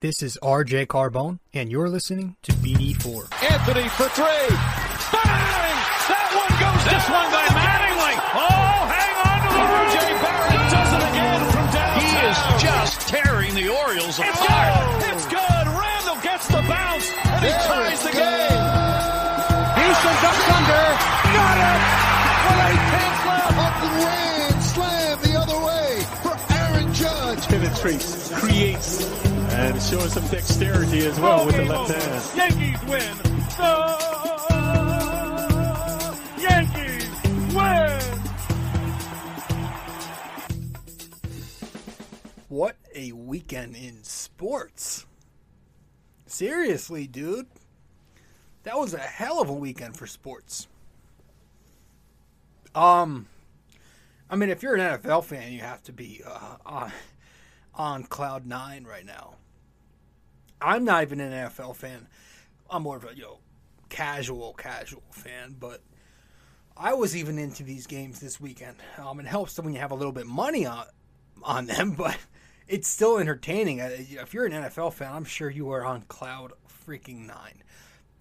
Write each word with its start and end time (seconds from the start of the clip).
This 0.00 0.22
is 0.22 0.38
RJ 0.42 0.86
Carbone, 0.86 1.40
and 1.52 1.70
you're 1.70 1.88
listening 1.90 2.36
to 2.42 2.52
BD4. 2.52 3.28
Anthony 3.52 3.84
for 3.92 4.08
three. 4.16 4.48
Bang! 5.12 5.76
That 6.08 6.28
one 6.40 6.52
goes 6.56 6.80
This 6.88 7.04
down. 7.04 7.20
one 7.20 7.28
by 7.28 7.44
Mattingly. 7.52 8.14
Oh, 8.32 8.80
hang 8.88 9.14
on 9.28 9.38
to 9.44 9.48
the 9.52 9.60
RJ. 9.60 9.96
Barrett 10.24 10.64
does 10.72 10.90
it 10.96 11.04
again 11.04 11.40
from 11.52 11.66
downtown. 11.68 12.00
He 12.00 12.08
is 12.16 12.38
just 12.64 12.96
tearing 13.12 13.52
the 13.52 13.68
Orioles 13.68 14.16
It's 14.16 14.40
apart. 14.40 14.72
good. 15.04 15.12
It's 15.12 15.26
good. 15.28 15.64
Randle 15.68 16.20
gets 16.24 16.46
the 16.48 16.62
bounce, 16.64 17.06
and 17.12 17.44
he 17.44 17.52
ties 17.52 18.00
the 18.00 18.12
game. 18.16 18.64
Houston 19.84 20.16
ducks 20.24 20.48
under. 20.48 20.84
Got 21.28 21.56
it! 21.60 21.80
With 22.48 22.60
eight 22.72 22.84
tenths 22.88 23.20
left. 23.28 23.52
Up 23.60 23.76
and 23.84 23.94
ran, 24.00 24.52
slam 24.64 25.14
the 25.28 25.34
other 25.36 25.58
way 25.60 25.92
for 26.24 26.32
Aaron 26.56 26.88
Judge. 26.96 27.42
penetrates, 27.52 28.32
creates, 28.32 29.04
and 29.60 29.82
showing 29.82 30.08
some 30.08 30.26
dexterity 30.28 31.06
as 31.06 31.20
well 31.20 31.44
with 31.44 31.54
the 31.54 31.64
left 31.64 31.92
hand. 31.92 32.24
Yankees 32.36 32.80
win. 32.88 33.16
The 33.58 33.86
Yankees 36.40 37.08
win. 37.54 38.00
What 42.48 42.76
a 42.94 43.12
weekend 43.12 43.76
in 43.76 44.02
sports. 44.02 45.04
Seriously, 46.26 47.06
dude. 47.06 47.46
That 48.62 48.78
was 48.78 48.94
a 48.94 48.98
hell 48.98 49.40
of 49.42 49.50
a 49.50 49.54
weekend 49.54 49.96
for 49.96 50.06
sports. 50.06 50.68
Um 52.74 53.26
I 54.30 54.36
mean 54.36 54.48
if 54.48 54.62
you're 54.62 54.74
an 54.74 54.80
NFL 55.00 55.24
fan, 55.24 55.52
you 55.52 55.60
have 55.60 55.82
to 55.82 55.92
be 55.92 56.22
uh, 56.26 56.56
on 56.64 56.92
on 57.74 58.04
cloud 58.04 58.46
9 58.46 58.84
right 58.84 59.04
now. 59.04 59.34
I'm 60.60 60.84
not 60.84 61.02
even 61.02 61.20
an 61.20 61.32
NFL 61.32 61.76
fan. 61.76 62.06
I'm 62.68 62.82
more 62.82 62.96
of 62.96 63.04
a, 63.04 63.14
you 63.14 63.22
know, 63.22 63.38
casual 63.88 64.54
casual 64.54 65.02
fan, 65.10 65.56
but 65.58 65.82
I 66.76 66.94
was 66.94 67.16
even 67.16 67.38
into 67.38 67.62
these 67.62 67.86
games 67.86 68.20
this 68.20 68.40
weekend. 68.40 68.76
Um, 68.98 69.20
it 69.20 69.26
helps 69.26 69.58
when 69.58 69.74
you 69.74 69.80
have 69.80 69.90
a 69.90 69.96
little 69.96 70.12
bit 70.12 70.26
money 70.26 70.66
on 70.66 70.86
on 71.42 71.66
them, 71.66 71.92
but 71.98 72.16
it's 72.68 72.88
still 72.88 73.18
entertaining. 73.18 73.78
If 73.78 74.32
you're 74.32 74.46
an 74.46 74.52
NFL 74.52 74.94
fan, 74.94 75.12
I'm 75.12 75.24
sure 75.24 75.50
you 75.50 75.70
are 75.70 75.84
on 75.84 76.02
cloud 76.02 76.52
freaking 76.86 77.26
nine. 77.26 77.62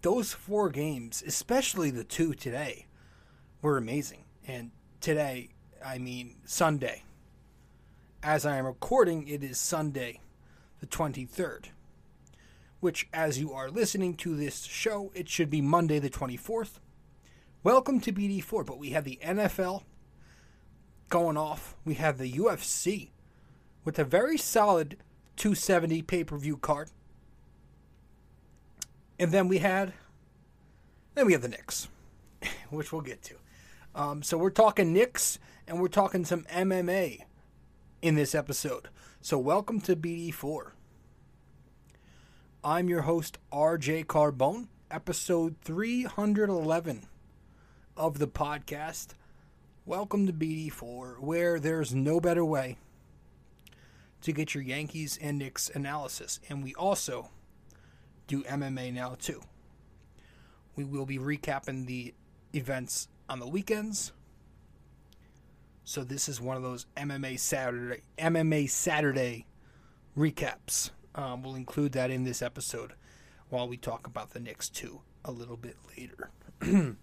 Those 0.02 0.34
four 0.34 0.70
games, 0.70 1.24
especially 1.26 1.92
the 1.92 2.04
two 2.04 2.34
today, 2.34 2.88
were 3.62 3.78
amazing. 3.78 4.24
And 4.48 4.72
today, 5.02 5.50
I 5.86 5.98
mean 5.98 6.38
Sunday. 6.46 7.04
As 8.24 8.46
I 8.46 8.58
am 8.58 8.66
recording, 8.66 9.28
it 9.28 9.44
is 9.44 9.60
Sunday, 9.60 10.20
the 10.82 10.88
23rd. 10.88 11.66
Which, 12.80 13.10
as 13.14 13.38
you 13.38 13.52
are 13.52 13.70
listening 13.70 14.14
to 14.16 14.38
this 14.38 14.64
show, 14.64 15.12
it 15.14 15.28
should 15.28 15.50
be 15.50 15.60
Monday, 15.60 16.00
the 16.00 16.10
24th. 16.10 16.80
Welcome 17.62 18.00
to 18.00 18.14
BD4, 18.14 18.66
but 18.66 18.80
we 18.80 18.92
have 18.92 19.04
the 19.04 19.20
NFL 19.22 19.84
going 21.10 21.36
off. 21.36 21.76
We 21.84 21.96
have 21.96 22.18
the 22.18 22.32
UFC 22.32 23.10
with 23.84 24.00
a 24.00 24.06
very 24.06 24.38
solid 24.38 24.96
270 25.36 26.04
pay 26.04 26.24
per 26.24 26.38
view 26.38 26.56
card. 26.56 26.90
And 29.20 29.34
then 29.34 29.50
we 29.50 29.58
had, 29.58 29.92
then 31.16 31.26
we 31.26 31.34
have 31.34 31.42
the 31.42 31.50
Knicks, 31.50 31.90
which 32.70 32.94
we'll 32.94 33.02
get 33.02 33.22
to. 33.24 33.36
Um, 33.94 34.24
so 34.24 34.38
we're 34.38 34.52
talking 34.52 34.94
Knicks 34.94 35.38
and 35.68 35.82
we're 35.82 35.90
talking 35.90 36.24
some 36.24 36.44
MMA 36.44 37.24
in 38.02 38.16
this 38.16 38.34
episode. 38.34 38.88
So 39.20 39.38
welcome 39.38 39.82
to 39.82 39.98
BD4. 39.98 40.72
I'm 42.62 42.90
your 42.90 43.04
host, 43.04 43.38
RJ 43.54 44.08
Carbone, 44.08 44.68
episode 44.92 45.56
311 45.62 47.06
of 47.96 48.20
the 48.20 48.28
podcast. 48.28 49.14
Welcome 49.86 50.28
to 50.28 50.34
BD4, 50.34 51.22
where 51.22 51.58
there's 51.58 51.96
no 51.96 52.20
better 52.20 52.44
way 52.44 52.78
to 54.24 54.34
get 54.34 54.54
your 54.54 54.62
Yankees 54.64 55.18
and 55.22 55.38
Knicks 55.38 55.72
analysis. 55.74 56.42
And 56.50 56.62
we 56.62 56.76
also 56.76 57.30
do 58.28 58.44
MMA 58.44 58.94
now, 58.94 59.16
too. 59.18 59.42
We 60.76 60.84
will 60.84 61.06
be 61.06 61.18
recapping 61.18 61.88
the 61.88 62.14
events 62.54 63.08
on 63.30 63.40
the 63.40 63.48
weekends. 63.48 64.12
So 65.86 66.04
this 66.04 66.28
is 66.28 66.42
one 66.42 66.58
of 66.58 66.64
those 66.64 66.88
MMA 66.98 67.40
Saturday 67.40 68.02
MMA 68.18 68.70
Saturday 68.70 69.46
recaps. 70.18 70.90
Um, 71.16 71.44
we'll 71.44 71.56
include 71.56 71.94
that 71.94 72.12
in 72.12 72.24
this 72.24 72.42
episode 72.42 72.94
while 73.50 73.68
we 73.68 73.78
talk 73.78 74.08
about 74.08 74.32
the 74.32 74.40
Knicks 74.40 74.70
too 74.70 75.02
a 75.26 75.32
little 75.32 75.58
bit 75.58 75.76
later. 75.98 76.30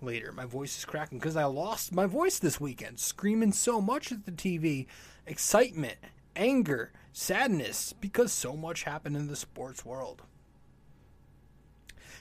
later, 0.00 0.32
my 0.32 0.44
voice 0.44 0.76
is 0.76 0.84
cracking 0.84 1.18
because 1.18 1.36
I 1.36 1.44
lost 1.44 1.92
my 1.92 2.06
voice 2.06 2.38
this 2.38 2.60
weekend, 2.60 2.98
screaming 2.98 3.52
so 3.52 3.80
much 3.80 4.12
at 4.12 4.26
the 4.26 4.32
TV, 4.32 4.86
excitement, 5.26 5.96
anger, 6.36 6.92
sadness 7.12 7.92
because 7.92 8.32
so 8.32 8.56
much 8.56 8.82
happened 8.82 9.16
in 9.16 9.28
the 9.28 9.36
sports 9.36 9.84
world. 9.84 10.22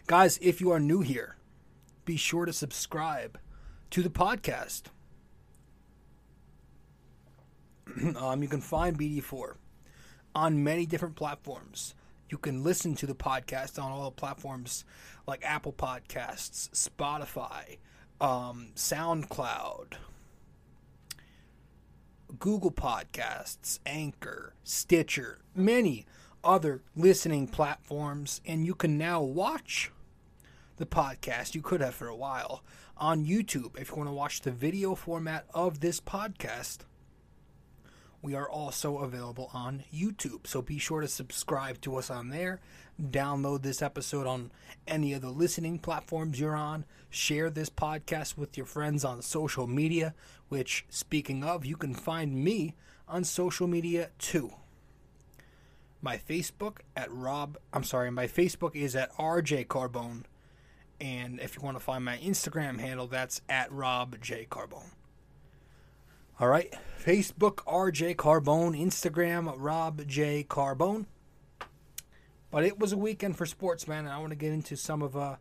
Guys, 0.08 0.38
if 0.42 0.62
you 0.62 0.72
are 0.72 0.80
new 0.80 1.02
here, 1.02 1.38
be 2.06 2.18
sure 2.18 2.46
to 2.46 2.54
subscribe 2.54 3.40
to 3.90 4.02
the 4.02 4.10
podcast. 4.10 4.84
um, 8.18 8.42
you 8.42 8.50
can 8.50 8.62
find 8.62 8.98
BD4 8.98 9.56
on 10.36 10.64
many 10.64 10.86
different 10.86 11.16
platforms. 11.16 11.96
You 12.30 12.38
can 12.38 12.64
listen 12.64 12.96
to 12.96 13.06
the 13.06 13.16
podcast 13.16 13.82
on 13.82 13.92
all 13.92 14.06
the 14.06 14.12
platforms 14.12 14.86
like 15.28 15.44
Apple 15.44 15.74
Podcasts, 15.74 16.70
Spotify, 16.72 17.78
um, 18.20 18.70
SoundCloud, 18.76 19.94
Google 22.40 22.72
Podcasts, 22.72 23.80
Anchor, 23.86 24.54
Stitcher, 24.64 25.40
many 25.56 26.06
other 26.44 26.82
listening 26.96 27.48
platforms. 27.48 28.42
And 28.46 28.66
you 28.66 28.74
can 28.74 28.98
now 28.98 29.22
watch 29.22 29.92
the 30.78 30.86
podcast, 30.86 31.54
you 31.54 31.62
could 31.62 31.82
have 31.82 31.94
for 31.94 32.08
a 32.08 32.16
while, 32.16 32.64
on 32.98 33.26
YouTube 33.26 33.80
if 33.80 33.90
you 33.90 33.98
want 33.98 34.10
to 34.10 34.14
watch 34.14 34.42
the 34.42 34.52
video 34.52 34.96
format 34.96 35.46
of 35.54 35.82
this 35.82 36.00
podcast 36.00 36.80
we 38.24 38.34
are 38.34 38.50
also 38.50 39.00
available 39.00 39.52
on 39.54 39.84
YouTube. 39.94 40.48
So 40.48 40.62
be 40.62 40.80
sure 40.80 41.02
to 41.02 41.08
subscribe 41.10 41.82
to 41.82 41.98
us 41.98 42.10
on 42.10 42.30
there. 42.30 42.62
Download 43.00 43.62
this 43.62 43.82
episode 43.82 44.26
on 44.26 44.50
any 44.88 45.12
of 45.12 45.22
the 45.22 45.30
listening 45.30 45.78
platforms 45.78 46.40
you're 46.40 46.56
on. 46.56 46.86
Share 47.10 47.50
this 47.50 47.70
podcast 47.70 48.38
with 48.38 48.56
your 48.56 48.66
friends 48.66 49.04
on 49.04 49.22
social 49.22 49.68
media, 49.68 50.16
which, 50.48 50.86
speaking 50.90 51.44
of, 51.44 51.66
you 51.66 51.76
can 51.76 51.94
find 51.94 52.34
me 52.42 52.76
on 53.10 53.26
social 53.26 53.68
media 53.68 54.10
too. 54.18 54.54
My 56.02 56.18
Facebook 56.18 56.78
at 56.96 57.12
Rob, 57.12 57.58
I'm 57.74 57.84
sorry, 57.84 58.10
my 58.10 58.28
Facebook 58.28 58.74
is 58.76 58.96
at 58.96 59.14
RJ 59.18 59.68
Carbone. 59.68 60.24
And 61.02 61.42
if 61.42 61.58
you 61.58 61.62
want 61.62 61.76
to 61.76 61.84
find 61.84 62.06
my 62.06 62.18
Instagram 62.20 62.80
handle, 62.80 63.08
that's 63.08 63.42
at 63.50 63.70
Rob 63.70 64.22
J. 64.22 64.48
Carbone. 64.50 64.92
All 66.40 66.48
right. 66.48 66.74
Facebook, 67.00 67.58
RJ 67.68 68.16
Carbone. 68.16 68.80
Instagram, 68.80 69.54
Rob 69.56 70.08
J. 70.08 70.44
Carbone. 70.44 71.06
But 72.50 72.64
it 72.64 72.80
was 72.80 72.92
a 72.92 72.98
weekend 72.98 73.38
for 73.38 73.46
sports, 73.46 73.88
man, 73.88 74.06
and 74.06 74.14
I 74.14 74.18
want 74.18 74.32
to 74.32 74.36
get 74.36 74.52
into 74.52 74.76
some 74.76 75.04
of 75.04 75.16
uh, 75.16 75.36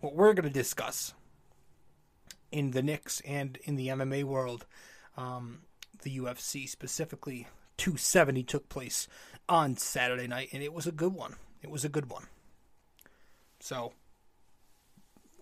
what 0.00 0.14
we're 0.14 0.32
going 0.32 0.46
to 0.46 0.50
discuss 0.50 1.12
in 2.52 2.70
the 2.70 2.82
Knicks 2.82 3.20
and 3.22 3.58
in 3.64 3.74
the 3.74 3.88
MMA 3.88 4.22
world. 4.22 4.64
Um, 5.16 5.62
the 6.02 6.18
UFC, 6.18 6.68
specifically 6.68 7.48
270, 7.76 8.44
took 8.44 8.68
place 8.68 9.08
on 9.48 9.76
Saturday 9.76 10.28
night, 10.28 10.50
and 10.52 10.62
it 10.62 10.72
was 10.72 10.86
a 10.86 10.92
good 10.92 11.14
one. 11.14 11.34
It 11.62 11.70
was 11.70 11.84
a 11.84 11.88
good 11.88 12.10
one. 12.10 12.26
So, 13.58 13.92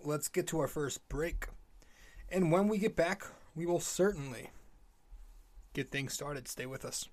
let's 0.03 0.27
get 0.27 0.47
to 0.47 0.59
our 0.59 0.67
first 0.67 1.07
break. 1.07 1.47
And 2.29 2.51
when 2.51 2.67
we 2.67 2.79
get 2.79 2.95
back, 2.95 3.23
we 3.55 3.65
will 3.65 3.79
certainly 3.79 4.49
get 5.73 5.91
things 5.91 6.13
started. 6.13 6.47
Stay 6.47 6.65
with 6.65 6.85
us. 6.85 7.07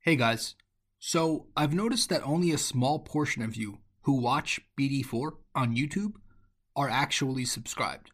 Hey 0.00 0.16
guys, 0.16 0.56
so 0.98 1.46
I've 1.56 1.74
noticed 1.74 2.08
that 2.08 2.26
only 2.26 2.50
a 2.50 2.58
small 2.58 2.98
portion 2.98 3.40
of 3.42 3.54
you 3.54 3.78
who 4.02 4.20
watch 4.20 4.60
BD4 4.76 5.32
on 5.54 5.76
YouTube 5.76 6.14
are 6.74 6.88
actually 6.88 7.44
subscribed. 7.44 8.10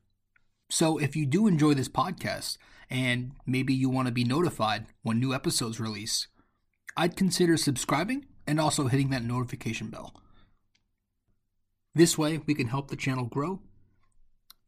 So 0.70 0.98
if 0.98 1.16
you 1.16 1.24
do 1.24 1.46
enjoy 1.46 1.72
this 1.72 1.88
podcast 1.88 2.58
and 2.90 3.32
maybe 3.46 3.72
you 3.72 3.88
want 3.88 4.06
to 4.06 4.12
be 4.12 4.24
notified 4.24 4.84
when 5.02 5.18
new 5.18 5.32
episodes 5.32 5.80
release, 5.80 6.28
I'd 6.94 7.16
consider 7.16 7.56
subscribing 7.56 8.26
and 8.46 8.60
also 8.60 8.88
hitting 8.88 9.08
that 9.10 9.24
notification 9.24 9.88
bell. 9.88 10.14
This 11.94 12.18
way, 12.18 12.38
we 12.46 12.54
can 12.54 12.68
help 12.68 12.88
the 12.88 12.96
channel 12.96 13.24
grow, 13.24 13.60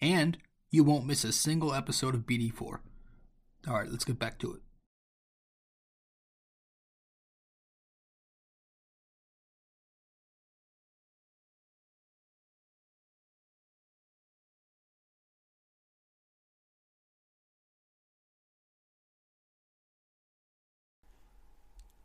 and 0.01 0.39
you 0.71 0.85
won't 0.85 1.07
miss 1.07 1.25
a 1.25 1.33
single 1.33 1.75
episode 1.75 2.15
of 2.15 2.27
BD4. 2.27 2.81
All 3.69 3.75
right, 3.75 3.91
let's 3.91 4.05
get 4.05 4.19
back 4.19 4.39
to 4.39 4.55
it. 4.55 4.61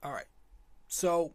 All 0.05 0.11
right. 0.11 0.25
So, 0.87 1.33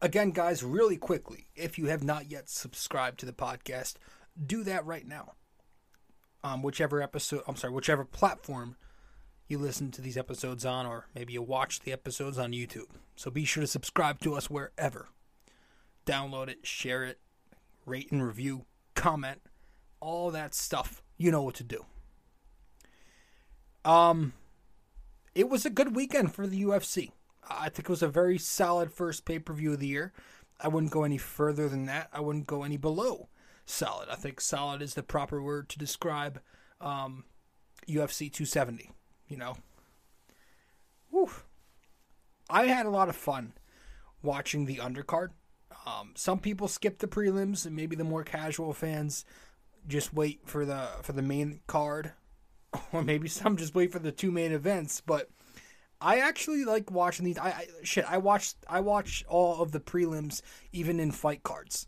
again, 0.00 0.32
guys, 0.32 0.64
really 0.64 0.96
quickly, 0.96 1.46
if 1.54 1.78
you 1.78 1.86
have 1.86 2.02
not 2.02 2.28
yet 2.28 2.50
subscribed 2.50 3.20
to 3.20 3.26
the 3.26 3.32
podcast, 3.32 3.94
do 4.46 4.64
that 4.64 4.86
right 4.86 5.06
now. 5.06 5.32
Um, 6.44 6.62
whichever 6.62 7.00
episode, 7.00 7.42
I'm 7.46 7.56
sorry, 7.56 7.72
whichever 7.72 8.04
platform 8.04 8.76
you 9.48 9.58
listen 9.58 9.90
to 9.92 10.00
these 10.00 10.16
episodes 10.16 10.64
on, 10.64 10.86
or 10.86 11.06
maybe 11.14 11.34
you 11.34 11.42
watch 11.42 11.80
the 11.80 11.92
episodes 11.92 12.38
on 12.38 12.52
YouTube. 12.52 12.88
So 13.14 13.30
be 13.30 13.44
sure 13.44 13.60
to 13.60 13.66
subscribe 13.66 14.20
to 14.20 14.34
us 14.34 14.50
wherever. 14.50 15.08
Download 16.06 16.48
it, 16.48 16.66
share 16.66 17.04
it, 17.04 17.20
rate 17.86 18.10
and 18.10 18.26
review, 18.26 18.64
comment, 18.94 19.42
all 20.00 20.30
that 20.30 20.54
stuff. 20.54 21.02
You 21.16 21.30
know 21.30 21.42
what 21.42 21.54
to 21.56 21.64
do. 21.64 21.84
Um, 23.84 24.32
it 25.34 25.48
was 25.48 25.64
a 25.64 25.70
good 25.70 25.94
weekend 25.94 26.34
for 26.34 26.46
the 26.46 26.62
UFC. 26.62 27.12
I 27.48 27.68
think 27.68 27.80
it 27.80 27.88
was 27.88 28.02
a 28.02 28.08
very 28.08 28.38
solid 28.38 28.92
first 28.92 29.24
pay 29.24 29.38
per 29.38 29.52
view 29.52 29.72
of 29.72 29.80
the 29.80 29.86
year. 29.86 30.12
I 30.60 30.68
wouldn't 30.68 30.92
go 30.92 31.04
any 31.04 31.18
further 31.18 31.68
than 31.68 31.86
that. 31.86 32.08
I 32.12 32.20
wouldn't 32.20 32.46
go 32.46 32.62
any 32.62 32.76
below 32.76 33.28
solid. 33.66 34.08
I 34.08 34.16
think 34.16 34.40
solid 34.40 34.82
is 34.82 34.94
the 34.94 35.02
proper 35.02 35.42
word 35.42 35.68
to 35.70 35.78
describe 35.78 36.40
um, 36.80 37.24
UFC 37.88 38.32
270. 38.32 38.90
You 39.28 39.36
know, 39.38 39.56
Whew. 41.12 41.30
I 42.48 42.66
had 42.66 42.86
a 42.86 42.90
lot 42.90 43.08
of 43.08 43.16
fun 43.16 43.52
watching 44.22 44.64
the 44.64 44.76
undercard. 44.76 45.28
Um, 45.86 46.12
some 46.14 46.38
people 46.38 46.68
skip 46.68 46.98
the 46.98 47.08
prelims, 47.08 47.66
and 47.66 47.76
maybe 47.76 47.96
the 47.96 48.04
more 48.04 48.24
casual 48.24 48.72
fans 48.72 49.24
just 49.86 50.14
wait 50.14 50.40
for 50.46 50.64
the 50.64 50.88
for 51.02 51.12
the 51.12 51.22
main 51.22 51.60
card, 51.66 52.12
or 52.92 53.02
maybe 53.02 53.28
some 53.28 53.56
just 53.56 53.74
wait 53.74 53.92
for 53.92 53.98
the 53.98 54.12
two 54.12 54.30
main 54.30 54.52
events. 54.52 55.02
But 55.04 55.28
I 56.00 56.18
actually 56.18 56.64
like 56.64 56.90
watching 56.90 57.24
these. 57.24 57.38
I, 57.38 57.48
I 57.48 57.66
shit. 57.82 58.10
I 58.10 58.18
watched. 58.18 58.56
I 58.68 58.80
watched 58.80 59.26
all 59.28 59.62
of 59.62 59.72
the 59.72 59.80
prelims, 59.80 60.40
even 60.72 60.98
in 60.98 61.12
fight 61.12 61.42
cards. 61.42 61.86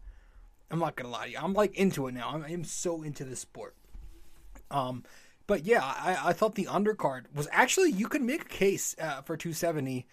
I'm 0.74 0.80
not 0.80 0.96
gonna 0.96 1.10
lie 1.10 1.26
to 1.26 1.30
you. 1.30 1.38
I'm 1.40 1.52
like 1.52 1.76
into 1.76 2.08
it 2.08 2.14
now. 2.14 2.30
I'm, 2.30 2.42
I'm 2.42 2.64
so 2.64 3.04
into 3.04 3.22
this 3.22 3.38
sport. 3.38 3.76
Um, 4.72 5.04
but 5.46 5.64
yeah, 5.64 5.84
I, 5.84 6.18
I 6.24 6.32
thought 6.32 6.56
the 6.56 6.64
undercard 6.64 7.26
was 7.32 7.46
actually 7.52 7.92
you 7.92 8.08
could 8.08 8.22
make 8.22 8.42
a 8.42 8.48
case 8.48 8.96
uh, 9.00 9.22
for 9.22 9.36
270. 9.36 10.04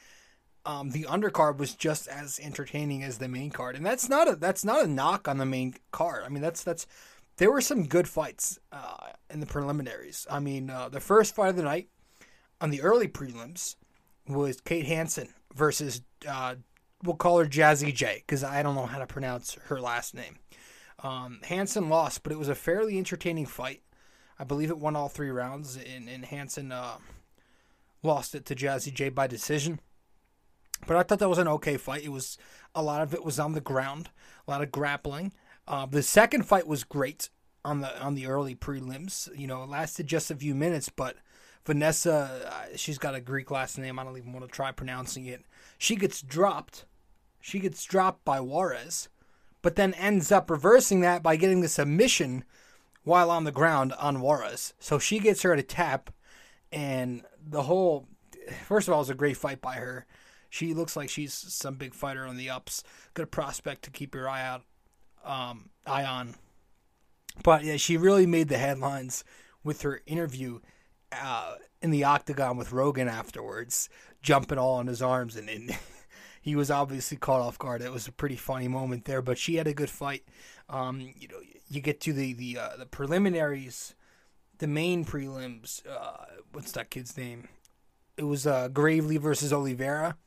Um, 0.64 0.92
the 0.92 1.06
undercard 1.06 1.58
was 1.58 1.74
just 1.74 2.08
as 2.08 2.40
entertaining 2.40 3.02
as 3.02 3.18
the 3.18 3.28
main 3.28 3.50
card, 3.50 3.76
and 3.76 3.84
that's 3.84 4.08
not 4.08 4.32
a 4.32 4.36
that's 4.36 4.64
not 4.64 4.86
a 4.86 4.88
knock 4.88 5.28
on 5.28 5.40
the 5.40 5.48
main 5.48 5.74
card. 5.92 6.24
I 6.24 6.30
mean, 6.30 6.44
that's 6.44 6.64
that's 6.64 6.86
there 7.38 7.52
were 7.52 7.62
some 7.62 7.88
good 7.88 8.08
fights 8.08 8.60
uh, 8.72 9.08
in 9.32 9.40
the 9.40 9.48
preliminaries. 9.48 10.28
I 10.30 10.40
mean, 10.40 10.70
uh, 10.70 10.90
the 10.90 11.00
first 11.00 11.34
fight 11.34 11.50
of 11.50 11.56
the 11.56 11.64
night 11.64 11.90
on 12.60 12.70
the 12.70 12.84
early 12.84 13.08
prelims 13.08 13.78
was 14.28 14.62
Kay 14.62 14.84
Hansen 14.84 15.30
versus 15.56 16.04
uh, 16.30 16.54
we'll 17.04 17.16
call 17.16 17.40
her 17.40 17.48
Jazzy 17.48 17.96
J 17.96 18.22
because 18.28 18.44
I 18.44 18.62
don't 18.62 18.76
know 18.76 18.86
how 18.86 19.00
to 19.00 19.08
pronounce 19.08 19.56
her 19.66 19.82
last 19.82 20.14
name. 20.14 20.38
Um, 21.04 21.40
Hansen 21.44 21.90
lost, 21.90 22.24
but 22.24 22.32
it 22.32 22.40
was 22.40 22.50
a 22.50 22.56
fairly 22.56 22.98
entertaining 22.98 23.46
fight. 23.46 23.82
I 24.38 24.44
believe 24.44 24.70
it 24.70 24.78
won 24.78 24.96
all 24.96 25.10
three 25.10 25.30
rounds, 25.30 25.78
and, 25.78 26.10
and 26.10 26.26
Hansen 26.26 26.72
uh, 26.72 26.98
lost 28.04 28.36
it 28.36 28.46
to 28.46 28.56
Jazzy 28.56 28.94
J 28.94 29.10
by 29.10 29.28
decision. 29.28 29.80
But 30.88 30.98
I 30.98 31.04
thought 31.04 31.20
that 31.20 31.30
was 31.30 31.38
an 31.38 31.48
okay 31.48 31.78
fight. 31.78 32.04
It 32.04 32.12
was 32.12 32.38
a 32.74 32.82
lot 32.82 33.02
of 33.02 33.14
it 33.14 33.24
was 33.24 33.40
on 33.40 33.54
the 33.54 33.62
ground, 33.62 34.10
a 34.48 34.52
lot 34.52 34.62
of 34.62 34.72
grappling. 34.72 35.34
Uh, 35.68 35.86
the 35.86 36.02
second 36.02 36.46
fight 36.46 36.68
was 36.68 36.84
great 36.84 37.30
on 37.64 37.82
the 37.82 38.02
on 38.02 38.16
the 38.16 38.26
early 38.26 38.56
prelims. 38.56 39.30
You 39.38 39.48
know, 39.48 39.64
it 39.64 39.70
lasted 39.70 40.08
just 40.08 40.32
a 40.32 40.36
few 40.36 40.56
minutes, 40.56 40.90
but 40.90 41.18
Vanessa, 41.66 42.48
uh, 42.48 42.76
she's 42.76 42.98
got 42.98 43.14
a 43.14 43.22
Greek 43.22 43.52
last 43.52 43.78
name. 43.78 44.00
I 44.00 44.04
don't 44.04 44.18
even 44.18 44.34
want 44.34 44.46
to 44.46 44.52
try 44.52 44.72
pronouncing 44.72 45.26
it. 45.26 45.46
She 45.78 45.96
gets 45.96 46.22
dropped. 46.22 46.86
She 47.40 47.60
gets 47.60 47.84
dropped 47.84 48.26
by 48.26 48.40
Juarez, 48.40 49.10
but 49.62 49.76
then 49.76 49.94
ends 49.94 50.32
up 50.32 50.50
reversing 50.50 51.02
that 51.02 51.24
by 51.24 51.36
getting 51.36 51.62
the 51.62 51.70
submission 51.70 52.44
while 53.04 53.32
on 53.32 53.44
the 53.44 53.52
ground 53.52 53.94
on 53.94 54.22
Juarez. 54.22 54.74
So 54.80 55.00
she 55.00 55.20
gets 55.20 55.42
her 55.42 55.56
to 55.56 55.64
tap, 55.64 56.12
and 56.72 57.24
the 57.44 57.64
whole. 57.64 58.08
First 58.66 58.88
of 58.88 58.94
all, 58.94 59.00
it 59.00 59.04
was 59.04 59.10
a 59.10 59.16
great 59.16 59.38
fight 59.38 59.62
by 59.62 59.76
her. 59.76 60.06
She 60.50 60.74
looks 60.74 60.96
like 60.98 61.10
she's 61.10 61.34
some 61.34 61.76
big 61.76 61.94
fighter 61.94 62.26
on 62.26 62.38
the 62.38 62.50
ups. 62.50 62.84
Good 63.14 63.32
prospect 63.32 63.84
to 63.84 63.92
keep 63.92 64.14
your 64.14 64.28
eye 64.28 64.46
out, 64.46 64.64
um, 65.24 65.70
eye 65.86 66.04
on. 66.04 66.36
But 67.44 67.64
yeah, 67.64 67.78
she 67.78 67.98
really 67.98 68.26
made 68.26 68.50
the 68.50 68.58
headlines 68.58 69.24
with 69.64 69.84
her 69.84 70.02
interview 70.06 70.60
uh, 71.12 71.56
in 71.82 71.92
the 71.92 72.04
octagon 72.04 72.58
with 72.58 72.72
Rogan 72.72 73.08
afterwards, 73.08 73.90
jumping 74.22 74.58
all 74.58 74.76
on 74.76 74.88
his 74.88 75.02
arms, 75.02 75.36
and, 75.36 75.50
and 75.50 75.78
he 76.42 76.56
was 76.56 76.72
obviously 76.72 77.18
caught 77.18 77.42
off 77.42 77.60
guard. 77.60 77.82
It 77.82 77.92
was 77.92 78.08
a 78.08 78.12
pretty 78.12 78.36
funny 78.36 78.68
moment 78.68 79.06
there, 79.06 79.22
but 79.22 79.38
she 79.38 79.56
had 79.56 79.68
a 79.68 79.74
good 79.74 79.90
fight. 79.90 80.24
Um, 80.70 81.00
you 81.00 81.28
know, 81.28 81.40
you 81.70 81.82
get 81.82 82.02
to 82.02 82.14
the 82.14 82.34
the 82.34 82.58
uh, 82.58 82.78
the 82.78 82.86
preliminaries, 82.86 83.96
the 84.58 84.68
main 84.68 85.06
prelims. 85.06 85.88
Uh, 85.88 86.26
what's 86.52 86.72
that 86.74 86.90
kid's 86.90 87.18
name? 87.18 87.48
It 88.18 88.24
was 88.24 88.46
uh, 88.46 88.68
Gravely 88.68 89.18
versus 89.18 89.54
Oliveira. 89.54 90.18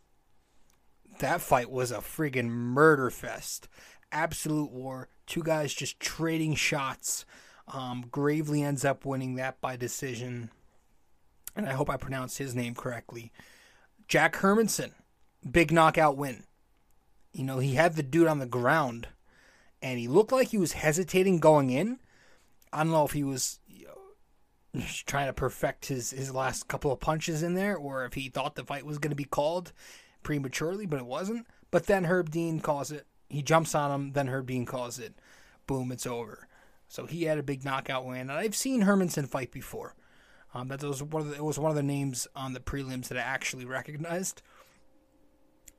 That 1.20 1.40
fight 1.40 1.70
was 1.70 1.92
a 1.92 1.98
friggin' 1.98 2.48
murder 2.48 3.10
fest, 3.10 3.68
absolute 4.10 4.72
war. 4.72 5.08
Two 5.26 5.42
guys 5.42 5.72
just 5.72 6.00
trading 6.00 6.54
shots. 6.54 7.24
Um, 7.68 8.06
Gravely 8.10 8.62
ends 8.62 8.84
up 8.84 9.04
winning 9.04 9.36
that 9.36 9.60
by 9.60 9.76
decision 9.76 10.50
and 11.56 11.66
I 11.66 11.72
hope 11.72 11.90
I 11.90 11.96
pronounced 11.96 12.38
his 12.38 12.54
name 12.54 12.74
correctly. 12.74 13.32
Jack 14.08 14.36
Hermansson, 14.36 14.92
big 15.48 15.72
knockout 15.72 16.16
win. 16.16 16.44
You 17.32 17.44
know, 17.44 17.58
he 17.58 17.74
had 17.74 17.96
the 17.96 18.02
dude 18.02 18.28
on 18.28 18.38
the 18.38 18.46
ground, 18.46 19.08
and 19.82 19.98
he 19.98 20.08
looked 20.08 20.32
like 20.32 20.48
he 20.48 20.58
was 20.58 20.72
hesitating 20.72 21.40
going 21.40 21.70
in. 21.70 21.98
I 22.72 22.78
don't 22.78 22.92
know 22.92 23.04
if 23.04 23.12
he 23.12 23.24
was 23.24 23.58
you 23.68 23.86
know, 24.74 24.84
trying 25.06 25.26
to 25.26 25.32
perfect 25.32 25.86
his, 25.86 26.10
his 26.10 26.32
last 26.32 26.68
couple 26.68 26.92
of 26.92 27.00
punches 27.00 27.42
in 27.42 27.54
there, 27.54 27.76
or 27.76 28.04
if 28.04 28.14
he 28.14 28.28
thought 28.28 28.54
the 28.54 28.64
fight 28.64 28.86
was 28.86 28.98
going 28.98 29.10
to 29.10 29.16
be 29.16 29.24
called 29.24 29.72
prematurely, 30.22 30.86
but 30.86 30.98
it 30.98 31.06
wasn't. 31.06 31.46
But 31.70 31.86
then 31.86 32.04
Herb 32.04 32.30
Dean 32.30 32.60
calls 32.60 32.92
it. 32.92 33.06
He 33.28 33.42
jumps 33.42 33.74
on 33.74 33.90
him, 33.90 34.12
then 34.12 34.28
Herb 34.28 34.46
Dean 34.46 34.64
calls 34.64 34.98
it. 34.98 35.14
Boom, 35.66 35.90
it's 35.90 36.06
over. 36.06 36.46
So 36.88 37.06
he 37.06 37.24
had 37.24 37.38
a 37.38 37.42
big 37.42 37.64
knockout 37.64 38.06
win. 38.06 38.20
And 38.20 38.32
I've 38.32 38.54
seen 38.54 38.82
Hermansson 38.82 39.28
fight 39.28 39.50
before. 39.50 39.96
Um, 40.54 40.68
that 40.68 40.82
was 40.82 41.02
one 41.02 41.22
of 41.22 41.28
the, 41.30 41.34
it 41.34 41.44
was 41.44 41.58
one 41.58 41.70
of 41.70 41.76
the 41.76 41.82
names 41.82 42.28
on 42.36 42.52
the 42.52 42.60
prelims 42.60 43.08
that 43.08 43.18
I 43.18 43.22
actually 43.22 43.64
recognized. 43.64 44.42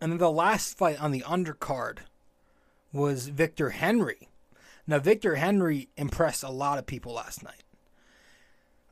And 0.01 0.11
then 0.11 0.19
the 0.19 0.31
last 0.31 0.77
fight 0.77 1.01
on 1.01 1.11
the 1.11 1.21
undercard 1.21 1.99
was 2.91 3.27
Victor 3.27 3.71
Henry. 3.71 4.29
Now 4.87 4.99
Victor 4.99 5.35
Henry 5.35 5.89
impressed 5.97 6.43
a 6.43 6.49
lot 6.49 6.77
of 6.77 6.85
people 6.85 7.13
last 7.13 7.43
night. 7.43 7.63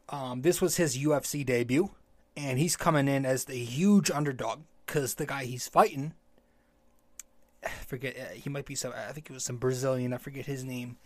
Um, 0.10 0.42
this 0.42 0.62
was 0.62 0.78
his 0.78 0.98
UFC 0.98 1.46
debut, 1.46 1.92
and 2.36 2.60
he's 2.60 2.76
coming 2.76 3.08
in 3.08 3.26
as 3.26 3.46
the 3.46 3.56
huge 3.56 4.12
underdog 4.12 4.62
because 4.86 5.16
the 5.16 5.26
guy 5.26 5.46
he's 5.46 5.68
fighting, 5.68 6.14
I 7.66 7.70
forget 7.88 8.16
uh, 8.18 8.34
he 8.34 8.50
might 8.50 8.66
be 8.66 8.76
some. 8.76 8.94
I 8.96 9.12
think 9.12 9.30
it 9.30 9.34
was 9.34 9.44
some 9.44 9.58
Brazilian. 9.58 10.14
I 10.14 10.18
forget 10.18 10.46
his 10.46 10.64
name. 10.64 10.98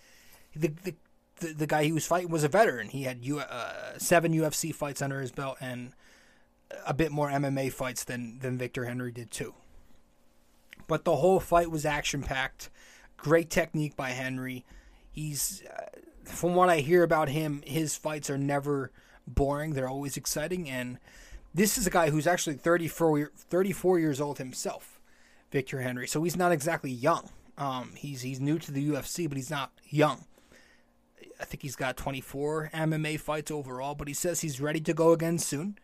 The, 0.56 0.70
the 0.84 0.96
the, 1.40 1.54
the 1.54 1.68
guy 1.68 1.84
he 1.84 1.92
was 1.92 2.08
fighting 2.08 2.32
was 2.32 2.44
a 2.44 2.48
veteran. 2.48 2.90
He 2.90 3.04
had 3.04 3.24
U, 3.24 3.40
uh, 3.40 3.98
seven 3.98 4.34
UFC 4.34 4.74
fights 4.74 5.02
under 5.02 5.22
his 5.22 5.32
belt 5.32 5.58
and 5.62 5.94
a 6.86 6.94
bit 6.94 7.12
more 7.12 7.30
MMA 7.30 7.72
fights 7.72 8.04
than 8.04 8.40
than 8.40 8.58
Victor 8.58 8.86
Henry 8.86 9.12
did 9.12 9.32
too. 9.32 9.54
But 10.88 11.04
the 11.06 11.18
whole 11.18 11.40
fight 11.40 11.70
was 11.70 11.86
action 11.86 12.24
packed. 12.24 12.70
Great 13.18 13.50
technique 13.50 13.96
by 13.96 14.12
Henry. 14.12 14.66
He's 15.12 15.64
uh, 15.64 16.00
from 16.24 16.56
what 16.56 16.70
I 16.70 16.80
hear 16.80 17.04
about 17.04 17.30
him, 17.30 17.62
his 17.66 17.96
fights 17.96 18.30
are 18.30 18.38
never 18.38 18.92
boring. 19.26 19.74
They're 19.74 19.90
always 19.90 20.18
exciting 20.18 20.70
and 20.70 21.00
this 21.58 21.78
is 21.78 21.88
a 21.88 21.90
guy 21.90 22.12
who's 22.12 22.28
actually 22.28 22.56
34, 22.56 23.32
34 23.36 24.00
years 24.00 24.22
old 24.22 24.38
himself, 24.38 25.00
Victor 25.52 25.82
Henry. 25.82 26.08
So 26.08 26.24
he's 26.24 26.36
not 26.36 26.52
exactly 26.52 26.92
young. 26.92 27.30
Um, 27.58 27.94
he's 27.96 28.22
he's 28.22 28.40
new 28.40 28.60
to 28.60 28.72
the 28.72 28.90
UFC, 28.90 29.28
but 29.28 29.38
he's 29.38 29.50
not 29.50 29.72
young. 29.90 30.26
I 31.40 31.46
think 31.46 31.64
he's 31.64 31.76
got 31.76 31.98
24 31.98 32.70
MMA 32.74 33.20
fights 33.20 33.50
overall, 33.50 33.96
but 33.96 34.08
he 34.08 34.14
says 34.14 34.42
he's 34.42 34.62
ready 34.62 34.80
to 34.82 34.94
go 34.94 35.14
again 35.14 35.40
soon. 35.40 35.80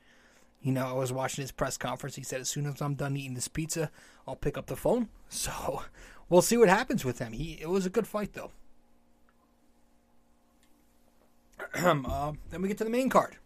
You 0.63 0.71
know, 0.71 0.87
I 0.87 0.93
was 0.93 1.11
watching 1.11 1.41
his 1.41 1.51
press 1.51 1.75
conference. 1.75 2.15
He 2.15 2.23
said, 2.23 2.39
as 2.39 2.49
soon 2.49 2.65
as 2.65 2.81
I'm 2.81 2.95
done 2.95 3.17
eating 3.17 3.33
this 3.33 3.49
pizza, 3.49 3.91
I'll 4.25 4.37
pick 4.37 4.57
up 4.57 4.67
the 4.67 4.75
phone. 4.75 5.09
So 5.29 5.81
we'll 6.29 6.43
see 6.43 6.57
what 6.57 6.69
happens 6.69 7.03
with 7.03 7.17
him. 7.17 7.33
He 7.33 7.57
It 7.59 7.67
was 7.67 7.87
a 7.87 7.89
good 7.89 8.05
fight, 8.05 8.33
though. 8.33 8.51
uh, 11.75 12.33
then 12.51 12.61
we 12.61 12.67
get 12.67 12.77
to 12.77 12.83
the 12.83 12.89
main 12.91 13.09
card. 13.09 13.37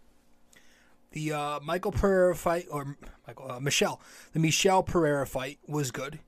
The 1.11 1.31
uh, 1.31 1.59
Michael 1.61 1.93
Pereira 1.93 2.35
fight, 2.35 2.67
or 2.69 2.97
Michael 3.25 3.51
uh, 3.53 3.59
Michel, 3.61 4.01
the 4.33 4.39
Michel 4.39 4.83
Pereira 4.83 5.25
fight 5.25 5.59
was 5.65 5.91
good. 5.91 6.19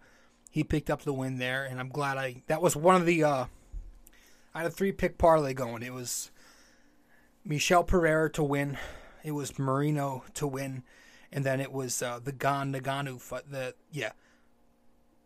He 0.49 0.63
picked 0.63 0.89
up 0.89 1.01
the 1.01 1.11
win 1.11 1.39
there, 1.39 1.65
and 1.65 1.77
I'm 1.77 1.89
glad 1.89 2.17
I. 2.17 2.41
That 2.47 2.61
was 2.61 2.77
one 2.77 2.95
of 2.95 3.05
the. 3.05 3.23
Uh, 3.23 3.45
I 4.55 4.59
had 4.59 4.67
a 4.67 4.71
three 4.71 4.93
pick 4.93 5.17
parlay 5.17 5.53
going. 5.53 5.83
It 5.83 5.93
was 5.93 6.31
Michel 7.43 7.83
Pereira 7.83 8.31
to 8.31 8.43
win. 8.43 8.77
It 9.23 9.31
was 9.31 9.57
Moreno 9.59 10.23
to 10.35 10.47
win, 10.47 10.83
and 11.31 11.45
then 11.45 11.59
it 11.59 11.71
was 11.71 12.01
uh, 12.01 12.19
the 12.23 12.31
Gane 12.31 12.73
Ngannou 12.73 13.19
fight. 13.19 13.49
The 13.49 13.75
yeah, 13.91 14.11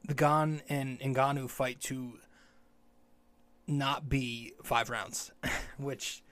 the 0.07 0.13
Gane 0.13 0.61
and 0.69 0.99
Ngannou 0.99 1.49
fight 1.49 1.79
to 1.81 2.19
not 3.67 4.09
be 4.09 4.53
five 4.63 4.89
rounds, 4.89 5.31
which 5.77 6.23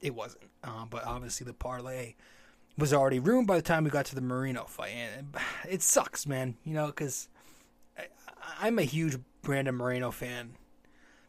it 0.00 0.14
wasn't. 0.14 0.44
Uh, 0.62 0.84
but 0.86 1.04
obviously 1.04 1.44
the 1.44 1.52
parlay 1.52 2.14
was 2.78 2.92
already 2.92 3.18
ruined 3.18 3.46
by 3.46 3.56
the 3.56 3.62
time 3.62 3.84
we 3.84 3.90
got 3.90 4.06
to 4.06 4.14
the 4.14 4.20
Moreno 4.20 4.64
fight, 4.64 4.92
and 4.92 5.34
it 5.68 5.82
sucks, 5.82 6.26
man. 6.26 6.56
You 6.64 6.74
know, 6.74 6.86
because 6.86 7.28
I'm 8.60 8.78
a 8.78 8.82
huge 8.82 9.18
Brandon 9.42 9.74
Moreno 9.74 10.10
fan. 10.10 10.54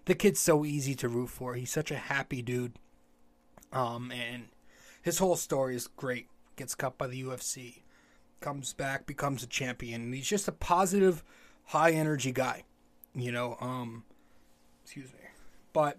The 0.05 0.15
kid's 0.15 0.39
so 0.39 0.63
easy 0.63 0.95
to 0.95 1.09
root 1.09 1.29
for. 1.29 1.55
He's 1.55 1.71
such 1.71 1.91
a 1.91 1.97
happy 1.97 2.41
dude. 2.41 2.73
Um, 3.73 4.11
and 4.11 4.45
his 5.07 5.19
whole 5.19 5.37
story 5.37 5.73
is 5.73 5.87
great. 5.87 6.27
Gets 6.57 6.75
cut 6.75 6.97
by 6.97 7.07
the 7.07 7.23
UFC, 7.23 7.83
comes 8.41 8.73
back, 8.73 9.05
becomes 9.05 9.41
a 9.41 9.47
champion. 9.47 10.01
And 10.01 10.13
he's 10.13 10.27
just 10.27 10.49
a 10.49 10.51
positive, 10.51 11.23
high 11.67 11.91
energy 11.91 12.33
guy. 12.33 12.65
You 13.15 13.31
know, 13.31 13.55
um, 13.61 14.03
excuse 14.83 15.13
me. 15.13 15.19
But 15.71 15.97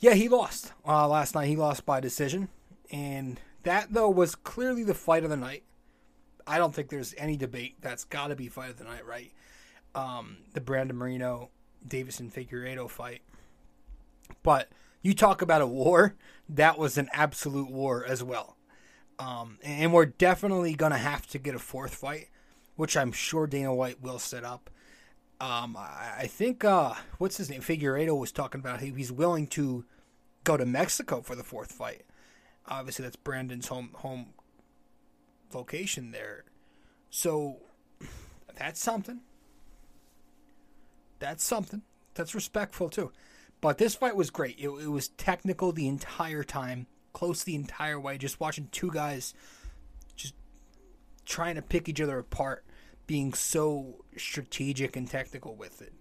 yeah, 0.00 0.14
he 0.14 0.28
lost 0.28 0.72
uh, 0.84 1.06
last 1.06 1.36
night. 1.36 1.46
He 1.46 1.54
lost 1.54 1.86
by 1.86 2.00
decision, 2.00 2.48
and 2.90 3.40
that 3.62 3.92
though 3.92 4.10
was 4.10 4.34
clearly 4.34 4.82
the 4.82 4.94
fight 4.94 5.22
of 5.22 5.30
the 5.30 5.36
night. 5.36 5.62
I 6.44 6.58
don't 6.58 6.74
think 6.74 6.88
there's 6.88 7.14
any 7.16 7.36
debate. 7.36 7.76
That's 7.80 8.02
got 8.02 8.28
to 8.28 8.36
be 8.36 8.48
fight 8.48 8.70
of 8.70 8.78
the 8.78 8.84
night, 8.84 9.06
right? 9.06 9.30
Um, 9.94 10.38
the 10.54 10.60
Brandon 10.60 10.96
Moreno, 10.96 11.50
Deiveson 11.86 12.32
Figueiredo 12.32 12.90
fight. 12.90 13.20
But 14.42 14.70
you 15.02 15.14
talk 15.14 15.42
about 15.42 15.62
a 15.62 15.66
war, 15.66 16.14
that 16.48 16.78
was 16.78 16.98
an 16.98 17.08
absolute 17.12 17.70
war 17.70 18.04
as 18.04 18.22
well. 18.22 18.56
Um, 19.18 19.58
and 19.62 19.92
we're 19.92 20.06
definitely 20.06 20.74
going 20.74 20.92
to 20.92 20.98
have 20.98 21.26
to 21.28 21.38
get 21.38 21.54
a 21.54 21.58
fourth 21.58 21.94
fight, 21.94 22.28
which 22.76 22.96
I'm 22.96 23.12
sure 23.12 23.46
Dana 23.46 23.74
White 23.74 24.00
will 24.00 24.18
set 24.18 24.44
up. 24.44 24.70
Um, 25.40 25.76
I, 25.76 26.20
I 26.20 26.26
think, 26.26 26.64
uh, 26.64 26.94
what's 27.18 27.36
his 27.36 27.50
name? 27.50 27.60
Figueiredo 27.60 28.18
was 28.18 28.32
talking 28.32 28.60
about 28.60 28.80
he, 28.80 28.90
he's 28.90 29.12
willing 29.12 29.46
to 29.48 29.84
go 30.44 30.56
to 30.56 30.66
Mexico 30.66 31.20
for 31.20 31.36
the 31.36 31.44
fourth 31.44 31.72
fight. 31.72 32.02
Obviously, 32.66 33.04
that's 33.04 33.16
Brandon's 33.16 33.68
home 33.68 33.90
home 33.94 34.26
location 35.52 36.10
there. 36.10 36.44
So 37.10 37.58
that's 38.56 38.80
something. 38.80 39.20
That's 41.18 41.44
something. 41.44 41.82
That's 42.14 42.34
respectful 42.34 42.88
too. 42.88 43.12
But 43.60 43.78
this 43.78 43.94
fight 43.94 44.16
was 44.16 44.30
great. 44.30 44.56
It, 44.58 44.68
it 44.68 44.88
was 44.88 45.08
technical 45.08 45.72
the 45.72 45.88
entire 45.88 46.44
time, 46.44 46.86
close 47.12 47.42
the 47.42 47.54
entire 47.54 47.98
way. 47.98 48.18
Just 48.18 48.40
watching 48.40 48.68
two 48.70 48.90
guys 48.90 49.34
just 50.16 50.34
trying 51.24 51.56
to 51.56 51.62
pick 51.62 51.88
each 51.88 52.00
other 52.00 52.18
apart, 52.18 52.64
being 53.06 53.34
so 53.34 54.04
strategic 54.16 54.96
and 54.96 55.10
technical 55.10 55.56
with 55.56 55.82
it. 55.82 55.92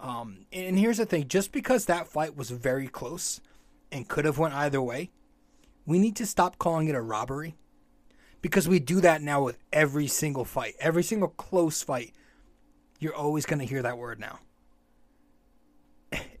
Um, 0.00 0.46
and 0.52 0.78
here's 0.78 0.98
the 0.98 1.06
thing: 1.06 1.28
just 1.28 1.50
because 1.50 1.86
that 1.86 2.08
fight 2.08 2.36
was 2.36 2.50
very 2.50 2.88
close 2.88 3.40
and 3.90 4.06
could 4.08 4.24
have 4.26 4.38
went 4.38 4.54
either 4.54 4.82
way, 4.82 5.10
we 5.86 5.98
need 5.98 6.16
to 6.16 6.26
stop 6.26 6.58
calling 6.58 6.88
it 6.88 6.94
a 6.94 7.00
robbery 7.00 7.56
because 8.42 8.68
we 8.68 8.78
do 8.78 9.00
that 9.00 9.22
now 9.22 9.42
with 9.42 9.58
every 9.72 10.06
single 10.06 10.44
fight, 10.44 10.74
every 10.78 11.02
single 11.02 11.28
close 11.28 11.82
fight. 11.82 12.12
You're 13.00 13.14
always 13.14 13.46
going 13.46 13.60
to 13.60 13.64
hear 13.64 13.82
that 13.82 13.96
word 13.98 14.20
now. 14.20 14.40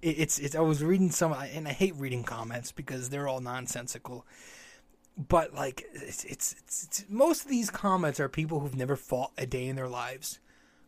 It's 0.00 0.38
it's. 0.38 0.54
I 0.54 0.60
was 0.60 0.82
reading 0.82 1.10
some, 1.10 1.32
and 1.32 1.66
I 1.66 1.72
hate 1.72 1.96
reading 1.96 2.22
comments 2.22 2.72
because 2.72 3.10
they're 3.10 3.28
all 3.28 3.40
nonsensical. 3.40 4.26
But 5.16 5.54
like, 5.54 5.84
it's 5.92 6.24
it's, 6.24 6.54
it's, 6.58 6.84
it's 6.84 7.04
most 7.08 7.44
of 7.44 7.50
these 7.50 7.70
comments 7.70 8.20
are 8.20 8.28
people 8.28 8.60
who've 8.60 8.76
never 8.76 8.96
fought 8.96 9.32
a 9.36 9.46
day 9.46 9.66
in 9.66 9.76
their 9.76 9.88
lives, 9.88 10.38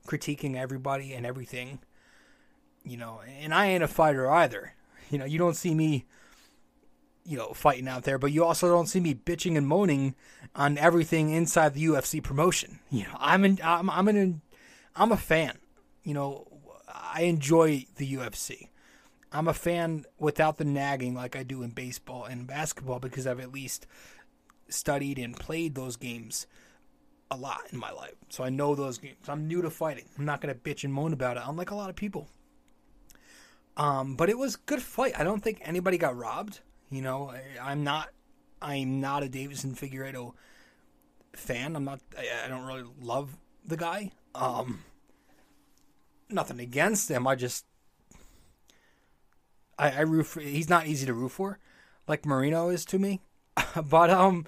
critiquing 0.07 0.57
everybody 0.57 1.13
and 1.13 1.27
everything. 1.27 1.81
You 2.85 2.97
know, 2.97 3.21
and 3.27 3.53
I 3.53 3.67
ain't 3.67 3.83
a 3.83 3.89
fighter 3.89 4.31
either. 4.31 4.75
You 5.11 5.19
know, 5.19 5.25
you 5.25 5.39
don't 5.39 5.57
see 5.57 5.75
me 5.75 6.07
you 7.25 7.37
know, 7.37 7.53
fighting 7.53 7.87
out 7.89 8.05
there, 8.05 8.19
but 8.19 8.33
you 8.33 8.45
also 8.45 8.69
don't 8.69 8.87
see 8.87 9.01
me 9.01 9.15
bitching 9.15 9.57
and 9.57 9.67
moaning 9.67 10.15
on 10.55 10.79
everything 10.79 11.31
inside 11.31 11.75
the 11.75 11.85
UFC 11.85 12.23
promotion. 12.23 12.81
You 12.91 13.05
know, 13.05 13.17
I'm 13.19 13.45
in, 13.45 13.59
I'm 13.63 13.91
I'm 13.91 14.09
an 14.09 14.41
I'm 14.97 15.13
a 15.13 15.17
fan. 15.17 15.59
You 16.03 16.15
know, 16.15 16.47
I 16.89 17.23
enjoy 17.23 17.87
the 17.97 18.15
UFC. 18.15 18.70
I'm 19.33 19.49
a 19.49 19.55
fan 19.55 20.05
without 20.19 20.59
the 20.59 20.65
nagging 20.65 21.15
like 21.15 21.37
I 21.37 21.43
do 21.43 21.63
in 21.63 21.71
baseball 21.71 22.25
and 22.25 22.47
basketball 22.47 22.99
because 22.99 23.27
I've 23.27 23.41
at 23.41 23.53
least 23.53 23.87
studied 24.69 25.19
and 25.19 25.37
played 25.37 25.75
those 25.75 25.97
games 25.97 26.47
a 27.31 27.37
lot 27.37 27.61
in 27.71 27.79
my 27.79 27.93
life. 27.93 28.15
So 28.29 28.43
I 28.43 28.51
know 28.51 28.75
those 28.75 28.99
games. 28.99 29.29
I'm 29.29 29.47
new 29.47 29.63
to 29.63 29.71
fighting. 29.71 30.07
I'm 30.19 30.25
not 30.25 30.41
going 30.41 30.53
to 30.53 30.61
bitch 30.61 30.85
and 30.85 30.93
moan 30.93 31.13
about 31.13 31.37
it, 31.37 31.45
unlike 31.47 31.71
a 31.71 31.77
lot 31.77 31.91
of 31.91 31.97
people. 31.97 32.29
Um, 33.77 34.17
but 34.17 34.29
it 34.29 34.37
was 34.37 34.57
good 34.57 34.83
fight. 34.83 35.19
I 35.19 35.25
don't 35.25 35.43
think 35.43 35.61
anybody 35.63 35.97
got 35.97 36.17
robbed. 36.17 36.61
You 36.91 37.03
know, 37.03 37.33
I, 37.63 37.73
am 37.73 37.85
not, 37.85 38.09
I'm 38.61 39.01
not 39.01 39.23
a 39.23 39.27
Deiveson 39.27 39.79
Figueiredo 39.79 40.35
fan. 41.35 41.77
I'm 41.77 41.85
not. 41.85 42.01
I, 42.19 42.27
I, 42.45 42.49
don't 42.49 42.67
really 42.67 42.85
love 43.01 43.37
the 43.65 43.77
guy. 43.77 44.11
Um, 44.35 44.83
nothing 46.29 46.59
against 46.59 47.09
him. 47.09 47.29
I 47.29 47.37
just, 47.37 47.65
I, 49.81 49.91
I 49.91 50.01
root 50.01 50.25
for. 50.25 50.41
He's 50.41 50.69
not 50.69 50.87
easy 50.87 51.07
to 51.07 51.15
root 51.15 51.33
for, 51.33 51.59
like 52.07 52.27
Moreno 52.27 52.69
is 52.69 52.85
to 52.87 52.99
me. 52.99 53.21
but 53.89 54.11
um, 54.11 54.47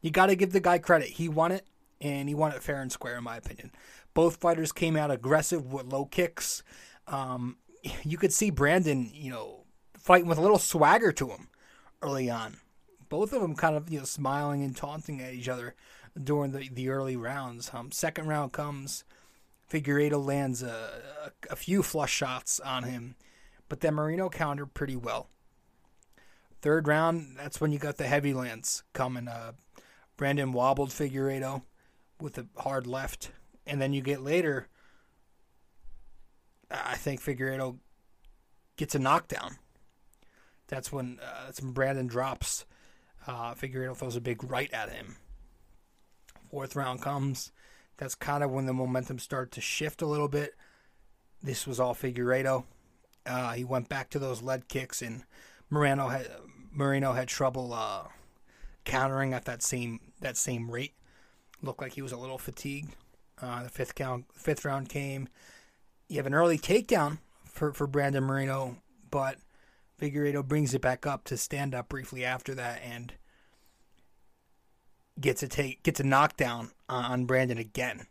you 0.00 0.10
got 0.10 0.26
to 0.26 0.36
give 0.36 0.52
the 0.52 0.60
guy 0.60 0.78
credit. 0.78 1.08
He 1.08 1.28
won 1.28 1.50
it, 1.50 1.66
and 2.00 2.28
he 2.28 2.34
won 2.34 2.52
it 2.52 2.62
fair 2.62 2.80
and 2.80 2.92
square, 2.92 3.16
in 3.16 3.24
my 3.24 3.36
opinion. 3.36 3.72
Both 4.12 4.36
fighters 4.36 4.70
came 4.70 4.96
out 4.96 5.10
aggressive 5.10 5.72
with 5.72 5.86
low 5.86 6.04
kicks. 6.04 6.62
Um, 7.06 7.56
you 8.04 8.16
could 8.18 8.32
see 8.32 8.50
Brandon, 8.50 9.10
you 9.12 9.30
know, 9.30 9.64
fighting 9.98 10.28
with 10.28 10.38
a 10.38 10.42
little 10.42 10.58
swagger 10.58 11.12
to 11.12 11.30
him 11.30 11.48
early 12.02 12.30
on. 12.30 12.58
Both 13.08 13.32
of 13.32 13.42
them 13.42 13.54
kind 13.54 13.76
of 13.76 13.90
you 13.90 13.98
know 13.98 14.04
smiling 14.04 14.62
and 14.62 14.76
taunting 14.76 15.20
at 15.20 15.34
each 15.34 15.48
other 15.48 15.74
during 16.22 16.52
the, 16.52 16.68
the 16.70 16.88
early 16.90 17.16
rounds. 17.16 17.70
Um, 17.72 17.90
second 17.90 18.26
round 18.28 18.52
comes, 18.52 19.04
Figueiredo 19.70 20.24
lands 20.24 20.62
a, 20.62 21.02
a, 21.26 21.52
a 21.52 21.56
few 21.56 21.82
flush 21.82 22.12
shots 22.12 22.60
on 22.60 22.84
him, 22.84 23.16
but 23.68 23.80
then 23.80 23.94
Moreno 23.94 24.28
countered 24.28 24.74
pretty 24.74 24.96
well. 24.96 25.28
Third 26.60 26.88
round, 26.88 27.36
that's 27.36 27.60
when 27.60 27.72
you 27.72 27.78
got 27.78 27.96
the 27.96 28.06
heavy 28.06 28.32
lands 28.32 28.84
coming. 28.92 29.28
Uh, 29.28 29.52
Brandon 30.16 30.52
wobbled 30.52 30.90
Figueiredo 30.90 31.62
with 32.20 32.38
a 32.38 32.46
hard 32.56 32.86
left, 32.86 33.32
and 33.66 33.80
then 33.80 33.92
you 33.92 34.00
get 34.00 34.22
later. 34.22 34.68
I 36.70 36.96
think 36.96 37.20
Figueiredo 37.20 37.78
gets 38.76 38.94
a 38.94 38.98
knockdown 38.98 39.58
that's 40.68 40.92
when 40.92 41.18
uh, 41.22 41.46
that's 41.46 41.60
when 41.60 41.72
Brandon 41.72 42.06
drops. 42.06 42.64
Uh, 43.26 43.54
Figueiredo 43.54 43.96
throws 43.96 44.16
a 44.16 44.20
big 44.20 44.42
right 44.44 44.72
at 44.72 44.90
him. 44.90 45.16
Fourth 46.50 46.76
round 46.76 47.00
comes. 47.00 47.52
That's 47.96 48.14
kind 48.14 48.42
of 48.42 48.50
when 48.50 48.66
the 48.66 48.72
momentum 48.72 49.18
started 49.18 49.52
to 49.52 49.60
shift 49.60 50.02
a 50.02 50.06
little 50.06 50.28
bit. 50.28 50.54
This 51.42 51.66
was 51.66 51.80
all 51.80 51.94
Figueiredo. 51.94 52.64
Uh, 53.26 53.52
he 53.52 53.64
went 53.64 53.88
back 53.88 54.10
to 54.10 54.18
those 54.18 54.42
lead 54.42 54.68
kicks, 54.68 55.02
and 55.02 55.24
Moreno 55.70 56.08
had 56.08 56.28
Moreno 56.70 57.12
had 57.12 57.28
trouble 57.28 57.72
uh, 57.72 58.08
countering 58.84 59.32
at 59.32 59.44
that 59.46 59.62
same 59.62 60.00
that 60.20 60.36
same 60.36 60.70
rate. 60.70 60.94
Looked 61.62 61.80
like 61.80 61.94
he 61.94 62.02
was 62.02 62.12
a 62.12 62.18
little 62.18 62.38
fatigued. 62.38 62.94
Uh, 63.40 63.64
the 63.64 63.68
fifth 63.68 63.94
count, 63.94 64.26
fifth 64.34 64.64
round 64.64 64.88
came. 64.88 65.28
You 66.08 66.16
have 66.18 66.26
an 66.26 66.34
early 66.34 66.58
takedown 66.58 67.18
for 67.44 67.72
for 67.72 67.86
Brandon 67.86 68.24
Moreno, 68.24 68.76
but 69.10 69.38
Figueiredo 70.00 70.46
brings 70.46 70.74
it 70.74 70.82
back 70.82 71.06
up 71.06 71.24
to 71.24 71.36
stand 71.36 71.74
up 71.74 71.88
briefly 71.88 72.24
after 72.24 72.54
that 72.54 72.80
and 72.84 73.14
gets 75.20 75.42
a 75.42 75.48
take 75.48 75.82
gets 75.82 76.00
a 76.00 76.04
knockdown 76.04 76.70
on 76.88 77.24
Brandon 77.24 77.58
again. 77.58 78.06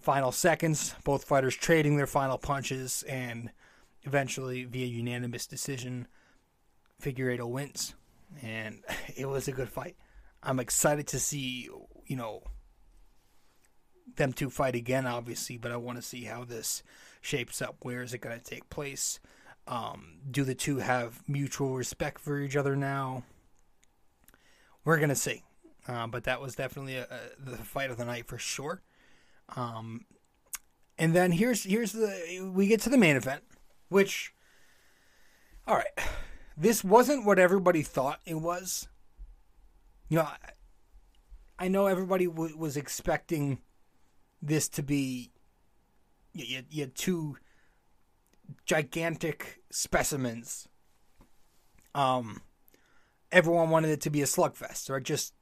Final 0.00 0.32
seconds, 0.32 0.94
both 1.04 1.24
fighters 1.24 1.54
trading 1.54 1.96
their 1.96 2.06
final 2.06 2.38
punches 2.38 3.04
and 3.06 3.50
eventually 4.02 4.64
via 4.64 4.86
unanimous 4.86 5.46
decision 5.46 6.08
Figueiredo 7.02 7.48
wins. 7.48 7.94
And 8.42 8.82
it 9.16 9.26
was 9.26 9.48
a 9.48 9.52
good 9.52 9.68
fight. 9.68 9.96
I'm 10.42 10.60
excited 10.60 11.06
to 11.08 11.20
see, 11.20 11.68
you 12.06 12.16
know, 12.16 12.42
them 14.16 14.32
two 14.32 14.50
fight 14.50 14.74
again 14.74 15.06
obviously, 15.06 15.56
but 15.56 15.70
I 15.72 15.76
want 15.76 15.98
to 15.98 16.02
see 16.02 16.24
how 16.24 16.44
this 16.44 16.82
shapes 17.20 17.62
up. 17.62 17.76
Where 17.82 18.02
is 18.02 18.14
it 18.14 18.18
going 18.18 18.38
to 18.38 18.44
take 18.44 18.68
place? 18.70 19.20
Um, 19.68 20.18
do 20.30 20.42
the 20.44 20.54
two 20.54 20.78
have 20.78 21.22
mutual 21.28 21.76
respect 21.76 22.20
for 22.20 22.40
each 22.40 22.56
other 22.56 22.74
now? 22.74 23.24
we're 24.84 24.98
gonna 24.98 25.14
see. 25.14 25.42
Uh, 25.88 26.06
but 26.06 26.24
that 26.24 26.40
was 26.40 26.54
definitely 26.54 26.96
a, 26.96 27.04
a, 27.04 27.50
the 27.50 27.56
fight 27.56 27.90
of 27.90 27.96
the 27.96 28.04
night 28.04 28.26
for 28.26 28.38
sure. 28.38 28.82
Um, 29.56 30.04
and 30.98 31.14
then 31.14 31.32
here's 31.32 31.64
here's 31.64 31.92
the 31.92 32.50
we 32.54 32.66
get 32.66 32.80
to 32.82 32.90
the 32.90 32.98
main 32.98 33.16
event, 33.16 33.42
which, 33.90 34.32
all 35.66 35.76
right, 35.76 36.06
this 36.56 36.82
wasn't 36.82 37.26
what 37.26 37.38
everybody 37.38 37.82
thought 37.82 38.20
it 38.24 38.40
was. 38.40 38.88
You 40.08 40.18
know, 40.18 40.22
I, 40.22 40.36
I 41.58 41.68
know 41.68 41.86
everybody 41.86 42.26
w- 42.26 42.56
was 42.56 42.76
expecting 42.76 43.58
this 44.40 44.68
to 44.70 44.82
be 44.82 45.32
you, 46.32 46.62
you, 46.70 46.86
two 46.86 47.36
gigantic 48.64 49.60
specimens. 49.70 50.68
Um, 51.94 52.42
everyone 53.32 53.70
wanted 53.70 53.90
it 53.90 54.00
to 54.02 54.10
be 54.10 54.22
a 54.22 54.26
slugfest, 54.26 54.90
or 54.90 55.00
just 55.00 55.34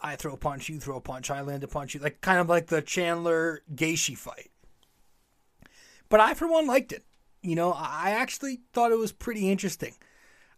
I 0.00 0.16
throw 0.16 0.32
a 0.34 0.38
punch, 0.38 0.68
you 0.68 0.80
throw 0.80 0.96
a 0.96 1.00
punch, 1.00 1.30
I 1.30 1.42
land 1.42 1.62
a 1.62 1.68
punch, 1.68 1.94
you 1.94 2.00
like 2.00 2.20
kind 2.20 2.40
of 2.40 2.48
like 2.48 2.66
the 2.68 2.82
Chandler 2.82 3.62
Gaethje 3.74 4.16
fight. 4.16 4.51
But 6.12 6.20
I, 6.20 6.34
for 6.34 6.46
one, 6.46 6.66
liked 6.66 6.92
it. 6.92 7.06
You 7.40 7.56
know, 7.56 7.72
I 7.72 8.10
actually 8.10 8.60
thought 8.74 8.92
it 8.92 8.98
was 8.98 9.12
pretty 9.12 9.50
interesting. 9.50 9.94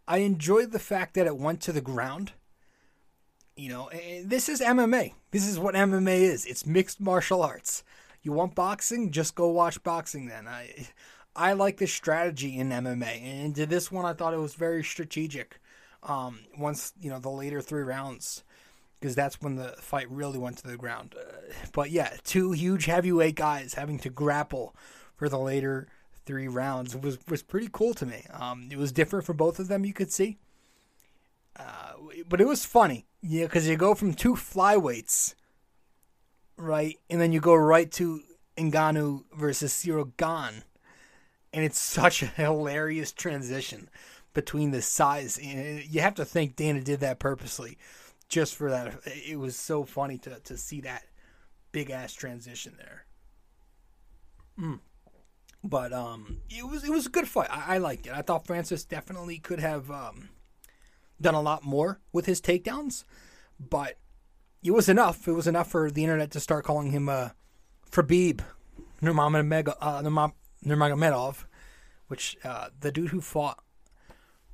I 0.09 0.19
enjoyed 0.19 0.73
the 0.73 0.81
fact 0.81 1.15
that 1.15 1.29
it 1.29 1.37
went 1.37 1.61
to 1.61 1.73
the 1.73 1.81
ground. 1.81 2.33
You 3.57 3.69
know, 3.69 3.89
this 4.25 4.49
is 4.49 4.61
MMA. 4.61 5.13
This 5.31 5.47
is 5.47 5.61
what 5.61 5.77
MMA 5.77 6.23
is. 6.23 6.45
It's 6.45 6.67
mixed 6.67 7.01
martial 7.01 7.41
arts. 7.41 7.85
You 8.21 8.33
want 8.33 8.57
boxing? 8.57 9.13
Just 9.13 9.37
go 9.37 9.47
watch 9.47 9.81
boxing 9.85 10.27
then. 10.27 10.49
I 10.49 10.89
I 11.37 11.53
like 11.53 11.77
the 11.77 11.87
strategy 11.87 12.59
in 12.59 12.71
MMA. 12.71 13.23
And 13.23 13.55
to 13.55 13.65
this 13.65 13.93
one 13.93 14.07
I 14.07 14.13
thought 14.13 14.35
it 14.35 14.41
was 14.41 14.55
very 14.55 14.83
strategic. 14.83 15.61
Um, 16.03 16.41
once, 16.59 16.95
you 17.01 17.11
know, 17.11 17.21
the 17.21 17.31
later 17.31 17.61
three 17.61 17.85
rounds 17.85 18.43
because 18.99 19.15
that's 19.15 19.41
when 19.41 19.55
the 19.55 19.77
fight 19.79 20.11
really 20.11 20.39
went 20.39 20.59
to 20.59 20.67
the 20.67 20.77
ground. 20.77 21.15
Uh, 21.17 21.53
but 21.73 21.93
yeah, 21.93 22.17
two 22.25 22.51
huge 22.51 22.87
heavyweight 22.87 23.37
guys 23.37 23.75
having 23.75 24.01
to 24.01 24.11
grapple 24.11 24.75
for 25.17 25.29
the 25.29 25.39
later 25.39 25.89
three 26.27 26.49
rounds 26.49 26.97
was 26.97 27.19
was 27.29 27.43
pretty 27.43 27.69
cool 27.73 27.95
to 27.95 28.07
me. 28.07 28.25
Um, 28.33 28.69
it 28.71 28.79
was 28.79 28.93
different 28.93 29.25
for 29.25 29.35
both 29.35 29.59
of 29.59 29.69
them, 29.69 29.85
you 29.85 29.93
could 29.93 30.13
see. 30.13 30.39
Uh, 31.57 31.93
but 32.29 32.41
it 32.41 32.47
was 32.49 32.65
funny, 32.65 33.07
yeah, 33.23 33.45
because 33.45 33.69
you 33.69 33.77
go 33.77 33.95
from 33.95 34.13
two 34.13 34.35
flyweights, 34.35 35.35
right, 36.57 36.99
and 37.09 37.21
then 37.21 37.31
you 37.31 37.41
go 37.41 37.55
right 37.55 37.93
to 37.93 38.23
Ngannou 38.57 39.25
versus 39.37 39.73
Ciryl 39.73 40.17
Gane, 40.17 40.65
and 41.53 41.65
it's 41.65 41.79
such 42.01 42.23
a 42.23 42.27
hilarious 42.27 43.13
transition 43.13 43.89
between 44.33 44.73
the 44.73 44.83
size. 44.83 45.39
And 45.39 45.85
you 45.85 46.01
have 46.01 46.17
to 46.17 46.25
think 46.25 46.57
Dana 46.57 46.81
did 46.81 47.01
that 47.01 47.21
purposely 47.21 47.79
just 48.29 48.57
for 48.57 48.71
that. 48.71 48.99
It 49.07 49.39
was 49.39 49.57
so 49.57 49.85
funny 49.85 50.19
to, 50.19 50.41
to 50.41 50.57
see 50.57 50.81
that 50.81 51.05
big 51.71 51.91
ass 51.91 52.13
transition 52.13 52.75
there. 52.77 53.07
Mm. 54.59 54.81
But 55.67 55.95
um, 55.95 56.43
it 56.51 56.69
was 56.69 56.85
it 56.85 56.91
was 56.91 57.07
a 57.07 57.11
good 57.11 57.27
fight. 57.27 57.49
I, 57.51 57.77
I, 57.77 57.79
liked 57.79 58.07
it. 58.07 58.13
I 58.13 58.21
thought 58.21 58.47
Francis 58.47 58.85
definitely 58.85 59.39
could 59.39 59.61
have 59.61 59.91
um, 59.91 60.29
done 61.19 61.35
a 61.35 61.41
lot 61.41 61.65
more 61.65 62.01
with 62.13 62.27
his 62.27 62.43
takedowns, 62.43 63.05
but 63.59 63.97
it 64.63 64.73
was 64.73 64.91
enough. 64.91 65.27
It 65.27 65.33
was 65.33 65.47
enough 65.47 65.71
for 65.71 65.91
the 65.91 66.03
internet 66.05 66.31
to 66.33 66.41
start 66.41 66.67
calling 66.67 66.91
him 66.91 67.09
uh, 67.09 67.31
Fabib 67.91 68.43
Nurmagomedov, 69.03 69.75
uh, 71.29 71.47
which 72.09 72.37
uh, 72.45 72.69
the 72.79 72.93
dude 72.93 73.09
who 73.09 73.23
fought 73.23 73.63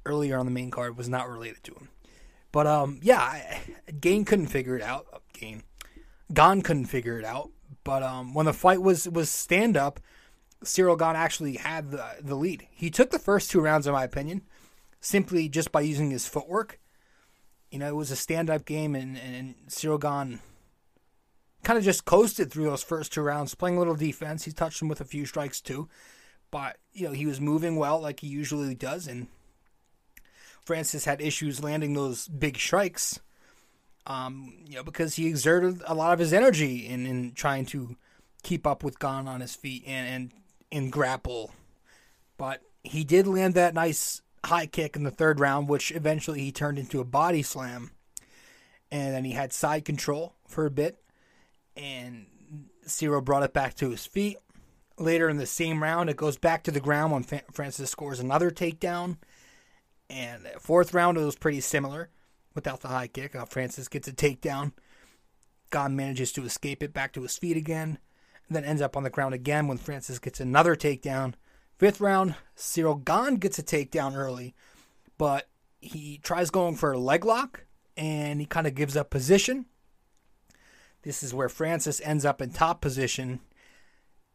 earlier 0.06 0.38
on 0.38 0.46
the 0.46 0.52
main 0.52 0.70
card 0.70 0.96
was 0.96 1.08
not 1.08 1.28
related 1.28 1.64
to 1.64 1.74
him. 1.74 1.88
But 2.52 2.68
um, 2.68 3.00
yeah, 3.02 3.58
Gane 4.00 4.24
couldn't 4.24 4.46
figure 4.46 4.76
it 4.76 4.82
out. 4.82 5.22
Gane, 5.32 5.64
Gane 6.32 6.62
couldn't 6.62 6.86
figure 6.86 7.18
it 7.18 7.24
out. 7.24 7.50
But 7.82 8.04
um, 8.04 8.32
when 8.32 8.46
the 8.46 8.52
fight 8.52 8.80
was 8.80 9.08
was 9.08 9.28
stand 9.28 9.76
up, 9.76 9.98
Ciryl 10.64 10.98
Gane 10.98 11.16
actually 11.16 11.56
had 11.56 11.90
the 11.90 12.04
the 12.20 12.34
lead. 12.34 12.66
He 12.70 12.90
took 12.90 13.10
the 13.10 13.18
first 13.18 13.50
two 13.50 13.60
rounds, 13.60 13.86
in 13.86 13.92
my 13.92 14.04
opinion, 14.04 14.42
simply 15.00 15.48
just 15.48 15.72
by 15.72 15.80
using 15.80 16.10
his 16.10 16.26
footwork. 16.26 16.78
You 17.70 17.78
know, 17.78 17.88
it 17.88 17.96
was 17.96 18.10
a 18.10 18.16
stand 18.16 18.50
up 18.50 18.64
game, 18.64 18.94
and 18.94 19.16
and 19.16 19.54
Ciryl 19.68 20.00
Gane 20.00 20.40
kind 21.62 21.78
of 21.78 21.84
just 21.84 22.04
coasted 22.04 22.50
through 22.50 22.64
those 22.64 22.82
first 22.82 23.12
two 23.12 23.22
rounds, 23.22 23.54
playing 23.54 23.76
a 23.76 23.78
little 23.78 23.94
defense. 23.94 24.44
He 24.44 24.52
touched 24.52 24.82
him 24.82 24.88
with 24.88 25.00
a 25.00 25.04
few 25.04 25.24
strikes 25.24 25.60
too, 25.60 25.88
but 26.50 26.76
you 26.92 27.06
know 27.06 27.12
he 27.12 27.26
was 27.26 27.40
moving 27.40 27.76
well 27.76 28.00
like 28.00 28.20
he 28.20 28.26
usually 28.26 28.74
does, 28.74 29.06
and 29.06 29.28
Francis 30.64 31.04
had 31.04 31.20
issues 31.20 31.62
landing 31.62 31.94
those 31.94 32.28
big 32.28 32.58
strikes, 32.58 33.18
um, 34.06 34.54
you 34.66 34.76
know, 34.76 34.82
because 34.82 35.14
he 35.14 35.26
exerted 35.26 35.82
a 35.86 35.94
lot 35.94 36.12
of 36.12 36.18
his 36.18 36.32
energy 36.32 36.86
in, 36.86 37.06
in 37.06 37.32
trying 37.32 37.64
to 37.66 37.96
keep 38.42 38.66
up 38.66 38.84
with 38.84 38.98
Gane 38.98 39.28
on 39.28 39.40
his 39.40 39.54
feet 39.54 39.84
and, 39.86 40.08
and 40.08 40.32
in 40.70 40.90
grapple. 40.90 41.52
But 42.36 42.62
he 42.82 43.04
did 43.04 43.26
land 43.26 43.54
that 43.54 43.74
nice 43.74 44.22
high 44.44 44.66
kick 44.66 44.96
in 44.96 45.02
the 45.02 45.10
third 45.10 45.40
round, 45.40 45.68
which 45.68 45.92
eventually 45.92 46.40
he 46.40 46.52
turned 46.52 46.78
into 46.78 47.00
a 47.00 47.04
body 47.04 47.42
slam. 47.42 47.90
And 48.90 49.14
then 49.14 49.24
he 49.24 49.32
had 49.32 49.52
side 49.52 49.84
control 49.84 50.34
for 50.46 50.66
a 50.66 50.70
bit. 50.70 51.02
And 51.76 52.26
Ciryl 52.86 53.24
brought 53.24 53.42
it 53.42 53.52
back 53.52 53.74
to 53.76 53.90
his 53.90 54.06
feet. 54.06 54.38
Later 54.98 55.28
in 55.28 55.38
the 55.38 55.46
same 55.46 55.82
round, 55.82 56.10
it 56.10 56.16
goes 56.16 56.36
back 56.36 56.64
to 56.64 56.70
the 56.70 56.80
ground 56.80 57.12
when 57.12 57.42
Francis 57.52 57.90
scores 57.90 58.20
another 58.20 58.50
takedown. 58.50 59.16
And 60.10 60.46
fourth 60.58 60.92
round, 60.92 61.16
it 61.16 61.24
was 61.24 61.36
pretty 61.36 61.60
similar 61.60 62.10
without 62.54 62.80
the 62.80 62.88
high 62.88 63.06
kick. 63.06 63.34
Uh, 63.34 63.44
Francis 63.44 63.88
gets 63.88 64.08
a 64.08 64.12
takedown. 64.12 64.72
Gane 65.70 65.96
manages 65.96 66.32
to 66.32 66.44
escape 66.44 66.82
it 66.82 66.92
back 66.92 67.12
to 67.12 67.22
his 67.22 67.38
feet 67.38 67.56
again. 67.56 67.98
Then 68.50 68.64
ends 68.64 68.82
up 68.82 68.96
on 68.96 69.04
the 69.04 69.10
ground 69.10 69.32
again 69.32 69.68
when 69.68 69.78
Francis 69.78 70.18
gets 70.18 70.40
another 70.40 70.74
takedown. 70.74 71.34
Fifth 71.78 72.00
round, 72.00 72.34
Ciryl 72.56 73.02
Gane 73.02 73.36
gets 73.36 73.58
a 73.58 73.62
takedown 73.62 74.16
early, 74.16 74.54
but 75.16 75.48
he 75.80 76.18
tries 76.22 76.50
going 76.50 76.74
for 76.74 76.92
a 76.92 76.98
leg 76.98 77.24
lock 77.24 77.64
and 77.96 78.40
he 78.40 78.46
kind 78.46 78.66
of 78.66 78.74
gives 78.74 78.96
up 78.96 79.08
position. 79.08 79.66
This 81.02 81.22
is 81.22 81.32
where 81.32 81.48
Francis 81.48 82.00
ends 82.04 82.24
up 82.24 82.42
in 82.42 82.50
top 82.50 82.80
position. 82.80 83.40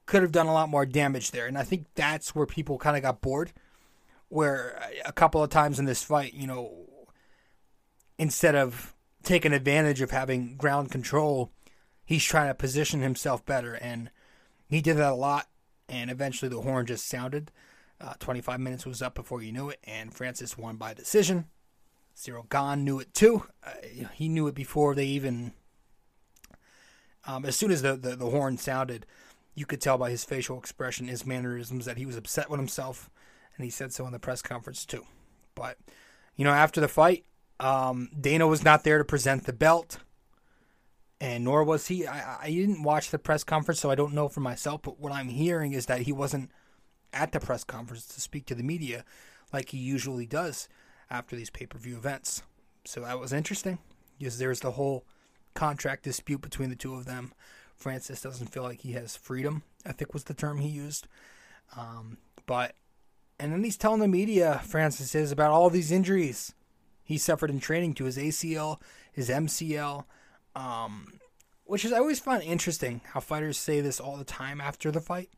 Could 0.05 0.23
have 0.23 0.31
done 0.31 0.47
a 0.47 0.53
lot 0.53 0.69
more 0.69 0.85
damage 0.85 1.31
there. 1.31 1.45
And 1.45 1.57
I 1.57 1.63
think 1.63 1.85
that's 1.93 2.33
where 2.33 2.45
people 2.45 2.79
kind 2.79 2.95
of 2.97 3.03
got 3.03 3.21
bored 3.21 3.51
where 4.29 4.79
a 5.05 5.11
couple 5.11 5.43
of 5.43 5.49
times 5.49 5.79
in 5.79 5.85
this 5.85 6.03
fight, 6.03 6.33
you 6.33 6.47
know, 6.47 6.87
instead 8.17 8.55
of 8.55 8.95
taking 9.23 9.53
advantage 9.53 10.01
of 10.01 10.11
having 10.11 10.55
ground 10.55 10.91
control, 10.91 11.51
he's 12.05 12.23
trying 12.23 12.47
to 12.47 12.53
position 12.53 13.01
himself 13.01 13.45
better. 13.45 13.73
And 13.73 14.09
he 14.67 14.81
did 14.81 14.97
that 14.97 15.11
a 15.11 15.15
lot. 15.15 15.47
And 15.89 16.09
eventually 16.09 16.49
the 16.49 16.61
horn 16.61 16.85
just 16.85 17.07
sounded. 17.07 17.51
Uh, 17.99 18.13
25 18.19 18.59
minutes 18.59 18.85
was 18.85 19.01
up 19.01 19.15
before 19.15 19.41
you 19.41 19.51
knew 19.51 19.69
it. 19.69 19.79
And 19.83 20.13
Francis 20.13 20.57
won 20.57 20.77
by 20.77 20.93
decision. 20.93 21.45
Ciryl 22.15 22.49
Gane 22.49 22.83
knew 22.83 22.99
it 22.99 23.13
too. 23.13 23.43
Uh, 23.63 23.71
he 24.13 24.29
knew 24.29 24.47
it 24.47 24.55
before 24.55 24.95
they 24.95 25.05
even. 25.05 25.53
Um, 27.27 27.43
as 27.43 27.55
soon 27.55 27.71
as 27.71 27.81
the, 27.81 27.97
the, 27.97 28.15
the 28.15 28.29
horn 28.29 28.57
sounded, 28.57 29.05
you 29.55 29.65
could 29.65 29.81
tell 29.81 29.97
by 29.97 30.11
his 30.11 30.23
facial 30.23 30.59
expression, 30.59 31.07
his 31.07 31.25
mannerisms, 31.25 31.85
that 31.85 31.97
he 31.97 32.05
was 32.05 32.15
upset 32.15 32.49
with 32.49 32.59
himself 32.59 33.09
and 33.57 33.63
he 33.63 33.69
said 33.69 33.93
so 33.93 34.05
in 34.05 34.11
the 34.11 34.19
press 34.19 34.41
conference 34.41 34.85
too. 34.85 35.05
But 35.55 35.77
you 36.35 36.43
know, 36.43 36.51
after 36.51 36.81
the 36.81 36.87
fight, 36.87 37.25
um, 37.59 38.09
Dana 38.19 38.47
was 38.47 38.63
not 38.63 38.83
there 38.83 38.97
to 38.97 39.05
present 39.05 39.45
the 39.45 39.53
belt, 39.53 39.99
and 41.25 41.43
nor 41.43 41.63
was 41.63 41.87
he. 41.87 42.05
I, 42.05 42.37
I 42.43 42.51
didn't 42.51 42.83
watch 42.83 43.09
the 43.09 43.17
press 43.17 43.43
conference, 43.43 43.79
so 43.79 43.89
I 43.89 43.95
don't 43.95 44.13
know 44.13 44.27
for 44.27 44.41
myself. 44.41 44.83
But 44.83 44.99
what 44.99 45.11
I'm 45.11 45.29
hearing 45.29 45.73
is 45.73 45.87
that 45.87 46.01
he 46.01 46.11
wasn't 46.11 46.51
at 47.13 47.31
the 47.31 47.39
press 47.39 47.63
conference 47.63 48.05
to 48.07 48.21
speak 48.21 48.45
to 48.45 48.55
the 48.55 48.63
media 48.63 49.03
like 49.51 49.69
he 49.69 49.77
usually 49.79 50.27
does 50.27 50.69
after 51.09 51.35
these 51.35 51.49
pay 51.49 51.65
per 51.65 51.79
view 51.79 51.97
events. 51.97 52.43
So 52.85 53.01
that 53.01 53.19
was 53.19 53.33
interesting 53.33 53.79
because 54.19 54.37
there's 54.37 54.59
the 54.59 54.71
whole 54.71 55.03
contract 55.55 56.03
dispute 56.03 56.41
between 56.41 56.69
the 56.69 56.75
two 56.75 56.93
of 56.93 57.05
them. 57.05 57.33
Francis 57.75 58.21
doesn't 58.21 58.53
feel 58.53 58.63
like 58.63 58.81
he 58.81 58.91
has 58.91 59.15
freedom, 59.15 59.63
I 59.83 59.93
think 59.93 60.13
was 60.13 60.25
the 60.25 60.33
term 60.35 60.59
he 60.59 60.69
used. 60.69 61.07
Um, 61.75 62.19
but 62.45 62.75
and 63.39 63.51
then 63.51 63.63
he's 63.63 63.77
telling 63.77 63.99
the 63.99 64.07
media, 64.07 64.61
Francis 64.63 65.15
is, 65.15 65.31
about 65.31 65.51
all 65.51 65.71
these 65.71 65.91
injuries 65.91 66.53
he 67.03 67.17
suffered 67.17 67.49
in 67.49 67.59
training 67.59 67.95
to 67.95 68.05
his 68.05 68.17
ACL, 68.17 68.79
his 69.11 69.29
MCL, 69.29 70.05
um, 70.55 71.19
which 71.65 71.85
is 71.85 71.93
I 71.93 71.97
always 71.97 72.19
find 72.19 72.43
interesting 72.43 73.01
how 73.13 73.19
fighters 73.19 73.57
say 73.57 73.81
this 73.81 73.99
all 73.99 74.17
the 74.17 74.23
time 74.23 74.61
after 74.61 74.91
the 74.91 75.01
fight. 75.01 75.29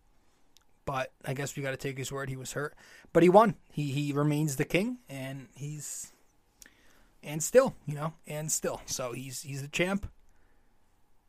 But 0.86 1.12
I 1.26 1.34
guess 1.34 1.56
we 1.56 1.64
got 1.64 1.72
to 1.72 1.78
take 1.78 1.98
his 1.98 2.14
word. 2.14 2.30
He 2.30 2.38
was 2.38 2.54
hurt, 2.54 2.74
but 3.12 3.22
he 3.22 3.30
won. 3.30 3.56
He 3.72 3.92
he 3.92 4.14
remains 4.14 4.56
the 4.56 4.66
king, 4.66 5.00
and 5.10 5.48
he's 5.56 6.14
and 7.22 7.44
still, 7.44 7.76
you 7.86 7.96
know, 7.96 8.14
and 8.26 8.50
still. 8.52 8.82
So 8.86 9.12
he's 9.12 9.42
he's 9.42 9.62
the 9.62 9.68
champ. 9.68 10.10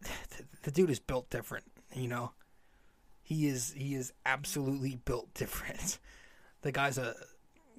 The, 0.01 0.09
the 0.63 0.71
dude 0.71 0.91
is 0.91 1.01
built 1.01 1.29
different, 1.31 1.65
you 1.93 2.07
know. 2.07 2.33
He 3.23 3.49
is 3.49 3.75
he 3.77 3.95
is 3.97 4.13
absolutely 4.25 4.97
built 5.05 5.35
different 5.35 5.99
the 6.63 6.73
guy's 6.73 6.99
a 6.99 7.15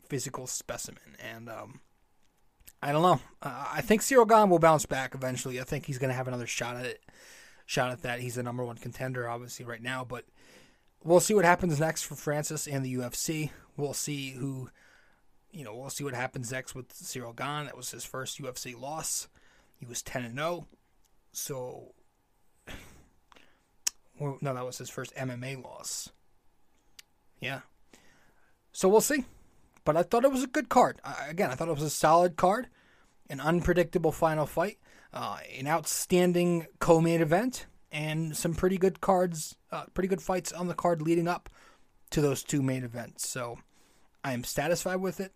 physical 0.08 0.48
specimen, 0.48 1.16
and 1.20 1.50
um, 1.50 1.82
I 2.82 2.92
don't 2.92 3.02
know. 3.02 3.20
Uh, 3.42 3.66
I 3.74 3.82
think 3.82 4.02
Ciryl 4.02 4.28
Gane 4.28 4.50
will 4.50 4.60
bounce 4.60 4.86
back 4.86 5.14
eventually. 5.14 5.60
I 5.60 5.64
think 5.64 5.86
he's 5.86 5.98
going 5.98 6.10
to 6.10 6.16
have 6.16 6.28
another 6.28 6.48
shot 6.48 6.78
at 6.78 6.86
it. 6.86 7.02
Shot 7.66 7.92
at 7.92 8.02
that. 8.04 8.20
He's 8.20 8.36
the 8.36 8.44
number 8.44 8.64
one 8.64 8.78
contender, 8.78 9.30
obviously, 9.30 9.66
right 9.66 9.82
now. 9.82 10.06
But 10.06 10.26
we'll 11.04 11.20
see 11.20 11.34
what 11.34 11.46
happens 11.46 11.80
next 11.80 12.04
for 12.04 12.16
Francis 12.16 12.68
and 12.68 12.86
the 12.86 12.96
UFC. 12.96 13.52
We'll 13.78 13.94
see 13.94 14.32
who, 14.32 14.70
you 15.52 15.64
know, 15.64 15.76
we'll 15.76 15.90
see 15.90 16.04
what 16.04 16.14
happens 16.14 16.52
next 16.52 16.74
with 16.74 16.90
Ciryl 16.94 17.36
Gane. 17.36 17.66
That 17.66 17.78
was 17.78 17.92
his 17.92 18.06
first 18.06 18.42
UFC 18.42 18.80
loss. 18.80 19.28
He 19.78 19.86
was 19.86 20.02
10 20.02 20.24
and 20.24 20.36
0. 20.36 20.68
So, 21.32 21.94
well, 24.20 24.38
no, 24.42 24.54
that 24.54 24.66
was 24.66 24.78
his 24.78 24.90
first 24.90 25.14
MMA 25.16 25.64
loss. 25.64 26.10
Yeah. 27.40 27.62
So 28.72 28.90
we'll 28.90 29.02
see. 29.02 29.26
But 29.90 29.98
I 29.98 30.04
thought 30.04 30.24
it 30.24 30.32
was 30.32 30.44
a 30.44 30.48
good 30.48 30.70
card. 30.70 31.02
Again, 31.28 31.50
I 31.50 31.56
thought 31.56 31.68
it 31.68 31.74
was 31.74 31.82
a 31.82 31.90
solid 31.90 32.38
card, 32.38 32.68
an 33.28 33.40
unpredictable 33.40 34.12
final 34.12 34.46
fight, 34.46 34.78
uh, 35.12 35.40
an 35.58 35.66
outstanding 35.66 36.68
co-main 36.78 37.22
event, 37.22 37.66
and 37.92 38.38
some 38.38 38.54
pretty 38.54 38.78
good 38.78 39.02
cards, 39.02 39.56
uh, 39.72 39.86
pretty 39.96 40.08
good 40.08 40.22
fights 40.22 40.52
on 40.52 40.68
the 40.68 40.76
card 40.76 41.02
leading 41.02 41.28
up 41.28 41.50
to 42.12 42.22
those 42.22 42.44
two 42.44 42.62
main 42.62 42.84
events. 42.84 43.28
So 43.28 43.58
I 44.24 44.34
am 44.34 44.44
satisfied 44.44 44.98
with 44.98 45.20
it. 45.20 45.34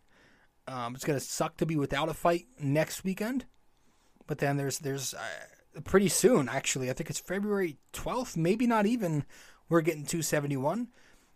Um, 0.68 0.94
it's 0.94 1.04
gonna 1.04 1.20
suck 1.20 1.58
to 1.58 1.66
be 1.66 1.76
without 1.76 2.10
a 2.10 2.14
fight 2.14 2.46
next 2.60 3.04
weekend, 3.04 3.46
but 4.28 4.38
then 4.38 4.58
there's 4.58 4.78
there's 4.78 5.16
uh, 5.16 5.82
pretty 5.84 6.10
soon 6.10 6.48
actually. 6.48 6.92
I 6.92 6.94
think 6.94 7.10
it's 7.10 7.18
February 7.18 7.78
12th, 7.92 8.38
maybe 8.38 8.68
not 8.68 8.86
even. 8.86 9.26
We're 9.68 9.82
getting 9.82 10.06
271 10.06 10.90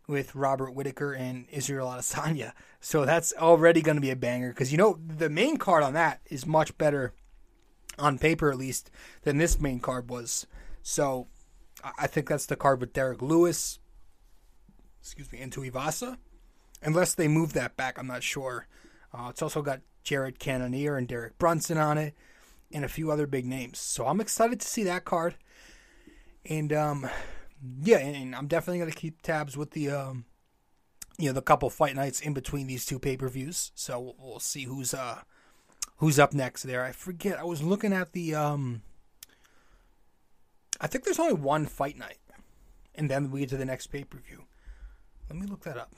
with 0.07 0.35
Robert 0.35 0.73
Whitaker 0.73 1.13
and 1.13 1.45
Israel 1.49 1.87
Adesanya. 1.87 2.53
So 2.79 3.05
that's 3.05 3.33
already 3.33 3.81
going 3.81 3.97
to 3.97 4.01
be 4.01 4.11
a 4.11 4.15
banger 4.15 4.49
because 4.49 4.71
you 4.71 4.77
know 4.77 4.99
the 5.05 5.29
main 5.29 5.57
card 5.57 5.83
on 5.83 5.93
that 5.93 6.21
is 6.27 6.45
much 6.45 6.77
better 6.77 7.13
on 7.99 8.17
paper 8.17 8.51
at 8.51 8.57
least 8.57 8.89
than 9.23 9.37
this 9.37 9.59
main 9.59 9.79
card 9.79 10.09
was. 10.09 10.47
So 10.81 11.27
I 11.97 12.07
think 12.07 12.29
that's 12.29 12.45
the 12.45 12.55
card 12.55 12.79
with 12.79 12.93
Derrick 12.93 13.21
Lewis, 13.21 13.79
excuse 15.01 15.31
me, 15.31 15.39
into 15.39 15.61
Ivasa. 15.61 16.17
Unless 16.81 17.15
they 17.15 17.27
move 17.27 17.53
that 17.53 17.75
back, 17.75 17.97
I'm 17.97 18.07
not 18.07 18.23
sure. 18.23 18.67
Uh, 19.13 19.27
it's 19.29 19.41
also 19.41 19.61
got 19.61 19.81
Jared 20.03 20.39
Cannonier 20.39 20.95
and 20.95 21.07
Derek 21.07 21.37
Brunson 21.37 21.77
on 21.77 21.97
it, 21.97 22.13
and 22.71 22.85
a 22.85 22.89
few 22.89 23.11
other 23.11 23.27
big 23.27 23.45
names. 23.45 23.79
So 23.79 24.05
I'm 24.05 24.21
excited 24.21 24.59
to 24.59 24.67
see 24.67 24.83
that 24.83 25.05
card. 25.05 25.35
And 26.45 26.71
um, 26.71 27.09
yeah, 27.81 27.97
and 27.97 28.35
I'm 28.35 28.47
definitely 28.47 28.79
gonna 28.79 28.91
keep 28.91 29.21
tabs 29.21 29.57
with 29.57 29.71
the 29.71 29.91
um, 29.91 30.25
you 31.17 31.27
know, 31.27 31.33
the 31.33 31.41
couple 31.41 31.69
fight 31.69 31.95
nights 31.95 32.19
in 32.19 32.33
between 32.33 32.67
these 32.67 32.85
two 32.85 32.99
pay 32.99 33.17
per 33.17 33.27
views. 33.27 33.71
So 33.75 34.15
we'll 34.19 34.39
see 34.39 34.63
who's 34.63 34.93
uh 34.93 35.21
who's 35.97 36.19
up 36.19 36.33
next 36.33 36.63
there. 36.63 36.83
I 36.83 36.91
forget. 36.91 37.39
I 37.39 37.43
was 37.43 37.61
looking 37.61 37.93
at 37.93 38.13
the 38.13 38.35
um. 38.35 38.83
I 40.79 40.87
think 40.87 41.03
there's 41.03 41.19
only 41.19 41.33
one 41.33 41.65
fight 41.65 41.97
night, 41.97 42.19
and 42.93 43.09
then 43.09 43.31
we 43.31 43.41
get 43.41 43.49
to 43.49 43.57
the 43.57 43.65
next 43.65 43.87
pay 43.87 44.03
per 44.03 44.19
view. 44.19 44.43
Let 45.29 45.39
me 45.39 45.47
look 45.47 45.63
that 45.63 45.77
up. 45.77 45.93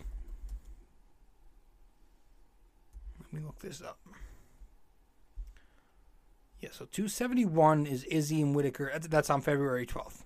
Let 3.21 3.33
me 3.33 3.45
look 3.45 3.59
this 3.59 3.81
up. 3.81 3.99
Yeah, 6.61 6.69
so 6.71 6.85
271 6.85 7.85
is 7.85 8.03
Izzy 8.05 8.41
and 8.41 8.55
Whitaker. 8.55 8.91
That's 8.99 9.29
on 9.29 9.41
February 9.41 9.85
12th. 9.85 10.23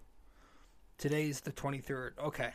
Today's 1.03 1.41
the 1.41 1.51
23rd. 1.51 2.11
Okay. 2.17 2.51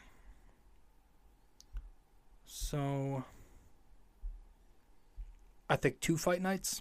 So 2.47 3.23
I 5.69 5.77
think 5.77 6.01
two 6.01 6.17
fight 6.17 6.41
nights. 6.41 6.81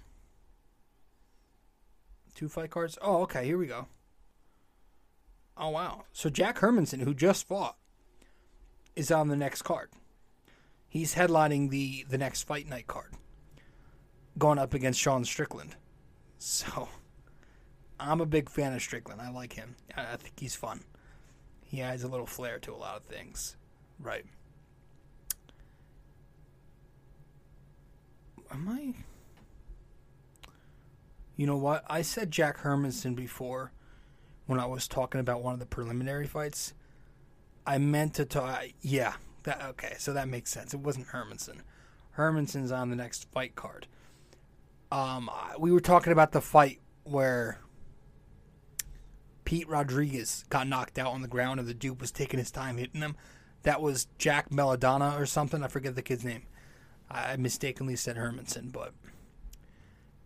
Two 2.35 2.47
fight 2.47 2.69
cards. 2.69 2.97
Oh, 3.01 3.23
okay, 3.23 3.43
here 3.43 3.57
we 3.57 3.67
go. 3.67 3.87
Oh 5.57 5.71
wow. 5.71 6.05
So 6.13 6.29
Jack 6.29 6.59
Hermansson, 6.59 7.01
who 7.01 7.13
just 7.13 7.49
fought, 7.49 7.75
is 8.95 9.11
on 9.11 9.27
the 9.27 9.35
next 9.35 9.63
card. 9.63 9.89
He's 10.87 11.15
headlining 11.15 11.69
the 11.69 12.05
the 12.07 12.17
next 12.17 12.43
fight 12.43 12.69
night 12.69 12.87
card. 12.87 13.11
Going 14.37 14.57
up 14.57 14.73
against 14.73 15.01
Sean 15.01 15.25
Strickland. 15.25 15.75
So 16.39 16.87
I'm 17.99 18.21
a 18.21 18.25
big 18.25 18.49
fan 18.49 18.71
of 18.71 18.81
Strickland. 18.81 19.19
I 19.19 19.31
like 19.31 19.51
him. 19.51 19.75
I 19.97 20.15
think 20.15 20.39
he's 20.39 20.55
fun. 20.55 20.85
He 21.67 21.81
adds 21.81 22.03
a 22.03 22.07
little 22.07 22.25
flair 22.25 22.59
to 22.59 22.73
a 22.73 22.75
lot 22.75 22.95
of 22.95 23.03
things. 23.03 23.57
Right. 23.99 24.25
Am 28.49 28.69
I? 28.69 28.93
You 31.35 31.45
know 31.45 31.57
what? 31.57 31.83
I 31.89 32.01
said 32.01 32.31
Jack 32.31 32.59
Hermansson 32.59 33.15
before 33.15 33.71
when 34.45 34.59
I 34.59 34.65
was 34.65 34.87
talking 34.87 35.19
about 35.19 35.43
one 35.43 35.53
of 35.53 35.59
the 35.59 35.65
preliminary 35.65 36.25
fights. 36.25 36.73
I 37.65 37.77
meant 37.79 38.13
to 38.15 38.25
talk. 38.25 38.63
Yeah, 38.81 39.13
that 39.43 39.61
okay. 39.61 39.95
So 39.99 40.13
that 40.13 40.29
makes 40.29 40.49
sense. 40.49 40.73
It 40.73 40.79
wasn't 40.79 41.07
Hermansson. 41.07 41.57
Hermansson's 42.17 42.71
on 42.71 42.89
the 42.89 42.95
next 42.95 43.29
fight 43.31 43.55
card. 43.55 43.87
Um, 44.89 45.29
we 45.59 45.73
were 45.73 45.81
talking 45.81 46.13
about 46.13 46.31
the 46.31 46.39
fight 46.39 46.79
where 47.03 47.59
Pete 49.47 49.69
Rodriguez 49.69 50.43
got 50.49 50.67
knocked 50.67 50.99
out 50.99 51.13
on 51.13 51.21
the 51.21 51.27
ground 51.29 51.57
and 51.57 51.69
the 51.69 51.73
dude 51.73 52.01
was 52.01 52.11
taking 52.11 52.37
his 52.37 52.51
time 52.51 52.75
hitting 52.75 52.99
him. 52.99 53.15
That 53.63 53.81
was 53.81 54.09
Jack 54.17 54.49
Maidana 54.49 55.17
or 55.17 55.25
something. 55.25 55.63
I 55.63 55.69
forget 55.69 55.95
the 55.95 56.01
kid's 56.01 56.25
name. 56.25 56.43
I 57.09 57.37
mistakenly 57.37 57.95
said 57.95 58.17
Hermansson, 58.17 58.73
but 58.73 58.91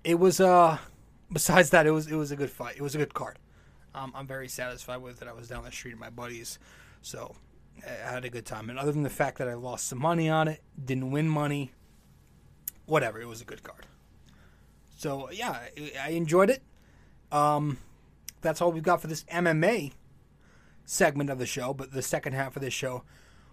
it 0.04 0.18
was 0.18 0.42
uh 0.42 0.80
besides 1.32 1.70
that 1.70 1.86
it 1.86 1.92
was 1.92 2.08
it 2.08 2.16
was 2.16 2.32
a 2.32 2.36
good 2.36 2.50
fight. 2.50 2.78
It 2.78 2.82
was 2.82 2.96
a 2.96 2.98
good 2.98 3.14
card. 3.14 3.38
Um, 3.94 4.12
I'm 4.16 4.26
very 4.26 4.48
satisfied 4.48 5.04
with 5.04 5.22
it. 5.22 5.28
I 5.28 5.34
was 5.34 5.48
down 5.48 5.66
the 5.66 5.72
street 5.72 5.94
with 5.94 6.02
my 6.02 6.10
buddies, 6.10 6.58
so 7.04 7.36
I 7.86 8.12
had 8.14 8.26
a 8.26 8.30
good 8.32 8.48
time. 8.48 8.72
And 8.72 8.80
other 8.80 8.92
than 8.92 9.04
the 9.04 9.10
fact 9.12 9.38
that 9.38 9.48
I 9.48 9.54
lost 9.54 9.88
some 9.88 10.00
money 10.00 10.30
on 10.30 10.48
it, 10.48 10.64
didn't 10.84 11.12
win 11.12 11.30
money, 11.30 11.74
whatever, 12.88 13.22
it 13.22 13.28
was 13.28 13.40
a 13.40 13.46
good 13.46 13.62
card. 13.62 13.86
So 14.98 15.30
yeah, 15.30 15.60
I 16.04 16.10
enjoyed 16.10 16.50
it. 16.50 16.64
Um, 17.32 17.78
that's 18.42 18.62
all 18.62 18.72
we've 18.72 18.84
got 18.84 19.02
for 19.02 19.08
this 19.08 19.24
MMA 19.26 19.94
segment 20.86 21.30
of 21.30 21.40
the 21.40 21.46
show. 21.46 21.74
But 21.74 21.92
the 21.92 22.02
second 22.02 22.34
half 22.34 22.56
of 22.56 22.62
this 22.62 22.74
show, 22.74 23.04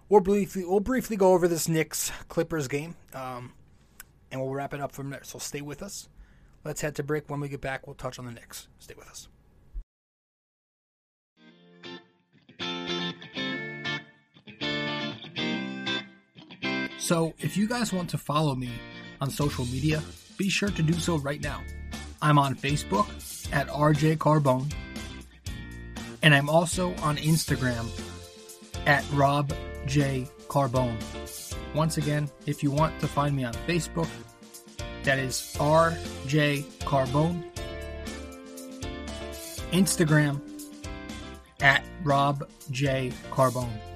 we'll 0.09 0.21
briefly 0.21 0.65
we'll 0.65 0.79
briefly 0.79 1.15
go 1.15 1.33
over 1.33 1.47
this 1.47 1.67
Knicks 1.67 2.11
Clippers 2.27 2.67
game, 2.67 2.95
um, 3.13 3.53
and 4.31 4.41
we'll 4.41 4.53
wrap 4.53 4.73
it 4.73 4.81
up 4.81 4.91
from 4.91 5.09
there. 5.09 5.23
So 5.23 5.39
stay 5.39 5.61
with 5.61 5.81
us. 5.81 6.09
Let's 6.63 6.81
head 6.81 6.95
to 6.95 7.03
break. 7.03 7.29
When 7.29 7.39
we 7.39 7.47
get 7.47 7.61
back, 7.61 7.87
we'll 7.87 7.95
touch 7.95 8.19
on 8.19 8.25
the 8.25 8.31
Knicks. 8.31 8.67
Stay 8.79 8.93
with 8.97 9.07
us. 9.07 9.27
So, 16.97 17.33
if 17.39 17.57
you 17.57 17.67
guys 17.67 17.91
want 17.91 18.09
to 18.11 18.19
follow 18.19 18.53
me 18.53 18.69
on 19.19 19.31
social 19.31 19.65
media, 19.65 20.03
be 20.37 20.47
sure 20.47 20.69
to 20.69 20.83
do 20.83 20.93
so 20.93 21.17
right 21.17 21.41
now. 21.41 21.63
I'm 22.21 22.37
on 22.37 22.55
Facebook 22.55 23.07
at 23.53 23.67
RJ 23.69 24.17
Carbone, 24.17 24.71
and 26.21 26.35
I'm 26.35 26.49
also 26.49 26.93
on 26.95 27.17
Instagram 27.17 27.87
at 28.85 29.05
Rob 29.13 29.53
J 29.85 30.27
Carbone. 30.47 30.97
Once 31.73 31.97
again, 31.97 32.29
if 32.45 32.61
you 32.61 32.71
want 32.71 32.99
to 32.99 33.07
find 33.07 33.35
me 33.35 33.43
on 33.43 33.53
Facebook, 33.67 34.09
that 35.03 35.17
is 35.17 35.55
RJ 35.59 36.63
Carbone. 36.81 37.43
Instagram 39.71 40.41
at 41.61 41.85
Rob 42.03 42.49
J 42.71 43.13
Carbone. 43.31 43.88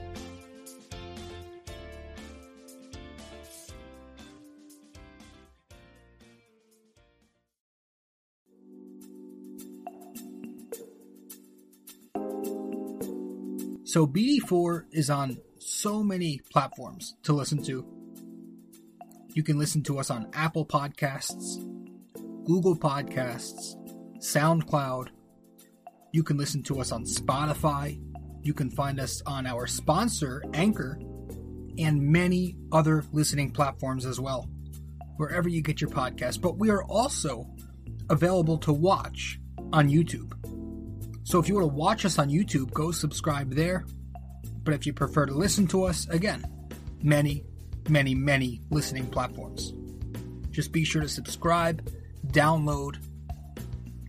So 13.94 14.08
BD4 14.08 14.86
is 14.92 15.12
on 15.12 15.38
so 15.60 16.02
many 16.02 16.42
platforms 16.50 17.14
to 17.22 17.32
listen 17.32 17.62
to. 17.66 17.86
You 19.36 19.44
can 19.44 19.60
listen 19.60 19.84
to 19.84 20.00
us 20.00 20.10
on 20.10 20.32
Apple 20.34 20.66
Podcasts, 20.66 21.64
Google 22.44 22.76
Podcasts, 22.76 23.76
SoundCloud. 24.18 25.10
You 26.12 26.24
can 26.24 26.38
listen 26.38 26.64
to 26.64 26.82
us 26.82 26.92
on 26.92 27.06
Spotify. 27.06 28.02
You 28.42 28.56
can 28.56 28.72
find 28.72 29.00
us 29.00 29.22
on 29.28 29.46
our 29.46 29.68
sponsor, 29.68 30.44
Anchor, 30.56 31.00
and 31.78 32.02
many 32.02 32.58
other 32.72 33.06
listening 33.12 33.52
platforms 33.52 34.08
as 34.08 34.20
well, 34.20 34.50
wherever 35.18 35.48
you 35.48 35.62
get 35.62 35.82
your 35.82 35.92
podcast. 35.92 36.42
But 36.42 36.58
we 36.58 36.72
are 36.72 36.84
also 36.86 37.48
available 38.10 38.58
to 38.58 38.74
watch 38.74 39.40
on 39.72 39.88
YouTube. 39.88 40.34
So 41.24 41.40
if 41.40 41.48
you 41.48 41.56
want 41.56 41.70
to 41.70 41.76
watch 41.76 42.06
us 42.06 42.20
on 42.20 42.30
YouTube, 42.30 42.72
go 42.72 42.92
subscribe 42.92 43.54
there. 43.54 43.86
But 44.64 44.74
if 44.74 44.86
you 44.86 44.94
prefer 44.94 45.26
to 45.26 45.34
listen 45.34 45.68
to 45.68 45.84
us, 45.84 46.08
again, 46.10 46.44
many, 47.02 47.44
many, 47.90 48.16
many 48.16 48.62
listening 48.70 49.08
platforms. 49.08 49.74
Just 50.52 50.72
be 50.72 50.84
sure 50.84 51.02
to 51.02 51.10
subscribe, 51.10 51.90
download, 52.28 52.98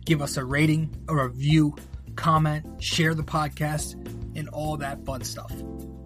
give 0.05 0.21
us 0.21 0.37
a 0.37 0.45
rating, 0.45 0.93
a 1.09 1.15
review, 1.15 1.75
comment, 2.15 2.81
share 2.81 3.13
the 3.15 3.23
podcast, 3.23 3.93
and 4.37 4.47
all 4.49 4.77
that 4.77 5.05
fun 5.05 5.23
stuff. 5.23 5.51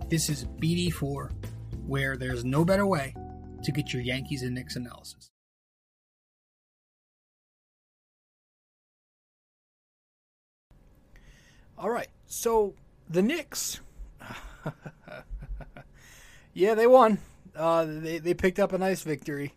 This 0.09 0.29
is 0.29 0.45
BD4, 0.45 1.31
where 1.85 2.17
there's 2.17 2.45
no 2.45 2.63
better 2.63 2.85
way 2.85 3.13
to 3.63 3.71
get 3.71 3.93
your 3.93 4.01
Yankees 4.01 4.41
and 4.43 4.55
Knicks 4.55 4.75
analysis. 4.75 5.29
All 11.79 11.89
right, 11.89 12.09
so 12.27 12.73
the 13.09 13.21
Knicks. 13.21 13.79
yeah, 16.53 16.73
they 16.73 16.85
won. 16.85 17.19
Uh, 17.55 17.85
they 17.87 18.17
they 18.17 18.33
picked 18.33 18.59
up 18.59 18.73
a 18.73 18.77
nice 18.77 19.01
victory 19.01 19.53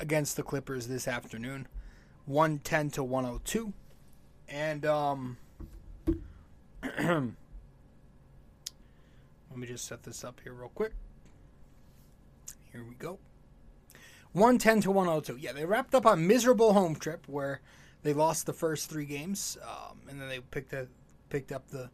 against 0.00 0.36
the 0.36 0.42
Clippers 0.42 0.88
this 0.88 1.06
afternoon, 1.06 1.68
one 2.26 2.58
ten 2.58 2.90
to 2.90 3.04
one 3.04 3.22
hundred 3.22 3.44
two, 3.44 3.72
and 4.48 4.84
um. 4.84 5.36
let 6.82 7.22
me 9.54 9.68
just 9.68 9.84
set 9.84 10.02
this 10.02 10.24
up 10.24 10.40
here 10.42 10.52
real 10.52 10.72
quick. 10.74 10.94
Here 12.72 12.82
we 12.82 12.96
go. 12.96 13.20
110 14.32 14.80
to 14.82 14.90
102. 14.90 15.36
Yeah, 15.40 15.52
they 15.52 15.64
wrapped 15.64 15.94
up 15.94 16.06
a 16.06 16.16
miserable 16.16 16.72
home 16.72 16.96
trip 16.96 17.24
where 17.28 17.60
they 18.02 18.12
lost 18.12 18.46
the 18.46 18.52
first 18.52 18.88
three 18.88 19.04
games, 19.04 19.58
um, 19.62 19.98
and 20.08 20.20
then 20.20 20.28
they 20.28 20.40
picked 20.40 20.72
a, 20.72 20.88
picked 21.30 21.52
up 21.52 21.68
the 21.68 21.88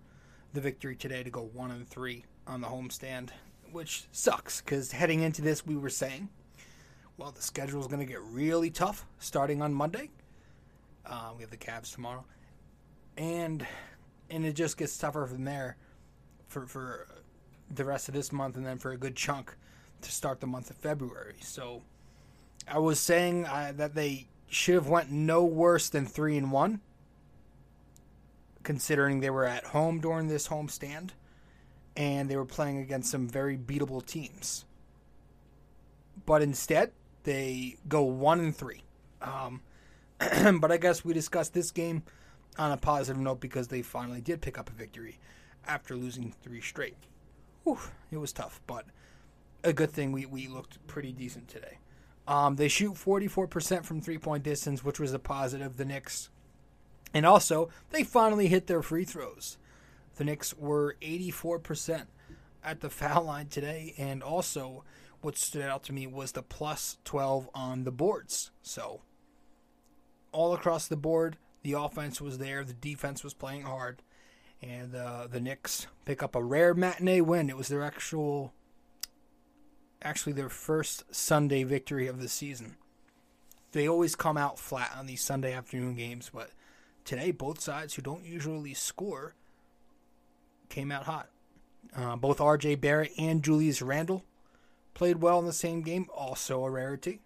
the 0.53 0.61
victory 0.61 0.97
today 0.97 1.23
to 1.23 1.31
go 1.31 1.43
one 1.53 1.71
and 1.71 1.87
three 1.87 2.25
on 2.47 2.63
the 2.63 2.67
homestand, 2.67 3.29
which 3.71 4.07
sucks 4.11 4.61
because 4.61 4.93
heading 4.93 5.21
into 5.21 5.43
this 5.43 5.67
we 5.67 5.77
were 5.77 5.91
saying, 5.91 6.29
well, 7.19 7.31
the 7.31 7.43
schedule 7.43 7.81
is 7.81 7.87
going 7.87 8.01
to 8.01 8.07
get 8.07 8.23
really 8.23 8.71
tough 8.71 9.07
starting 9.19 9.61
on 9.61 9.75
Monday. 9.75 10.11
Uh, 11.05 11.31
we 11.37 11.43
have 11.43 11.51
the 11.51 11.57
Cavs 11.57 11.93
tomorrow, 11.93 12.25
and 13.17 13.67
and 14.31 14.45
it 14.45 14.55
just 14.55 14.77
gets 14.77 14.97
tougher 14.99 15.27
from 15.27 15.45
there 15.45 15.77
for 16.49 16.67
for 16.67 17.07
the 17.71 17.85
rest 17.85 18.09
of 18.09 18.15
this 18.15 18.33
month, 18.33 18.57
and 18.57 18.67
then 18.67 18.79
for 18.79 18.93
a 18.93 18.97
good 18.97 19.15
chunk 19.15 19.55
to 20.03 20.11
start 20.11 20.41
the 20.41 20.47
month 20.47 20.71
of 20.71 20.77
February. 20.77 21.37
So 21.41 21.83
I 22.67 22.79
was 22.79 22.99
saying 22.99 23.47
uh, 23.47 23.73
that 23.77 23.95
they 23.95 24.29
should 24.49 24.75
have 24.75 24.89
went 24.89 25.11
no 25.11 25.45
worse 25.45 25.89
than 25.89 26.07
three 26.07 26.37
and 26.37 26.51
one 26.51 26.81
considering 28.67 29.21
they 29.21 29.31
were 29.31 29.45
at 29.45 29.65
home 29.67 30.01
during 30.01 30.27
this 30.27 30.49
homestand 30.49 31.11
and 31.97 32.29
they 32.29 32.35
were 32.35 32.45
playing 32.45 32.79
against 32.79 33.13
some 33.13 33.29
very 33.29 33.57
beatable 33.57 34.05
teams. 34.05 34.65
But 36.27 36.43
instead, 36.43 36.91
they 37.23 37.77
go 37.87 38.03
one 38.03 38.41
and 38.41 38.55
three. 38.55 38.83
Um, 39.23 39.63
but 40.59 40.73
I 40.73 40.79
guess 40.79 41.05
we 41.05 41.15
discussed 41.15 41.55
this 41.55 41.71
game 41.71 42.03
on 42.59 42.73
a 42.73 42.77
positive 42.77 43.23
note 43.23 43.39
because 43.39 43.69
they 43.69 43.83
finally 43.83 44.21
did 44.21 44.41
pick 44.41 44.59
up 44.59 44.69
a 44.69 44.73
victory 44.73 45.21
after 45.69 45.95
losing 45.95 46.33
three 46.43 46.61
straight. 46.61 46.97
Whew, 47.63 47.79
it 48.11 48.17
was 48.17 48.33
tough, 48.33 48.61
but 48.67 48.85
a 49.63 49.73
good 49.73 49.93
thing 49.93 50.11
we, 50.11 50.27
we 50.27 50.49
looked 50.49 50.85
pretty 50.89 51.13
decent 51.13 51.47
today. 51.47 51.79
Um, 52.27 52.57
they 52.57 52.67
shoot 52.67 52.95
44% 52.95 53.85
from 53.85 54.01
three 54.01 54.19
point 54.19 54.43
distance, 54.43 54.83
which 54.83 54.99
was 54.99 55.13
a 55.13 55.21
positive. 55.21 55.77
The 55.77 55.85
Knicks 55.85 56.31
and 57.17 57.25
also, 57.25 57.71
they 57.93 58.05
finally 58.05 58.49
hit 58.49 58.67
their 58.67 58.83
free 58.83 59.07
throws. 59.07 59.57
The 60.17 60.25
Knicks 60.25 60.53
were 60.53 60.97
84% 61.01 62.09
at 62.63 62.81
the 62.81 62.91
foul 62.91 63.25
line 63.25 63.47
today, 63.47 63.95
and 63.97 64.23
also 64.23 64.85
what 65.23 65.39
stood 65.39 65.63
out 65.63 65.83
to 65.85 65.95
me 65.95 66.07
was 66.07 66.33
the 66.33 66.43
plus 66.43 66.99
12 67.05 67.49
on 67.55 67.85
the 67.85 67.91
boards. 67.91 68.51
So, 68.61 69.01
all 70.31 70.53
across 70.53 70.89
the 70.89 70.97
board, 70.99 71.39
the 71.63 71.73
offense 71.73 72.21
was 72.21 72.37
there, 72.37 72.65
the 72.65 72.75
defense 72.75 73.25
was 73.25 73.33
playing 73.33 73.63
hard, 73.63 74.03
and 74.61 74.95
uh, 74.95 75.27
the 75.27 75.41
Knicks 75.41 75.87
pick 76.05 76.23
up 76.23 76.37
a 76.37 76.45
rare 76.45 76.75
matinee 76.75 77.23
win. 77.23 77.49
It 77.49 77.57
was 77.57 77.69
their 77.69 77.83
actual, 77.83 78.53
actually 80.03 80.35
their 80.35 80.51
first 80.51 81.05
Sunday 81.15 81.65
victory 81.65 82.09
of 82.09 82.21
the 82.21 82.29
season. 82.29 82.77
They 83.73 83.89
always 83.89 84.15
come 84.15 84.37
out 84.37 84.59
flat 84.59 84.93
on 84.95 85.07
these 85.07 85.23
Sunday 85.23 85.55
afternoon 85.55 85.95
games, 85.95 86.31
but 86.35 86.51
today, 87.07 87.31
both 87.31 87.61
sides 87.61 87.95
who 87.95 88.03
don't 88.03 88.25
usually 88.25 88.75
score 88.75 89.35
came 90.69 90.93
out 90.93 91.05
hot. 91.05 91.29
Uh, 91.97 92.17
both 92.17 92.41
R.J. 92.41 92.75
Barrett 92.75 93.13
and 93.17 93.43
Julius 93.43 93.81
Randle 93.81 94.25
played 94.93 95.23
well 95.23 95.39
in 95.39 95.47
the 95.47 95.53
same 95.53 95.83
game, 95.83 96.07
also 96.15 96.65
a 96.65 96.71
rarity. 96.71 97.21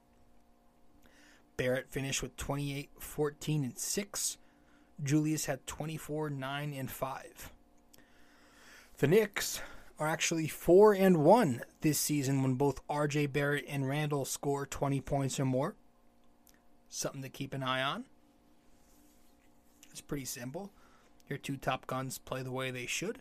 Barrett 1.57 1.91
finished 1.91 2.23
with 2.23 2.37
28, 2.37 2.91
14, 2.99 3.65
and 3.65 3.79
6. 3.79 4.39
Julius 5.03 5.47
had 5.47 5.67
24, 5.67 6.31
9, 6.31 6.73
and 6.75 6.91
5. 6.91 7.53
The 8.99 9.09
Knicks 9.09 9.61
are 9.99 10.07
actually 10.07 10.47
4 10.47 10.95
and 10.95 11.25
1 11.25 11.63
this 11.81 11.99
season 11.99 12.43
when 12.43 12.55
both 12.55 12.87
RJ 12.89 13.33
Barrett 13.33 13.65
and 13.69 13.89
Randle 13.89 14.25
score 14.25 14.67
20 14.67 15.01
points 15.01 15.41
or 15.41 15.45
more. 15.45 15.75
Something 16.89 17.23
to 17.23 17.29
keep 17.29 17.55
an 17.55 17.63
eye 17.63 17.83
on. 17.83 18.05
It's 19.91 20.01
pretty 20.01 20.25
simple. 20.25 20.71
Your 21.29 21.39
two 21.39 21.57
top 21.57 21.87
guns 21.87 22.19
play 22.19 22.43
the 22.43 22.53
way 22.53 22.71
they 22.71 22.87
should. 22.87 23.21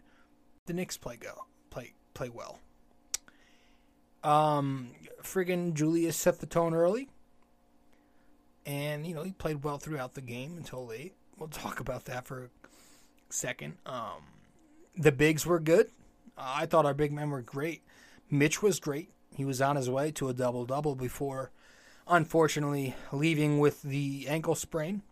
The 0.66 0.74
Knicks 0.74 0.98
play 0.98 1.18
go 1.18 1.46
play 1.70 1.94
play 2.14 2.30
well. 2.30 2.60
Um, 4.24 4.90
friggin' 5.24 5.74
Julius 5.74 6.18
set 6.18 6.40
the 6.40 6.46
tone 6.46 6.74
early, 6.74 7.08
and 8.66 9.06
you 9.06 9.14
know 9.14 9.24
he 9.24 9.32
played 9.32 9.64
well 9.64 9.78
throughout 9.78 10.14
the 10.14 10.22
game 10.22 10.58
until 10.58 10.86
late. 10.86 11.14
We'll 11.38 11.50
talk 11.50 11.80
about 11.80 12.06
that 12.06 12.26
for 12.26 12.46
a 12.46 12.50
second. 13.30 13.78
Um, 13.86 14.24
the 14.98 15.12
bigs 15.12 15.46
were 15.46 15.60
good. 15.60 15.90
I 16.38 16.66
thought 16.66 16.86
our 16.86 16.94
big 16.94 17.12
men 17.12 17.30
were 17.30 17.42
great. 17.42 17.84
Mitch 18.30 18.62
was 18.62 18.80
great. 18.80 19.12
He 19.36 19.46
was 19.46 19.62
on 19.62 19.76
his 19.76 19.90
way 19.90 20.12
to 20.12 20.28
a 20.30 20.34
double 20.34 20.66
double 20.66 20.96
before, 20.96 21.52
unfortunately, 22.08 22.96
leaving 23.12 23.60
with 23.60 23.82
the 23.84 24.26
ankle 24.28 24.56
sprain. 24.56 25.04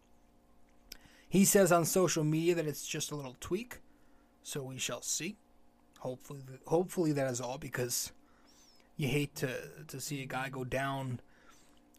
He 1.29 1.45
says 1.45 1.71
on 1.71 1.85
social 1.85 2.23
media 2.23 2.55
that 2.55 2.67
it's 2.67 2.87
just 2.87 3.11
a 3.11 3.15
little 3.15 3.35
tweak, 3.39 3.79
so 4.43 4.63
we 4.63 4.77
shall 4.77 5.01
see. 5.01 5.37
Hopefully, 5.99 6.41
hopefully 6.67 7.11
that 7.11 7.27
is 7.29 7.41
all 7.41 7.57
because 7.57 8.11
you 8.95 9.07
hate 9.07 9.35
to 9.35 9.49
to 9.87 9.99
see 9.99 10.21
a 10.21 10.25
guy 10.25 10.49
go 10.49 10.63
down. 10.63 11.19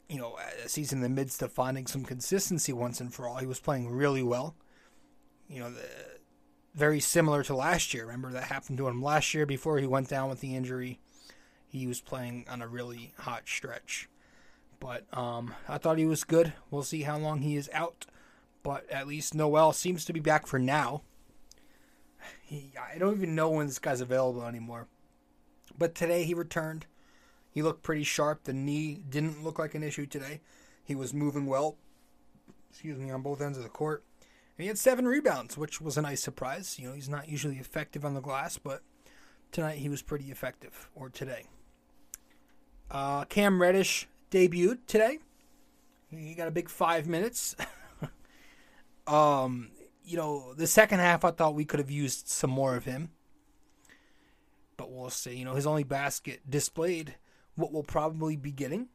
You 0.09 0.19
know, 0.19 0.39
as 0.65 0.75
he's 0.75 0.93
in 0.93 1.03
the 1.03 1.09
midst 1.09 1.43
of 1.43 1.53
finding 1.53 1.87
some 1.87 2.05
consistency 2.05 2.73
once 2.73 3.01
and 3.01 3.13
for 3.13 3.29
all. 3.29 3.37
He 3.37 3.47
was 3.47 3.61
playing 3.61 3.91
really 3.91 4.23
well. 4.23 4.55
You 5.51 5.61
know, 5.61 5.71
the, 5.71 5.83
very 6.75 7.01
similar 7.01 7.43
to 7.43 7.55
last 7.55 7.93
year. 7.93 8.07
Remember 8.07 8.31
that 8.31 8.45
happened 8.45 8.79
to 8.79 8.89
him 8.89 9.03
last 9.03 9.35
year 9.35 9.45
before 9.45 9.79
he 9.79 9.87
went 9.87 10.09
down 10.09 10.31
with 10.31 10.41
the 10.41 10.57
injury. 10.57 10.99
He 11.67 11.87
was 11.87 12.01
playing 12.01 12.47
on 12.49 12.63
a 12.63 12.69
really 12.69 13.13
hot 13.19 13.43
stretch. 13.47 14.09
But 14.81 15.05
um, 15.13 15.55
I 15.69 15.77
thought 15.77 15.99
he 15.99 16.07
was 16.07 16.25
good. 16.25 16.55
We'll 16.71 16.83
see 16.83 17.03
how 17.03 17.19
long 17.19 17.43
he 17.43 17.57
is 17.57 17.69
out 17.75 18.07
but 18.63 18.89
at 18.91 19.07
least 19.07 19.35
Noel 19.35 19.73
seems 19.73 20.05
to 20.05 20.13
be 20.13 20.21
back 20.21 20.47
for 20.47 20.59
now. 20.59 21.03
He, 22.43 22.73
I 22.81 22.99
don't 22.99 23.17
even 23.17 23.35
know 23.35 23.51
when 23.51 23.67
this 23.67 23.79
guy's 23.79 24.01
available 24.01 24.45
anymore. 24.45 24.89
But 25.79 25.95
today 25.95 26.25
he 26.25 26.35
returned. 26.35 26.87
He 27.51 27.63
looked 27.63 27.83
pretty 27.83 28.05
sharp. 28.05 28.45
The 28.45 28.53
knee 28.53 29.01
didn't 29.09 29.45
look 29.45 29.59
like 29.59 29.75
an 29.75 29.83
issue 29.83 30.07
today. 30.07 30.41
He 30.85 30.95
was 30.95 31.15
moving 31.15 31.47
well. 31.47 31.77
Excuse 32.71 32.99
me, 32.99 33.11
on 33.11 33.23
both 33.23 33.41
ends 33.41 33.59
of 33.59 33.65
the 33.65 33.71
court. 33.71 34.03
And 34.57 34.65
he 34.65 34.69
had 34.69 34.79
seven 34.79 35.07
rebounds, 35.07 35.57
which 35.57 35.81
was 35.81 35.97
a 35.97 36.03
nice 36.03 36.23
surprise. 36.23 36.79
You 36.79 36.89
know, 36.89 36.95
he's 36.95 37.09
not 37.09 37.29
usually 37.29 37.59
effective 37.59 38.05
on 38.05 38.15
the 38.15 38.21
glass, 38.21 38.59
but 38.59 38.83
tonight 39.53 39.79
he 39.79 39.89
was 39.89 40.03
pretty 40.03 40.31
effective, 40.31 40.89
or 40.95 41.09
today. 41.09 41.47
Uh, 42.91 43.25
Cam 43.25 43.61
Reddish 43.61 44.09
debuted 44.31 44.79
today. 44.87 45.19
He 46.11 46.35
got 46.35 46.49
a 46.49 46.53
big 46.53 46.69
five 46.69 47.07
minutes. 47.07 47.55
Um, 49.09 49.71
you 50.05 50.17
know, 50.17 50.55
the 50.55 50.67
second 50.67 51.01
half, 51.01 51.25
I 51.25 51.31
thought 51.31 51.55
we 51.55 51.65
could 51.65 51.81
have 51.81 51.91
used 51.91 52.29
some 52.29 52.51
more 52.51 52.77
of 52.77 52.85
him. 52.85 53.11
But 54.77 54.91
we'll 54.91 55.11
see. 55.11 55.37
You 55.37 55.45
know, 55.45 55.55
his 55.55 55.67
only 55.67 55.85
basket 55.85 56.49
displayed 56.49 57.17
what 57.57 57.73
we'll 57.73 57.83
probably 57.83 58.37
be 58.37 58.53
getting. 58.53 58.89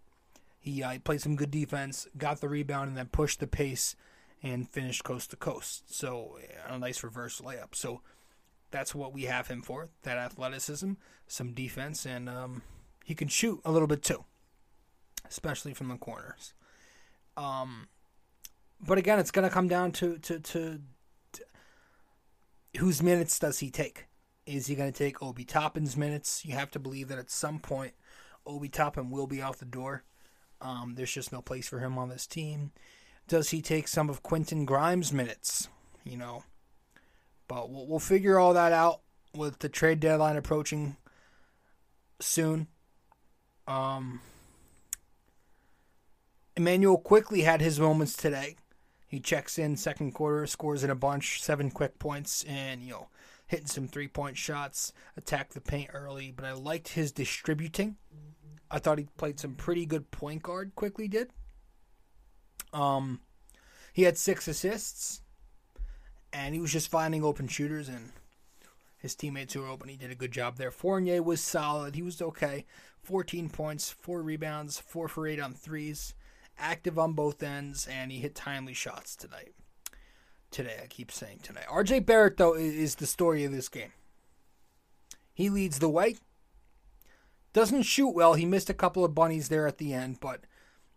He, 0.59 0.81
uh, 0.81 0.91
he 0.91 0.99
played 0.99 1.21
some 1.21 1.35
good 1.35 1.51
defense, 1.51 2.07
got 2.17 2.39
the 2.39 2.47
rebound, 2.47 2.87
and 2.87 2.97
then 2.97 3.07
pushed 3.07 3.41
the 3.41 3.47
pace 3.47 3.95
and 4.41 4.69
finished 4.69 5.03
coast 5.03 5.31
to 5.31 5.35
coast. 5.35 5.93
So, 5.93 6.37
a 6.67 6.77
nice 6.77 7.03
reverse 7.03 7.41
layup. 7.41 7.75
So, 7.75 8.01
that's 8.73 8.95
what 8.95 9.13
we 9.13 9.23
have 9.23 9.47
him 9.47 9.61
for 9.61 9.89
that 10.01 10.17
athleticism, 10.17 10.93
some 11.27 11.53
defense, 11.53 12.05
and 12.05 12.27
um, 12.27 12.63
he 13.05 13.13
can 13.13 13.27
shoot 13.27 13.61
a 13.63 13.71
little 13.71 13.87
bit 13.87 14.01
too, 14.01 14.25
especially 15.29 15.73
from 15.73 15.89
the 15.89 15.95
corners. 15.95 16.53
Um, 17.37 17.87
but 18.85 18.97
again, 18.97 19.19
it's 19.19 19.31
going 19.31 19.47
to 19.47 19.53
come 19.53 19.67
down 19.67 19.91
to, 19.93 20.17
to, 20.19 20.39
to, 20.39 20.81
to, 21.33 21.43
whose 22.79 23.01
minutes 23.01 23.39
does 23.39 23.59
he 23.59 23.69
take? 23.69 24.05
Is 24.45 24.67
he 24.67 24.75
going 24.75 24.91
to 24.91 24.97
take 24.97 25.21
Obi 25.23 25.45
Toppin's 25.45 25.95
minutes? 25.95 26.43
You 26.45 26.55
have 26.55 26.71
to 26.71 26.79
believe 26.79 27.07
that 27.07 27.19
at 27.19 27.31
some 27.31 27.59
point, 27.59 27.93
Obi 28.45 28.69
Toppin 28.69 29.09
will 29.09 29.27
be 29.27 29.41
out 29.41 29.59
the 29.59 29.65
door. 29.65 30.03
Um, 30.59 30.95
there's 30.95 31.13
just 31.13 31.31
no 31.31 31.41
place 31.41 31.67
for 31.67 31.79
him 31.79 31.97
on 31.97 32.09
this 32.09 32.27
team. 32.27 32.71
Does 33.27 33.49
he 33.49 33.61
take 33.61 33.87
some 33.87 34.09
of 34.09 34.23
Quentin 34.23 34.65
Grimes' 34.65 35.13
minutes? 35.13 35.69
You 36.03 36.17
know, 36.17 36.43
but 37.47 37.69
we'll, 37.69 37.87
we'll 37.87 37.99
figure 37.99 38.37
all 38.37 38.53
that 38.53 38.73
out 38.73 39.01
with 39.33 39.59
the 39.59 39.69
trade 39.69 39.99
deadline 39.99 40.35
approaching 40.35 40.97
soon. 42.19 42.67
Um, 43.67 44.19
Immanuel 46.57 46.97
Quickley 46.97 47.41
had 47.41 47.61
his 47.61 47.79
moments 47.79 48.15
today. 48.15 48.57
He 49.13 49.19
checks 49.19 49.59
in 49.59 49.77
second 49.77 50.13
quarter, 50.13 50.47
scores 50.47 50.83
in 50.83 50.89
a 50.89 50.95
bunch, 50.95 51.39
seven 51.43 51.69
quick 51.69 51.99
points, 51.99 52.43
and 52.45 52.81
you 52.81 52.89
know, 52.93 53.09
hitting 53.45 53.67
some 53.67 53.87
three 53.87 54.07
point 54.07 54.37
shots, 54.37 54.91
attacked 55.15 55.53
the 55.53 55.61
paint 55.61 55.91
early. 55.93 56.33
But 56.35 56.45
I 56.45 56.53
liked 56.53 56.87
his 56.87 57.11
distributing. 57.11 57.97
I 58.71 58.79
thought 58.79 58.97
he 58.97 59.05
played 59.15 59.39
some 59.39 59.53
pretty 59.53 59.85
good 59.85 60.09
point 60.09 60.41
guard. 60.41 60.71
Quickley 60.75 61.07
did. 61.07 61.29
Um, 62.73 63.19
he 63.93 64.01
had 64.01 64.17
six 64.17 64.47
assists, 64.47 65.21
and 66.33 66.55
he 66.55 66.59
was 66.59 66.71
just 66.71 66.89
finding 66.89 67.23
open 67.23 67.47
shooters, 67.47 67.89
and 67.89 68.13
his 68.97 69.13
teammates 69.13 69.53
who 69.53 69.61
were 69.61 69.67
open, 69.67 69.89
he 69.89 69.95
did 69.95 70.09
a 70.09 70.15
good 70.15 70.31
job 70.31 70.57
there. 70.57 70.71
Fournier 70.71 71.21
was 71.21 71.39
solid. 71.39 71.93
He 71.93 72.01
was 72.01 72.19
okay. 72.19 72.65
14 73.03 73.51
points, 73.51 73.91
four 73.91 74.23
rebounds, 74.23 74.79
four 74.79 75.07
for 75.07 75.27
eight 75.27 75.39
on 75.39 75.53
threes 75.53 76.15
active 76.57 76.99
on 76.99 77.13
both 77.13 77.41
ends, 77.43 77.87
and 77.87 78.11
he 78.11 78.19
hit 78.19 78.35
timely 78.35 78.73
shots 78.73 79.15
tonight. 79.15 79.53
Today, 80.51 80.79
I 80.83 80.87
keep 80.87 81.11
saying 81.11 81.39
tonight. 81.41 81.65
RJ 81.71 82.05
Barrett, 82.05 82.37
though, 82.37 82.53
is 82.53 82.95
the 82.95 83.07
story 83.07 83.43
of 83.43 83.51
this 83.51 83.69
game. 83.69 83.91
He 85.33 85.49
leads 85.49 85.79
the 85.79 85.89
way. 85.89 86.17
Doesn't 87.53 87.83
shoot 87.83 88.09
well. 88.09 88.35
He 88.35 88.45
missed 88.45 88.69
a 88.69 88.75
couple 88.75 89.03
of 89.03 89.15
bunnies 89.15 89.49
there 89.49 89.67
at 89.67 89.77
the 89.77 89.93
end, 89.93 90.19
but 90.19 90.41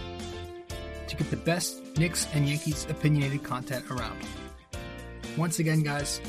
to 1.11 1.17
get 1.17 1.29
the 1.29 1.37
best 1.37 1.95
Knicks 1.97 2.27
and 2.33 2.47
Yankees 2.47 2.87
opinionated 2.89 3.43
content 3.43 3.85
around. 3.91 4.17
Once 5.37 5.59
again, 5.59 5.83
guys, 5.83 6.19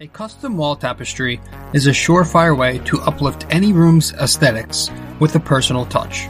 A 0.04 0.08
custom 0.08 0.58
wall 0.58 0.76
tapestry 0.76 1.40
is 1.72 1.86
a 1.86 1.90
surefire 1.90 2.54
way 2.54 2.76
to 2.80 3.00
uplift 3.00 3.46
any 3.48 3.72
room's 3.72 4.12
aesthetics 4.12 4.90
with 5.18 5.34
a 5.34 5.40
personal 5.40 5.86
touch. 5.86 6.28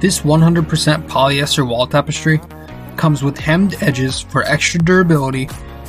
This 0.00 0.20
100% 0.20 1.08
polyester 1.08 1.66
wall 1.66 1.86
tapestry 1.86 2.38
comes 2.98 3.22
with 3.22 3.38
hemmed 3.38 3.82
edges 3.82 4.20
for 4.20 4.42
extra 4.42 4.80
durability, 4.80 5.46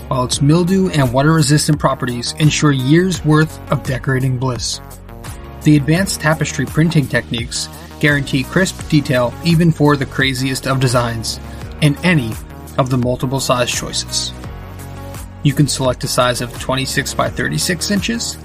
while 0.07 0.23
its 0.23 0.41
mildew 0.41 0.87
and 0.91 1.11
water 1.11 1.33
resistant 1.33 1.79
properties 1.79 2.31
ensure 2.39 2.71
years 2.71 3.25
worth 3.25 3.59
of 3.69 3.83
decorating 3.83 4.37
bliss. 4.37 4.79
The 5.63 5.75
advanced 5.75 6.21
tapestry 6.21 6.65
printing 6.65 7.09
techniques 7.09 7.67
guarantee 7.99 8.43
crisp 8.43 8.87
detail 8.87 9.33
even 9.43 9.69
for 9.69 9.97
the 9.97 10.05
craziest 10.05 10.65
of 10.65 10.79
designs 10.79 11.41
in 11.81 11.97
any 12.05 12.31
of 12.77 12.89
the 12.89 12.97
multiple 12.97 13.41
size 13.41 13.69
choices. 13.69 14.31
You 15.43 15.53
can 15.53 15.67
select 15.67 16.03
a 16.03 16.07
size 16.07 16.41
of 16.41 16.57
26 16.59 17.13
by 17.15 17.29
36 17.29 17.89
inches, 17.91 18.37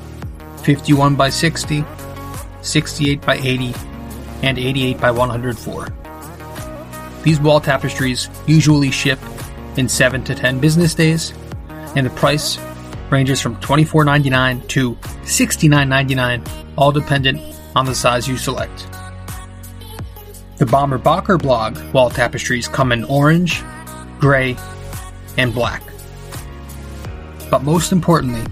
51 0.62 1.14
by 1.14 1.28
60, 1.28 1.84
68 2.62 3.20
by 3.20 3.36
80, 3.36 3.74
and 4.42 4.58
88 4.58 5.00
by 5.00 5.10
104. 5.10 5.88
These 7.22 7.40
wall 7.40 7.60
tapestries 7.60 8.30
usually 8.46 8.90
ship 8.90 9.18
in 9.76 9.88
7 9.88 10.24
to 10.24 10.34
10 10.34 10.58
business 10.58 10.94
days, 10.94 11.34
and 11.96 12.06
the 12.06 12.10
price 12.10 12.58
ranges 13.10 13.40
from 13.40 13.56
$24.99 13.56 14.66
to 14.68 14.94
$69.99, 14.94 16.48
all 16.76 16.92
dependent 16.92 17.40
on 17.74 17.84
the 17.84 17.94
size 17.94 18.26
you 18.26 18.36
select. 18.36 18.86
The 20.56 20.66
Bomber 20.66 20.98
Bocker 20.98 21.40
blog 21.40 21.78
wall 21.92 22.08
tapestries 22.08 22.68
come 22.68 22.90
in 22.90 23.04
orange, 23.04 23.62
gray, 24.18 24.56
and 25.36 25.52
black. 25.52 25.82
But 27.50 27.62
most 27.62 27.92
importantly, 27.92 28.42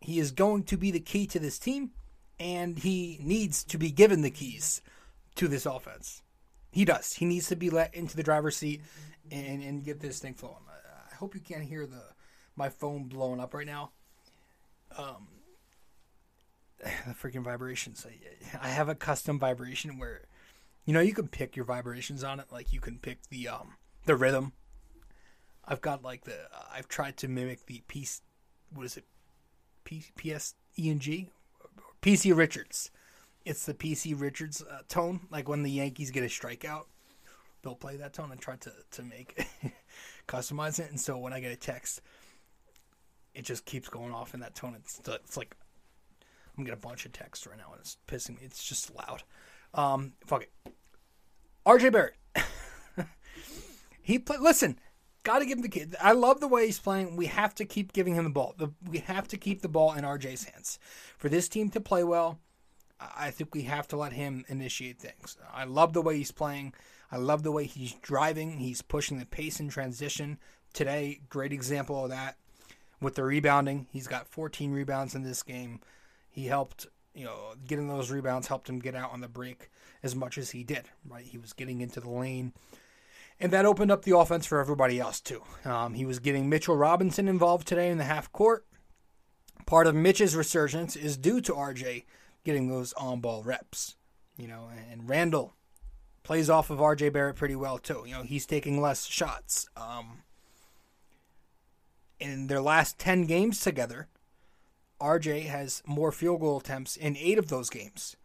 He 0.01 0.17
is 0.17 0.31
going 0.31 0.63
to 0.63 0.75
be 0.75 0.89
the 0.89 0.99
key 0.99 1.27
to 1.27 1.37
this 1.37 1.59
team, 1.59 1.91
and 2.39 2.79
he 2.79 3.19
needs 3.21 3.63
to 3.65 3.77
be 3.77 3.91
given 3.91 4.23
the 4.23 4.31
keys 4.31 4.81
to 5.35 5.47
this 5.47 5.67
offense. 5.67 6.23
He 6.71 6.83
does. 6.83 7.13
He 7.13 7.25
needs 7.25 7.47
to 7.49 7.55
be 7.55 7.69
let 7.69 7.93
into 7.93 8.15
the 8.15 8.23
driver's 8.23 8.57
seat 8.57 8.81
and, 9.29 9.61
and 9.61 9.85
get 9.85 9.99
this 9.99 10.17
thing 10.17 10.33
flowing. 10.33 10.55
I 10.67 11.13
hope 11.13 11.35
you 11.35 11.41
can't 11.41 11.61
hear 11.61 11.85
the 11.85 12.01
my 12.55 12.69
phone 12.69 13.03
blowing 13.03 13.39
up 13.39 13.53
right 13.53 13.67
now. 13.67 13.91
Um, 14.97 15.27
the 16.79 17.13
freaking 17.13 17.43
vibrations. 17.43 18.05
I, 18.07 18.67
I 18.67 18.69
have 18.69 18.89
a 18.89 18.95
custom 18.95 19.39
vibration 19.39 19.99
where, 19.99 20.21
you 20.85 20.93
know, 20.93 21.01
you 21.01 21.13
can 21.13 21.27
pick 21.27 21.55
your 21.55 21.65
vibrations 21.65 22.23
on 22.23 22.39
it. 22.39 22.47
Like 22.51 22.71
you 22.71 22.79
can 22.79 22.97
pick 22.99 23.19
the 23.29 23.47
um 23.47 23.75
the 24.05 24.15
rhythm. 24.15 24.53
I've 25.65 25.81
got 25.81 26.03
like 26.03 26.23
the 26.23 26.37
I've 26.73 26.87
tried 26.87 27.17
to 27.17 27.27
mimic 27.27 27.65
the 27.65 27.83
piece. 27.87 28.21
What 28.73 28.85
is 28.85 28.97
it? 28.97 29.05
P, 29.83 30.03
PS 30.15 30.55
ENG, 30.77 31.27
PC 32.01 32.35
Richards. 32.35 32.91
It's 33.45 33.65
the 33.65 33.73
PC 33.73 34.19
Richards 34.19 34.61
uh, 34.61 34.81
tone. 34.87 35.21
Like 35.31 35.49
when 35.49 35.63
the 35.63 35.71
Yankees 35.71 36.11
get 36.11 36.23
a 36.23 36.27
strikeout, 36.27 36.85
they'll 37.63 37.75
play 37.75 37.97
that 37.97 38.13
tone 38.13 38.31
and 38.31 38.39
try 38.39 38.55
to 38.57 38.71
to 38.91 39.03
make 39.03 39.47
customize 40.27 40.79
it. 40.79 40.89
And 40.89 40.99
so 40.99 41.17
when 41.17 41.33
I 41.33 41.39
get 41.39 41.51
a 41.51 41.57
text, 41.57 42.01
it 43.33 43.43
just 43.43 43.65
keeps 43.65 43.89
going 43.89 44.13
off 44.13 44.33
in 44.33 44.39
that 44.41 44.55
tone. 44.55 44.75
It's 44.75 44.99
it's 45.07 45.37
like 45.37 45.55
I'm 46.57 46.63
getting 46.63 46.77
a 46.77 46.87
bunch 46.87 47.05
of 47.05 47.13
text 47.13 47.45
right 47.45 47.57
now 47.57 47.71
and 47.71 47.79
it's 47.79 47.97
pissing 48.07 48.39
me. 48.39 48.45
It's 48.45 48.63
just 48.63 48.93
loud. 48.95 49.23
Um, 49.73 50.13
fuck 50.25 50.43
it. 50.43 50.51
RJ 51.65 51.91
Barrett. 51.91 52.15
he 54.01 54.19
play. 54.19 54.37
Listen, 54.37 54.79
got 55.23 55.39
to 55.39 55.45
give 55.45 55.57
him 55.57 55.61
the 55.61 55.69
kid. 55.69 55.95
I 56.01 56.13
love 56.13 56.39
the 56.39 56.47
way 56.47 56.65
he's 56.65 56.79
playing. 56.79 57.15
We 57.15 57.27
have 57.27 57.55
to 57.55 57.65
keep 57.65 57.93
giving 57.93 58.15
him 58.15 58.23
the 58.25 58.29
ball. 58.29 58.55
The, 58.57 58.69
we 58.89 58.99
have 58.99 59.27
to 59.29 59.37
keep 59.37 59.61
the 59.61 59.69
ball 59.69 59.93
in 59.93 60.03
RJ's 60.03 60.45
hands 60.45 60.79
for 61.17 61.29
this 61.29 61.47
team 61.47 61.69
to 61.71 61.81
play 61.81 62.03
well. 62.03 62.39
I 62.99 63.31
think 63.31 63.55
we 63.55 63.61
have 63.61 63.87
to 63.89 63.97
let 63.97 64.11
him 64.11 64.43
initiate 64.49 64.99
things. 64.99 65.37
I 65.53 65.63
love 65.63 65.93
the 65.93 66.01
way 66.01 66.17
he's 66.17 66.31
playing. 66.31 66.73
I 67.11 67.17
love 67.17 67.43
the 67.43 67.51
way 67.51 67.65
he's 67.65 67.93
driving. 67.93 68.57
He's 68.57 68.81
pushing 68.81 69.19
the 69.19 69.25
pace 69.25 69.59
in 69.61 69.69
transition. 69.69 70.37
Today, 70.73 71.21
great 71.29 71.53
example 71.53 72.03
of 72.03 72.09
that 72.09 72.35
with 73.01 73.15
the 73.15 73.23
rebounding. 73.23 73.87
He's 73.91 74.07
got 74.07 74.27
14 74.27 74.71
rebounds 74.71 75.15
in 75.15 75.23
this 75.23 75.43
game. 75.43 75.79
He 76.29 76.45
helped, 76.45 76.87
you 77.13 77.25
know, 77.25 77.53
getting 77.67 77.87
those 77.87 78.11
rebounds 78.11 78.47
helped 78.47 78.69
him 78.69 78.79
get 78.79 78.95
out 78.95 79.11
on 79.11 79.21
the 79.21 79.27
break 79.27 79.69
as 80.03 80.15
much 80.15 80.37
as 80.37 80.51
he 80.51 80.63
did, 80.63 80.85
right? 81.07 81.25
He 81.25 81.37
was 81.37 81.53
getting 81.53 81.81
into 81.81 81.99
the 81.99 82.09
lane. 82.09 82.53
And 83.39 83.53
that 83.53 83.65
opened 83.65 83.91
up 83.91 84.03
the 84.03 84.17
offense 84.17 84.45
for 84.45 84.59
everybody 84.59 84.99
else, 84.99 85.21
too. 85.21 85.43
Um, 85.63 85.93
he 85.93 86.05
was 86.05 86.19
getting 86.19 86.49
Mitchell 86.49 86.75
Robinson 86.75 87.27
involved 87.27 87.67
today 87.67 87.89
in 87.89 87.97
the 87.97 88.03
half 88.03 88.31
court. 88.31 88.65
Part 89.65 89.87
of 89.87 89.95
Mitch's 89.95 90.35
resurgence 90.35 90.95
is 90.95 91.17
due 91.17 91.39
to 91.41 91.53
RJ 91.53 92.03
getting 92.43 92.67
those 92.67 92.91
on 92.93 93.21
ball 93.21 93.43
reps, 93.43 93.95
you 94.37 94.47
know, 94.47 94.69
and 94.91 95.07
Randle 95.07 95.55
plays 96.23 96.49
off 96.49 96.69
of 96.69 96.79
RJ 96.79 97.13
Barrett 97.13 97.37
pretty 97.37 97.55
well, 97.55 97.77
too. 97.77 98.03
You 98.05 98.15
know, 98.15 98.23
he's 98.23 98.45
taking 98.45 98.81
less 98.81 99.05
shots. 99.05 99.69
Um, 99.77 100.23
in 102.19 102.47
their 102.47 102.61
last 102.61 102.99
10 102.99 103.25
games 103.25 103.59
together, 103.59 104.07
RJ 104.99 105.45
has 105.45 105.81
more 105.85 106.11
field 106.11 106.41
goal 106.41 106.57
attempts 106.57 106.97
in 106.97 107.15
eight 107.17 107.37
of 107.37 107.47
those 107.47 107.69
games. 107.69 108.15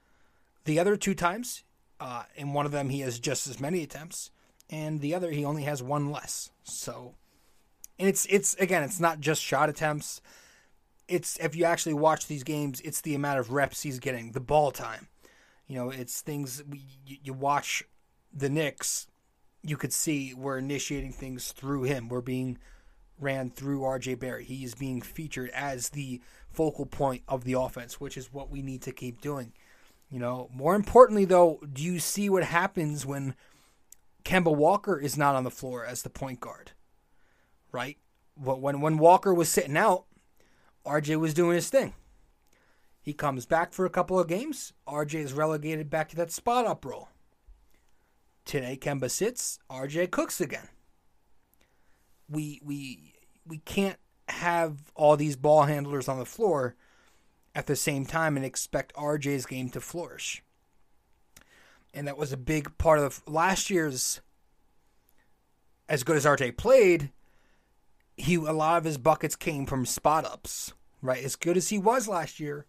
The 0.65 0.79
other 0.79 0.97
two 0.97 1.15
times, 1.15 1.63
uh, 2.01 2.25
in 2.35 2.53
one 2.53 2.67
of 2.67 2.73
them, 2.73 2.89
he 2.89 3.01
has 3.01 3.19
just 3.19 3.47
as 3.47 3.61
many 3.61 3.83
attempts, 3.83 4.31
and 4.71 5.01
the 5.01 5.15
other, 5.15 5.31
he 5.31 5.45
only 5.45 5.63
has 5.63 5.83
one 5.83 6.11
less. 6.11 6.51
So, 6.65 7.15
and 7.99 8.09
it's 8.09 8.27
it's 8.27 8.55
again, 8.55 8.83
it's 8.83 8.99
not 8.99 9.21
just 9.21 9.43
shot 9.43 9.69
attempts. 9.69 10.21
It's 11.07 11.39
if 11.39 11.55
you 11.55 11.65
actually 11.65 11.95
watch 11.95 12.27
these 12.27 12.43
games, 12.43 12.81
it's 12.81 13.03
the 13.03 13.15
amount 13.15 13.39
of 13.39 13.53
reps 13.53 13.83
he's 13.83 14.01
getting, 14.01 14.33
the 14.33 14.41
ball 14.41 14.71
time. 14.71 15.09
You 15.67 15.77
know, 15.77 15.91
it's 15.91 16.21
things 16.23 16.63
you, 17.07 17.19
you 17.23 17.33
watch 17.33 17.85
the 18.33 18.49
Knicks, 18.49 19.07
you 19.63 19.77
could 19.77 19.93
see 19.93 20.35
we're 20.35 20.59
initiating 20.59 21.13
things 21.13 21.53
through 21.53 21.85
him. 21.85 22.09
We're 22.09 22.21
being 22.21 22.59
ran 23.19 23.51
through 23.51 23.81
RJ 23.81 24.19
Barrett. 24.19 24.47
He 24.47 24.65
is 24.65 24.75
being 24.75 25.01
featured 25.01 25.51
as 25.51 25.91
the 25.91 26.21
focal 26.51 26.87
point 26.87 27.23
of 27.29 27.45
the 27.45 27.55
offense, 27.55 28.01
which 28.01 28.17
is 28.17 28.33
what 28.33 28.51
we 28.51 28.63
need 28.63 28.83
to 28.83 28.93
keep 28.93 29.21
doing. 29.21 29.53
You 30.11 30.19
know, 30.21 30.49
more 30.53 30.75
importantly 30.75 31.25
though, 31.25 31.61
do 31.73 31.83
you 31.83 31.99
see 31.99 32.29
what 32.29 32.45
happens 32.45 33.05
when 33.05 33.35
Kemba 34.25 34.55
Walker 34.55 34.99
is 34.99 35.17
not 35.17 35.35
on 35.35 35.45
the 35.45 35.51
floor 35.51 35.85
as 35.85 36.03
the 36.03 36.11
point 36.11 36.41
guard? 36.41 36.73
Right? 37.73 37.99
But 38.37 38.61
When 38.61 38.81
when 38.81 38.99
Walker 38.99 39.33
was 39.33 39.49
sitting 39.49 39.77
out, 39.77 40.05
RJ 40.87 41.19
was 41.19 41.35
doing 41.35 41.55
his 41.57 41.71
thing. 41.71 41.95
He 43.01 43.13
comes 43.13 43.47
back 43.47 43.73
for 43.73 43.85
a 43.85 43.91
couple 43.91 44.19
of 44.19 44.29
games. 44.29 44.73
RJ 44.89 45.15
is 45.17 45.33
relegated 45.33 45.91
back 45.91 46.09
to 46.11 46.17
that 46.17 46.33
spot 46.33 46.67
up 46.67 46.85
role. 46.85 47.09
Today 48.45 48.79
Kemba 48.81 49.11
sits, 49.11 49.59
RJ 49.71 50.11
cooks 50.11 50.41
again 50.41 50.69
we 52.29 52.61
we 52.65 53.15
we 53.47 53.59
can't 53.59 53.99
have 54.29 54.93
all 54.95 55.17
these 55.17 55.37
ball 55.37 55.65
handlers 55.65 56.09
on 56.09 56.19
the 56.19 56.25
floor 56.25 56.75
at 57.55 57.67
the 57.67 57.77
same 57.77 58.07
time 58.07 58.37
and 58.37 58.45
expect 58.45 58.95
RJ's 58.95 59.47
game 59.47 59.71
to 59.71 59.81
flourish. 59.81 60.43
And 61.93 62.09
that 62.09 62.19
was 62.19 62.33
a 62.33 62.37
big 62.37 62.77
part 62.79 62.99
of 62.99 63.23
last 63.27 63.71
year's 63.71 64.21
as 65.89 66.03
good 66.03 66.17
as 66.17 66.25
RJ 66.25 66.57
played, 66.57 67.11
he 68.17 68.37
a 68.37 68.53
lot 68.53 68.79
of 68.79 68.85
his 68.85 68.99
buckets 68.99 69.37
came 69.37 69.67
from 69.67 69.87
spot 69.87 70.25
ups, 70.25 70.73
right? 71.03 71.23
As 71.23 71.37
good 71.37 71.57
as 71.57 71.69
he 71.69 71.79
was 71.79 72.09
last 72.09 72.41
year, 72.41 72.67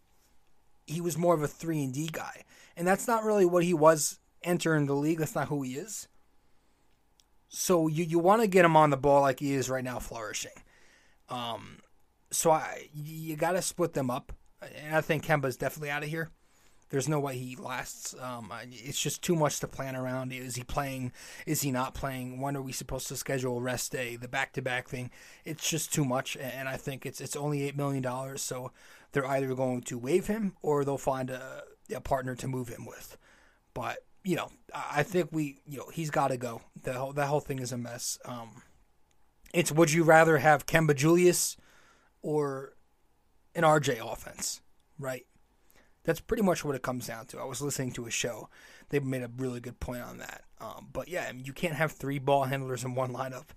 he 0.86 1.01
was 1.01 1.18
more 1.18 1.34
of 1.34 1.41
a 1.41 1.47
3 1.47 1.84
and 1.84 1.93
D 1.93 2.10
guy. 2.12 2.43
And 2.76 2.88
that's 2.88 3.08
not 3.08 3.24
really 3.24 3.45
what 3.45 3.64
he 3.64 3.74
was 3.74 4.20
entering 4.43 4.86
the 4.86 4.93
league. 4.93 5.20
That's 5.20 5.36
not 5.36 5.47
who 5.47 5.64
he 5.64 5.76
is. 5.76 6.08
So 7.56 7.88
you, 7.88 8.03
you 8.03 8.20
want 8.20 8.41
to 8.41 8.47
get 8.47 8.66
him 8.66 8.76
on 8.76 8.89
the 8.89 8.97
ball 8.97 9.22
like 9.22 9.39
he 9.39 9.53
is 9.53 9.70
right 9.70 9.84
now, 9.84 9.99
flourishing. 9.99 10.51
Um, 11.30 11.80
so 12.30 12.51
I 12.51 12.89
you 12.93 13.38
got 13.38 13.53
to 13.53 13.62
split 13.62 13.93
them 13.93 14.12
up, 14.12 14.34
and 14.84 14.93
I 14.93 14.99
think 14.99 15.26
Kemba's 15.26 15.56
definitely 15.56 15.89
out 15.89 16.03
of 16.03 16.10
here. 16.10 16.30
There's 16.89 17.08
no 17.08 17.20
way 17.20 17.38
he 17.38 17.56
lasts. 17.56 18.14
Um, 18.22 18.51
it's 18.72 18.99
just 18.99 19.24
too 19.24 19.36
much 19.36 19.60
to 19.62 19.68
plan 19.68 19.95
around. 19.95 20.34
Is 20.34 20.56
he 20.56 20.64
playing? 20.64 21.14
Is 21.47 21.62
he 21.62 21.72
not 21.72 21.93
playing? 21.93 22.41
When 22.41 22.58
are 22.58 22.62
we 22.62 22.74
supposed 22.74 23.08
to 23.08 23.16
schedule 23.16 23.62
rest 23.62 23.91
day? 23.91 24.18
The 24.18 24.28
back 24.28 24.51
to 24.53 24.62
back 24.62 24.89
thing. 24.89 25.10
It's 25.45 25.68
just 25.68 25.93
too 25.93 26.03
much, 26.03 26.36
and 26.36 26.68
I 26.68 26.76
think 26.76 27.06
it's 27.06 27.22
it's 27.22 27.38
only 27.38 27.64
eight 27.64 27.78
million 27.78 28.03
dollars. 28.03 28.41
So 28.41 28.72
they're 29.14 29.26
either 29.26 29.56
going 29.56 29.82
to 29.84 29.97
waive 29.97 30.28
him 30.28 30.58
or 30.62 30.84
they'll 30.84 30.97
find 30.97 31.30
a, 31.30 31.64
a 31.95 32.01
partner 32.01 32.36
to 32.36 32.47
move 32.49 32.68
him 32.68 32.86
with. 32.86 33.18
But 33.74 33.99
you 34.26 34.36
know, 34.36 34.49
I 34.73 35.03
think 35.03 35.30
we, 35.32 35.59
you 35.67 35.78
know, 35.78 35.89
he's 35.93 36.09
got 36.09 36.30
to 36.30 36.38
go. 36.38 36.61
The 36.84 36.93
whole 36.93 37.13
that 37.13 37.28
whole 37.28 37.39
thing 37.39 37.59
is 37.59 37.71
a 37.71 37.78
mess. 37.78 38.17
Um, 38.26 38.63
it's 39.53 39.71
would 39.71 39.93
you 39.93 40.03
rather 40.03 40.39
have 40.39 40.65
Kemba 40.65 40.95
Julius 40.95 41.55
or 42.21 42.73
an 43.53 43.63
RJ 43.63 43.99
offense, 44.11 44.61
right? 44.99 45.26
That's 46.03 46.19
pretty 46.19 46.43
much 46.43 46.65
what 46.65 46.76
it 46.76 46.82
comes 46.82 47.07
down 47.07 47.28
to. 47.28 47.39
I 47.39 47.45
was 47.45 47.61
listening 47.61 47.91
to 47.93 48.07
a 48.07 48.11
show; 48.11 48.49
they 48.89 48.99
made 48.99 49.21
a 49.21 49.32
really 49.38 49.59
good 49.59 49.80
point 49.80 50.01
on 50.01 50.17
that. 50.17 50.43
Um, 50.59 50.88
but 50.91 51.07
yeah, 51.07 51.28
I 51.30 51.32
mean, 51.32 51.45
you 51.45 51.53
can't 51.53 51.76
have 51.76 51.91
three 51.91 52.19
ball 52.19 52.45
handlers 52.45 52.84
in 52.84 52.95
one 52.95 53.13
lineup. 53.13 53.49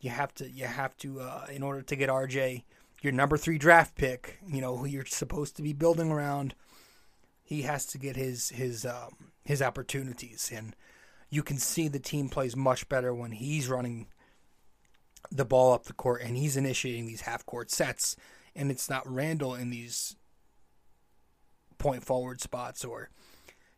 You 0.00 0.10
have 0.10 0.34
to, 0.34 0.50
you 0.50 0.64
have 0.66 0.96
to, 0.98 1.20
uh, 1.20 1.46
in 1.50 1.62
order 1.62 1.82
to 1.82 1.96
get 1.96 2.10
RJ, 2.10 2.64
your 3.02 3.12
number 3.12 3.36
three 3.36 3.58
draft 3.58 3.94
pick, 3.94 4.38
you 4.46 4.60
know, 4.60 4.76
who 4.76 4.86
you're 4.86 5.06
supposed 5.06 5.56
to 5.56 5.62
be 5.62 5.72
building 5.72 6.10
around 6.10 6.54
he 7.44 7.62
has 7.62 7.84
to 7.86 7.98
get 7.98 8.16
his 8.16 8.48
his 8.48 8.86
um, 8.86 9.30
his 9.44 9.60
opportunities, 9.60 10.50
and 10.52 10.74
you 11.28 11.42
can 11.42 11.58
see 11.58 11.88
the 11.88 11.98
team 11.98 12.28
plays 12.30 12.56
much 12.56 12.88
better 12.88 13.14
when 13.14 13.32
he's 13.32 13.68
running 13.68 14.06
the 15.30 15.44
ball 15.44 15.72
up 15.72 15.84
the 15.84 15.92
court 15.92 16.22
and 16.22 16.36
he's 16.36 16.56
initiating 16.56 17.06
these 17.06 17.22
half 17.22 17.44
court 17.44 17.70
sets, 17.70 18.16
and 18.56 18.70
it's 18.70 18.88
not 18.88 19.10
Randle 19.10 19.54
in 19.54 19.70
these 19.70 20.16
point 21.76 22.04
forward 22.04 22.40
spots 22.40 22.84
or 22.84 23.10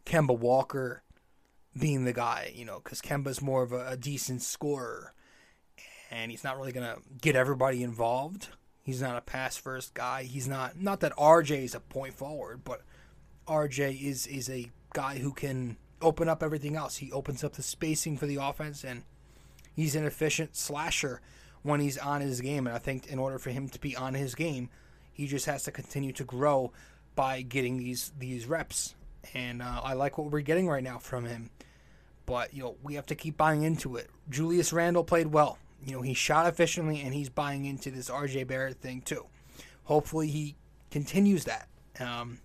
Kemba 0.05 0.39
Walker 0.39 1.03
being 1.77 2.05
the 2.05 2.13
guy, 2.13 2.53
you 2.55 2.65
know, 2.65 2.81
because 2.83 3.03
Kemba's 3.03 3.43
more 3.43 3.63
of 3.63 3.73
a, 3.73 3.89
a 3.89 3.97
decent 3.97 4.43
scorer, 4.43 5.13
and 6.11 6.31
he's 6.31 6.45
not 6.45 6.57
really 6.57 6.73
gonna 6.73 6.99
get 7.21 7.35
everybody 7.35 7.83
involved. 7.83 8.49
He's 8.85 9.03
not 9.03 9.17
a 9.17 9.23
pass 9.23 9.57
first 9.57 9.93
guy. 9.95 10.23
He's 10.23 10.47
not 10.47 10.81
not 10.81 11.01
that 11.01 11.17
RJ 11.17 11.65
is 11.65 11.75
a 11.75 11.81
point 11.81 12.15
forward, 12.15 12.63
but 12.63 12.83
RJ 13.47 14.03
is 14.03 14.27
is 14.27 14.51
a 14.51 14.71
guy 14.93 15.19
who 15.19 15.33
can 15.33 15.77
open 16.03 16.29
up 16.29 16.43
everything 16.43 16.77
else. 16.77 16.97
He 16.97 17.13
opens 17.13 17.43
up 17.45 17.55
the 17.55 17.63
spacing 17.63 18.17
for 18.17 18.27
the 18.27 18.37
offense, 18.37 18.85
and 18.85 19.03
he's 19.75 19.95
an 19.95 20.05
efficient 20.05 20.57
slasher 20.57 21.21
when 21.63 21.81
he's 21.81 21.99
on 21.99 22.21
his 22.21 22.41
game. 22.41 22.67
And 22.67 22.75
I 22.75 22.79
think 22.79 23.07
in 23.07 23.19
order 23.19 23.39
for 23.39 23.51
him 23.51 23.69
to 23.69 23.81
be 23.81 23.97
on 23.97 24.15
his 24.15 24.35
game, 24.35 24.69
he 25.13 25.27
just 25.27 25.47
has 25.47 25.65
to 25.65 25.73
continue 25.73 26.13
to 26.13 26.25
grow 26.25 26.73
by 27.15 27.43
getting 27.43 27.79
these 27.79 28.13
these 28.19 28.47
reps. 28.47 28.95
And 29.35 29.61
uh, 29.61 29.81
I 29.83 29.95
like 29.95 30.19
what 30.19 30.31
we're 30.31 30.41
getting 30.41 30.69
right 30.69 30.85
now 30.85 30.99
from 30.99 31.25
him. 31.25 31.51
But 32.27 32.55
you 32.55 32.63
know 32.63 32.77
we 32.83 32.95
have 32.95 33.07
to 33.07 33.15
keep 33.15 33.37
buying 33.37 33.63
into 33.63 33.97
it. 33.97 34.11
Julius 34.29 34.73
Randle 34.73 35.05
played 35.05 35.29
well. 35.29 35.59
You 35.85 35.97
know 35.97 36.03
he 36.03 36.15
shot 36.15 36.47
efficiently, 36.47 37.01
and 37.01 37.15
he's 37.15 37.29
buying 37.29 37.65
into 37.65 37.91
this 37.91 38.11
RJ 38.11 38.47
Barrett 38.47 38.81
thing 38.81 39.01
too. 39.01 39.27
Hopefully 39.85 40.29
he 40.29 40.57
continues 40.91 41.45
that. 41.45 41.69
Um, 42.01 42.41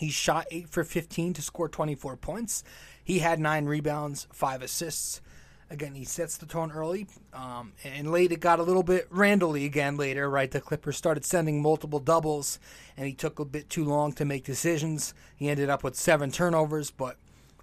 he 0.00 0.08
shot 0.08 0.46
8 0.50 0.66
for 0.70 0.82
15 0.82 1.34
to 1.34 1.42
score 1.42 1.68
24 1.68 2.16
points. 2.16 2.64
He 3.04 3.18
had 3.18 3.38
9 3.38 3.66
rebounds, 3.66 4.26
5 4.32 4.62
assists. 4.62 5.20
Again, 5.68 5.94
he 5.94 6.06
sets 6.06 6.38
the 6.38 6.46
tone 6.46 6.72
early. 6.72 7.06
Um, 7.34 7.74
and 7.84 8.10
late, 8.10 8.32
it 8.32 8.40
got 8.40 8.60
a 8.60 8.62
little 8.62 8.82
bit 8.82 9.08
Randally 9.10 9.66
again 9.66 9.98
later, 9.98 10.30
right? 10.30 10.50
The 10.50 10.62
Clippers 10.62 10.96
started 10.96 11.26
sending 11.26 11.60
multiple 11.60 11.98
doubles, 11.98 12.58
and 12.96 13.06
he 13.06 13.12
took 13.12 13.38
a 13.40 13.44
bit 13.44 13.68
too 13.68 13.84
long 13.84 14.14
to 14.14 14.24
make 14.24 14.42
decisions. 14.42 15.12
He 15.36 15.50
ended 15.50 15.68
up 15.68 15.84
with 15.84 15.96
seven 15.96 16.30
turnovers, 16.30 16.90
but 16.90 17.16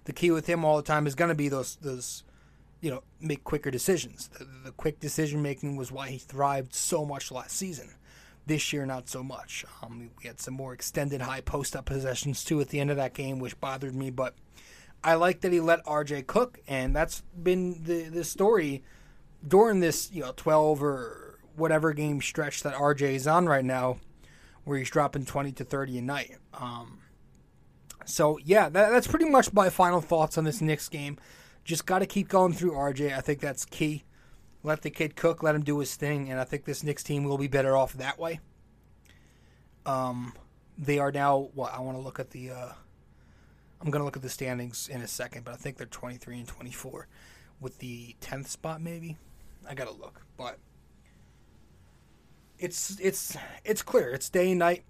the 0.04 0.12
key 0.12 0.30
with 0.30 0.46
him 0.46 0.64
all 0.64 0.76
the 0.76 0.84
time 0.84 1.08
is 1.08 1.16
going 1.16 1.30
to 1.30 1.34
be 1.34 1.48
those, 1.48 1.74
those, 1.82 2.22
you 2.80 2.92
know, 2.92 3.02
make 3.20 3.42
quicker 3.42 3.72
decisions. 3.72 4.28
The, 4.28 4.46
the 4.66 4.70
quick 4.70 5.00
decision 5.00 5.42
making 5.42 5.74
was 5.74 5.90
why 5.90 6.08
he 6.10 6.18
thrived 6.18 6.72
so 6.72 7.04
much 7.04 7.32
last 7.32 7.56
season. 7.56 7.94
This 8.48 8.72
year, 8.72 8.86
not 8.86 9.10
so 9.10 9.22
much. 9.22 9.66
Um, 9.82 10.10
we 10.18 10.26
had 10.26 10.40
some 10.40 10.54
more 10.54 10.72
extended 10.72 11.20
high 11.20 11.42
post 11.42 11.76
up 11.76 11.84
possessions 11.84 12.42
too 12.42 12.62
at 12.62 12.70
the 12.70 12.80
end 12.80 12.90
of 12.90 12.96
that 12.96 13.12
game, 13.12 13.38
which 13.38 13.60
bothered 13.60 13.94
me. 13.94 14.08
But 14.08 14.34
I 15.04 15.14
like 15.14 15.42
that 15.42 15.52
he 15.52 15.60
let 15.60 15.84
RJ 15.84 16.26
cook, 16.26 16.58
and 16.66 16.96
that's 16.96 17.22
been 17.40 17.84
the 17.84 18.04
the 18.04 18.24
story 18.24 18.82
during 19.46 19.80
this 19.80 20.10
you 20.10 20.22
know 20.22 20.32
12 20.34 20.82
or 20.82 21.38
whatever 21.56 21.92
game 21.92 22.22
stretch 22.22 22.62
that 22.62 22.72
RJ 22.72 23.02
is 23.16 23.26
on 23.26 23.46
right 23.46 23.64
now, 23.64 23.98
where 24.64 24.78
he's 24.78 24.88
dropping 24.88 25.26
20 25.26 25.52
to 25.52 25.64
30 25.64 25.98
a 25.98 26.02
night. 26.02 26.36
Um, 26.54 27.00
so 28.06 28.38
yeah, 28.42 28.70
that, 28.70 28.90
that's 28.90 29.06
pretty 29.06 29.28
much 29.28 29.52
my 29.52 29.68
final 29.68 30.00
thoughts 30.00 30.38
on 30.38 30.44
this 30.44 30.62
Knicks 30.62 30.88
game. 30.88 31.18
Just 31.64 31.84
got 31.84 31.98
to 31.98 32.06
keep 32.06 32.28
going 32.28 32.54
through 32.54 32.72
RJ. 32.72 33.14
I 33.14 33.20
think 33.20 33.40
that's 33.40 33.66
key. 33.66 34.04
Let 34.62 34.82
the 34.82 34.90
kid 34.90 35.16
cook, 35.16 35.42
let 35.42 35.54
him 35.54 35.62
do 35.62 35.78
his 35.78 35.94
thing, 35.94 36.30
and 36.30 36.40
I 36.40 36.44
think 36.44 36.64
this 36.64 36.82
Knicks 36.82 37.02
team 37.02 37.24
will 37.24 37.38
be 37.38 37.46
better 37.46 37.76
off 37.76 37.92
that 37.94 38.18
way. 38.18 38.40
Um, 39.86 40.34
they 40.76 40.98
are 40.98 41.12
now. 41.12 41.50
What 41.54 41.72
I 41.72 41.80
want 41.80 41.96
to 41.96 42.02
look 42.02 42.18
at 42.18 42.30
the 42.30 42.50
uh, 42.50 42.72
I'm 43.80 43.90
gonna 43.90 44.04
look 44.04 44.16
at 44.16 44.22
the 44.22 44.28
standings 44.28 44.88
in 44.88 45.00
a 45.00 45.08
second, 45.08 45.44
but 45.44 45.54
I 45.54 45.56
think 45.56 45.76
they're 45.76 45.86
23 45.86 46.38
and 46.38 46.48
24, 46.48 47.06
with 47.60 47.78
the 47.78 48.16
10th 48.20 48.48
spot 48.48 48.80
maybe. 48.80 49.16
I 49.68 49.74
gotta 49.74 49.92
look, 49.92 50.22
but 50.36 50.58
it's 52.58 52.98
it's 53.00 53.36
it's 53.64 53.82
clear. 53.82 54.10
It's 54.10 54.28
day 54.28 54.50
and 54.50 54.58
night 54.58 54.84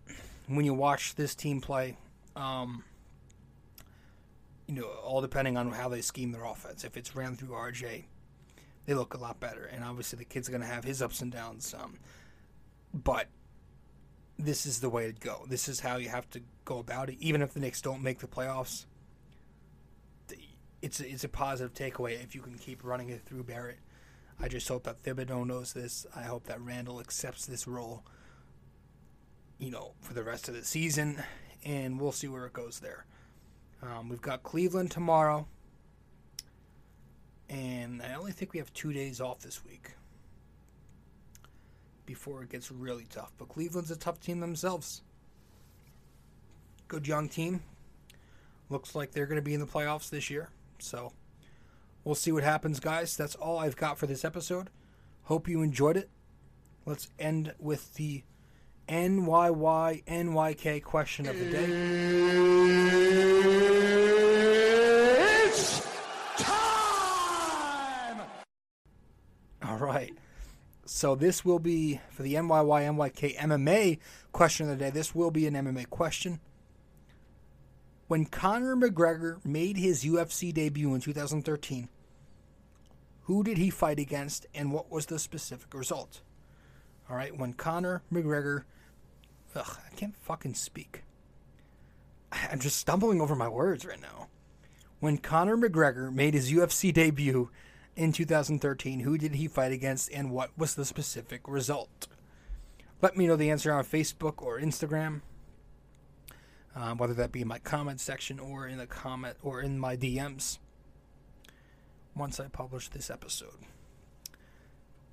when 0.47 0.65
you 0.65 0.75
watch 0.75 1.15
this 1.15 1.35
team 1.35 1.61
play. 1.61 1.97
Um, 2.37 2.85
you 4.67 4.75
know, 4.75 4.87
all 4.87 5.21
depending 5.21 5.57
on 5.57 5.73
how 5.73 5.89
they 5.89 6.01
scheme 6.01 6.33
their 6.33 6.45
offense. 6.45 6.85
If 6.85 6.97
it's 6.97 7.17
ran 7.17 7.37
through 7.37 7.49
RJ, 7.49 8.05
they 8.89 8.95
look 8.95 9.13
a 9.13 9.19
lot 9.19 9.39
better, 9.39 9.67
and 9.67 9.85
obviously 9.85 10.19
the 10.19 10.25
kid's 10.25 10.49
gonna 10.49 10.65
have 10.65 10.83
his 10.83 11.03
ups 11.03 11.21
and 11.21 11.31
downs. 11.31 11.75
Um, 11.79 11.99
but 12.95 13.27
this 14.39 14.65
is 14.65 14.81
the 14.81 14.89
way 14.89 15.07
to 15.07 15.13
go. 15.13 15.45
This 15.47 15.69
is 15.69 15.81
how 15.81 15.99
you 15.99 16.09
have 16.09 16.31
to 16.31 16.41
go 16.65 16.79
about 16.79 17.11
it. 17.11 17.17
Even 17.21 17.43
if 17.43 17.53
the 17.53 17.61
Knicks 17.61 17.83
don't 17.83 18.03
make 18.03 18.21
the 18.21 18.27
playoffs, 18.27 18.87
it's 20.81 21.01
a, 21.01 21.07
it's 21.07 21.23
a 21.23 21.29
positive 21.29 21.75
takeaway 21.75 22.23
if 22.25 22.35
you 22.35 22.41
can 22.41 22.55
keep 22.55 22.83
running 22.83 23.11
it 23.11 23.21
through 23.27 23.43
Barrett. 23.43 23.81
I 24.41 24.49
just 24.49 24.67
hope 24.67 24.85
that 24.85 25.03
Thibodeau 25.03 25.47
knows 25.47 25.75
this. 25.75 26.07
I 26.17 26.23
hope 26.23 26.45
that 26.45 26.59
Randle 26.59 26.99
accepts 26.99 27.45
this 27.45 27.67
role, 27.69 28.07
you 29.59 29.71
know, 29.71 29.93
for 30.01 30.15
the 30.15 30.23
rest 30.23 30.49
of 30.49 30.55
the 30.55 30.65
season, 30.65 31.23
and 31.63 32.01
we'll 32.01 32.13
see 32.13 32.29
where 32.29 32.47
it 32.47 32.55
goes 32.55 32.81
there. 32.81 33.05
Um, 33.83 34.09
we've 34.09 34.23
got 34.23 34.43
Cleveland 34.43 34.91
tomorrow, 34.91 35.47
and 37.49 38.03
I 38.03 38.15
only 38.15 38.33
think 38.33 38.53
we 38.53 38.59
have 38.59 38.73
two 38.73 38.93
days 38.93 39.21
off 39.21 39.41
this 39.41 39.65
week 39.65 39.93
before 42.07 42.43
it 42.43 42.51
gets 42.51 42.71
really 42.71 43.07
tough. 43.11 43.33
But 43.39 43.49
Cleveland's 43.49 43.91
a 43.91 43.97
tough 43.97 44.21
team 44.21 44.41
themselves. 44.41 45.03
Good 46.89 47.07
young 47.07 47.29
team. 47.29 47.63
Looks 48.71 48.95
like 48.95 49.13
they're 49.13 49.27
going 49.27 49.37
to 49.37 49.43
be 49.43 49.55
in 49.55 49.61
the 49.61 49.67
playoffs 49.67 50.11
this 50.11 50.31
year. 50.31 50.51
So 50.79 51.13
we'll 52.05 52.15
see 52.15 52.33
what 52.33 52.45
happens, 52.45 52.81
guys. 52.81 53.17
That's 53.17 53.35
all 53.35 53.59
I've 53.59 53.77
got 53.77 53.99
for 53.99 54.07
this 54.07 54.25
episode. 54.25 54.71
Hope 55.25 55.49
you 55.49 55.63
enjoyed 55.63 55.97
it. 55.97 56.09
Let's 56.87 57.09
end 57.19 57.53
with 57.59 57.95
the 57.95 58.25
NYY 58.89 60.05
NYK 60.05 60.83
question 60.83 61.29
of 61.29 61.39
the 61.39 61.51
day. 61.51 61.67
It's 65.45 65.87
time! 66.39 68.23
All 69.79 69.87
right. 69.87 70.13
So 70.87 71.15
this 71.15 71.45
will 71.45 71.59
be 71.59 72.01
for 72.11 72.23
the 72.23 72.35
NYY 72.35 72.83
NYK 72.83 73.37
MMA 73.37 73.99
question 74.33 74.69
of 74.69 74.79
the 74.79 74.85
day. 74.85 74.91
This 74.91 75.15
will 75.15 75.31
be 75.31 75.47
an 75.47 75.55
MMA 75.55 75.89
question. 75.91 76.41
When 78.09 78.25
Conor 78.25 78.75
McGregor 78.75 79.45
made 79.45 79.77
his 79.77 80.05
UFC 80.05 80.53
debut 80.53 80.95
in 80.95 81.01
2013, 81.01 81.89
who 83.23 83.45
did 83.45 83.59
he 83.59 83.69
fight 83.69 83.99
against 83.99 84.47
and 84.55 84.73
what 84.73 84.91
was 84.91 85.07
the 85.07 85.19
specific 85.19 85.75
result? 85.75 86.23
All 87.11 87.17
right, 87.17 87.37
when 87.37 87.53
Conor 87.53 88.03
McGregor, 88.11 88.65
ugh, 89.55 89.77
I 89.87 89.95
can't 89.95 90.17
fucking 90.17 90.55
speak. 90.55 91.03
I'm 92.33 92.61
just 92.61 92.77
stumbling 92.77 93.21
over 93.21 93.37
my 93.37 93.49
words 93.49 93.85
right 93.85 94.01
now. 94.01 94.29
When 95.01 95.19
Conor 95.19 95.57
McGregor 95.57 96.13
made 96.13 96.35
his 96.35 96.51
UFC 96.51 96.93
debut 96.93 97.51
in 97.99 98.13
2013, 98.13 99.01
who 99.01 99.19
did 99.19 99.35
he 99.35 99.49
fight 99.49 99.73
against 99.73 100.11
and 100.13 100.31
what 100.31 100.51
was 100.57 100.75
the 100.75 100.85
specific 100.85 101.43
result? 101.47 102.09
Let 103.03 103.17
me 103.17 103.27
know 103.27 103.37
the 103.37 103.51
answer 103.51 103.73
on 103.73 103.85
Facebook 103.85 104.43
or 104.43 104.61
Instagram 104.61 105.21
um, 106.79 106.97
whether 106.99 107.15
that 107.15 107.33
be 107.33 107.43
in 107.43 107.49
my 107.49 107.59
comment 107.59 108.01
section 108.01 108.39
or 108.39 108.67
in 108.67 108.79
the 108.79 108.87
comment 108.87 109.37
or 109.43 109.61
in 109.61 109.79
my 109.79 109.97
DMs 109.97 110.59
once 112.15 112.39
I 112.39 112.47
publish 112.47 112.89
this 112.89 113.11
episode. 113.11 113.59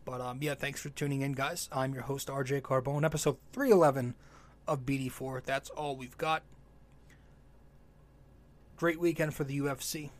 But 0.03 0.21
um, 0.21 0.39
yeah, 0.41 0.53
thanks 0.53 0.81
for 0.81 0.89
tuning 0.89 1.21
in, 1.21 1.33
guys. 1.33 1.67
I'm 1.71 1.93
your 1.93 2.03
host, 2.03 2.27
RJ 2.27 2.61
Carbone, 2.61 3.03
episode 3.03 3.37
311 3.53 4.13
of 4.67 4.85
BD4. 4.85 5.43
That's 5.43 5.71
all 5.71 5.95
we've 5.95 6.17
got. 6.17 6.43
Great 8.77 8.99
weekend 8.99 9.33
for 9.33 9.43
the 9.43 9.59
UFC. 9.59 10.11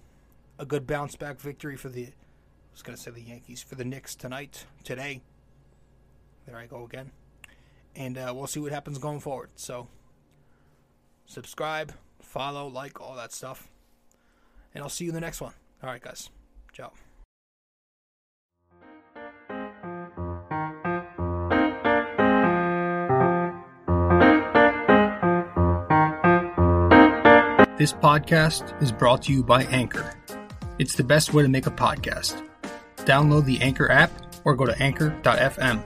A 0.58 0.66
good 0.66 0.88
bounce 0.88 1.16
back 1.16 1.40
victory 1.40 1.76
for 1.76 1.90
the, 1.90 2.10
was 2.76 2.82
going 2.84 2.96
to 2.96 3.02
say 3.02 3.10
the 3.10 3.22
Yankees, 3.22 3.64
for 3.64 3.76
the 3.76 3.86
Knicks 3.86 4.16
tonight, 4.16 4.66
today. 4.84 5.22
There 6.46 6.58
I 6.58 6.66
go 6.66 6.84
again. 6.84 7.12
And 7.96 8.18
uh, 8.18 8.34
we'll 8.36 8.48
see 8.48 8.60
what 8.60 8.74
happens 8.74 8.98
going 8.98 9.22
forward. 9.22 9.52
So, 9.56 9.88
subscribe, 11.26 11.94
follow, 12.22 12.68
like, 12.68 13.00
all 13.00 13.16
that 13.16 13.32
stuff. 13.32 13.70
And 14.74 14.84
I'll 14.84 14.90
see 14.90 15.06
you 15.06 15.12
in 15.12 15.16
the 15.16 15.22
next 15.22 15.40
one. 15.40 15.54
All 15.82 15.90
right, 15.90 16.02
guys. 16.02 16.30
Ciao. 16.74 16.92
This 27.78 27.94
podcast 27.94 28.82
is 28.82 28.92
brought 28.92 29.22
to 29.24 29.32
you 29.34 29.44
by 29.44 29.64
Anchor. 29.64 30.14
It's 30.78 30.96
the 30.96 31.04
best 31.06 31.34
way 31.34 31.44
to 31.44 31.50
make 31.50 31.68
a 31.68 31.72
podcast. 31.72 32.42
Download 33.06 33.46
the 33.46 33.62
Anchor 33.62 33.90
app 33.92 34.12
or 34.44 34.56
go 34.56 34.66
to 34.66 34.78
anchor.fm. 34.82 35.82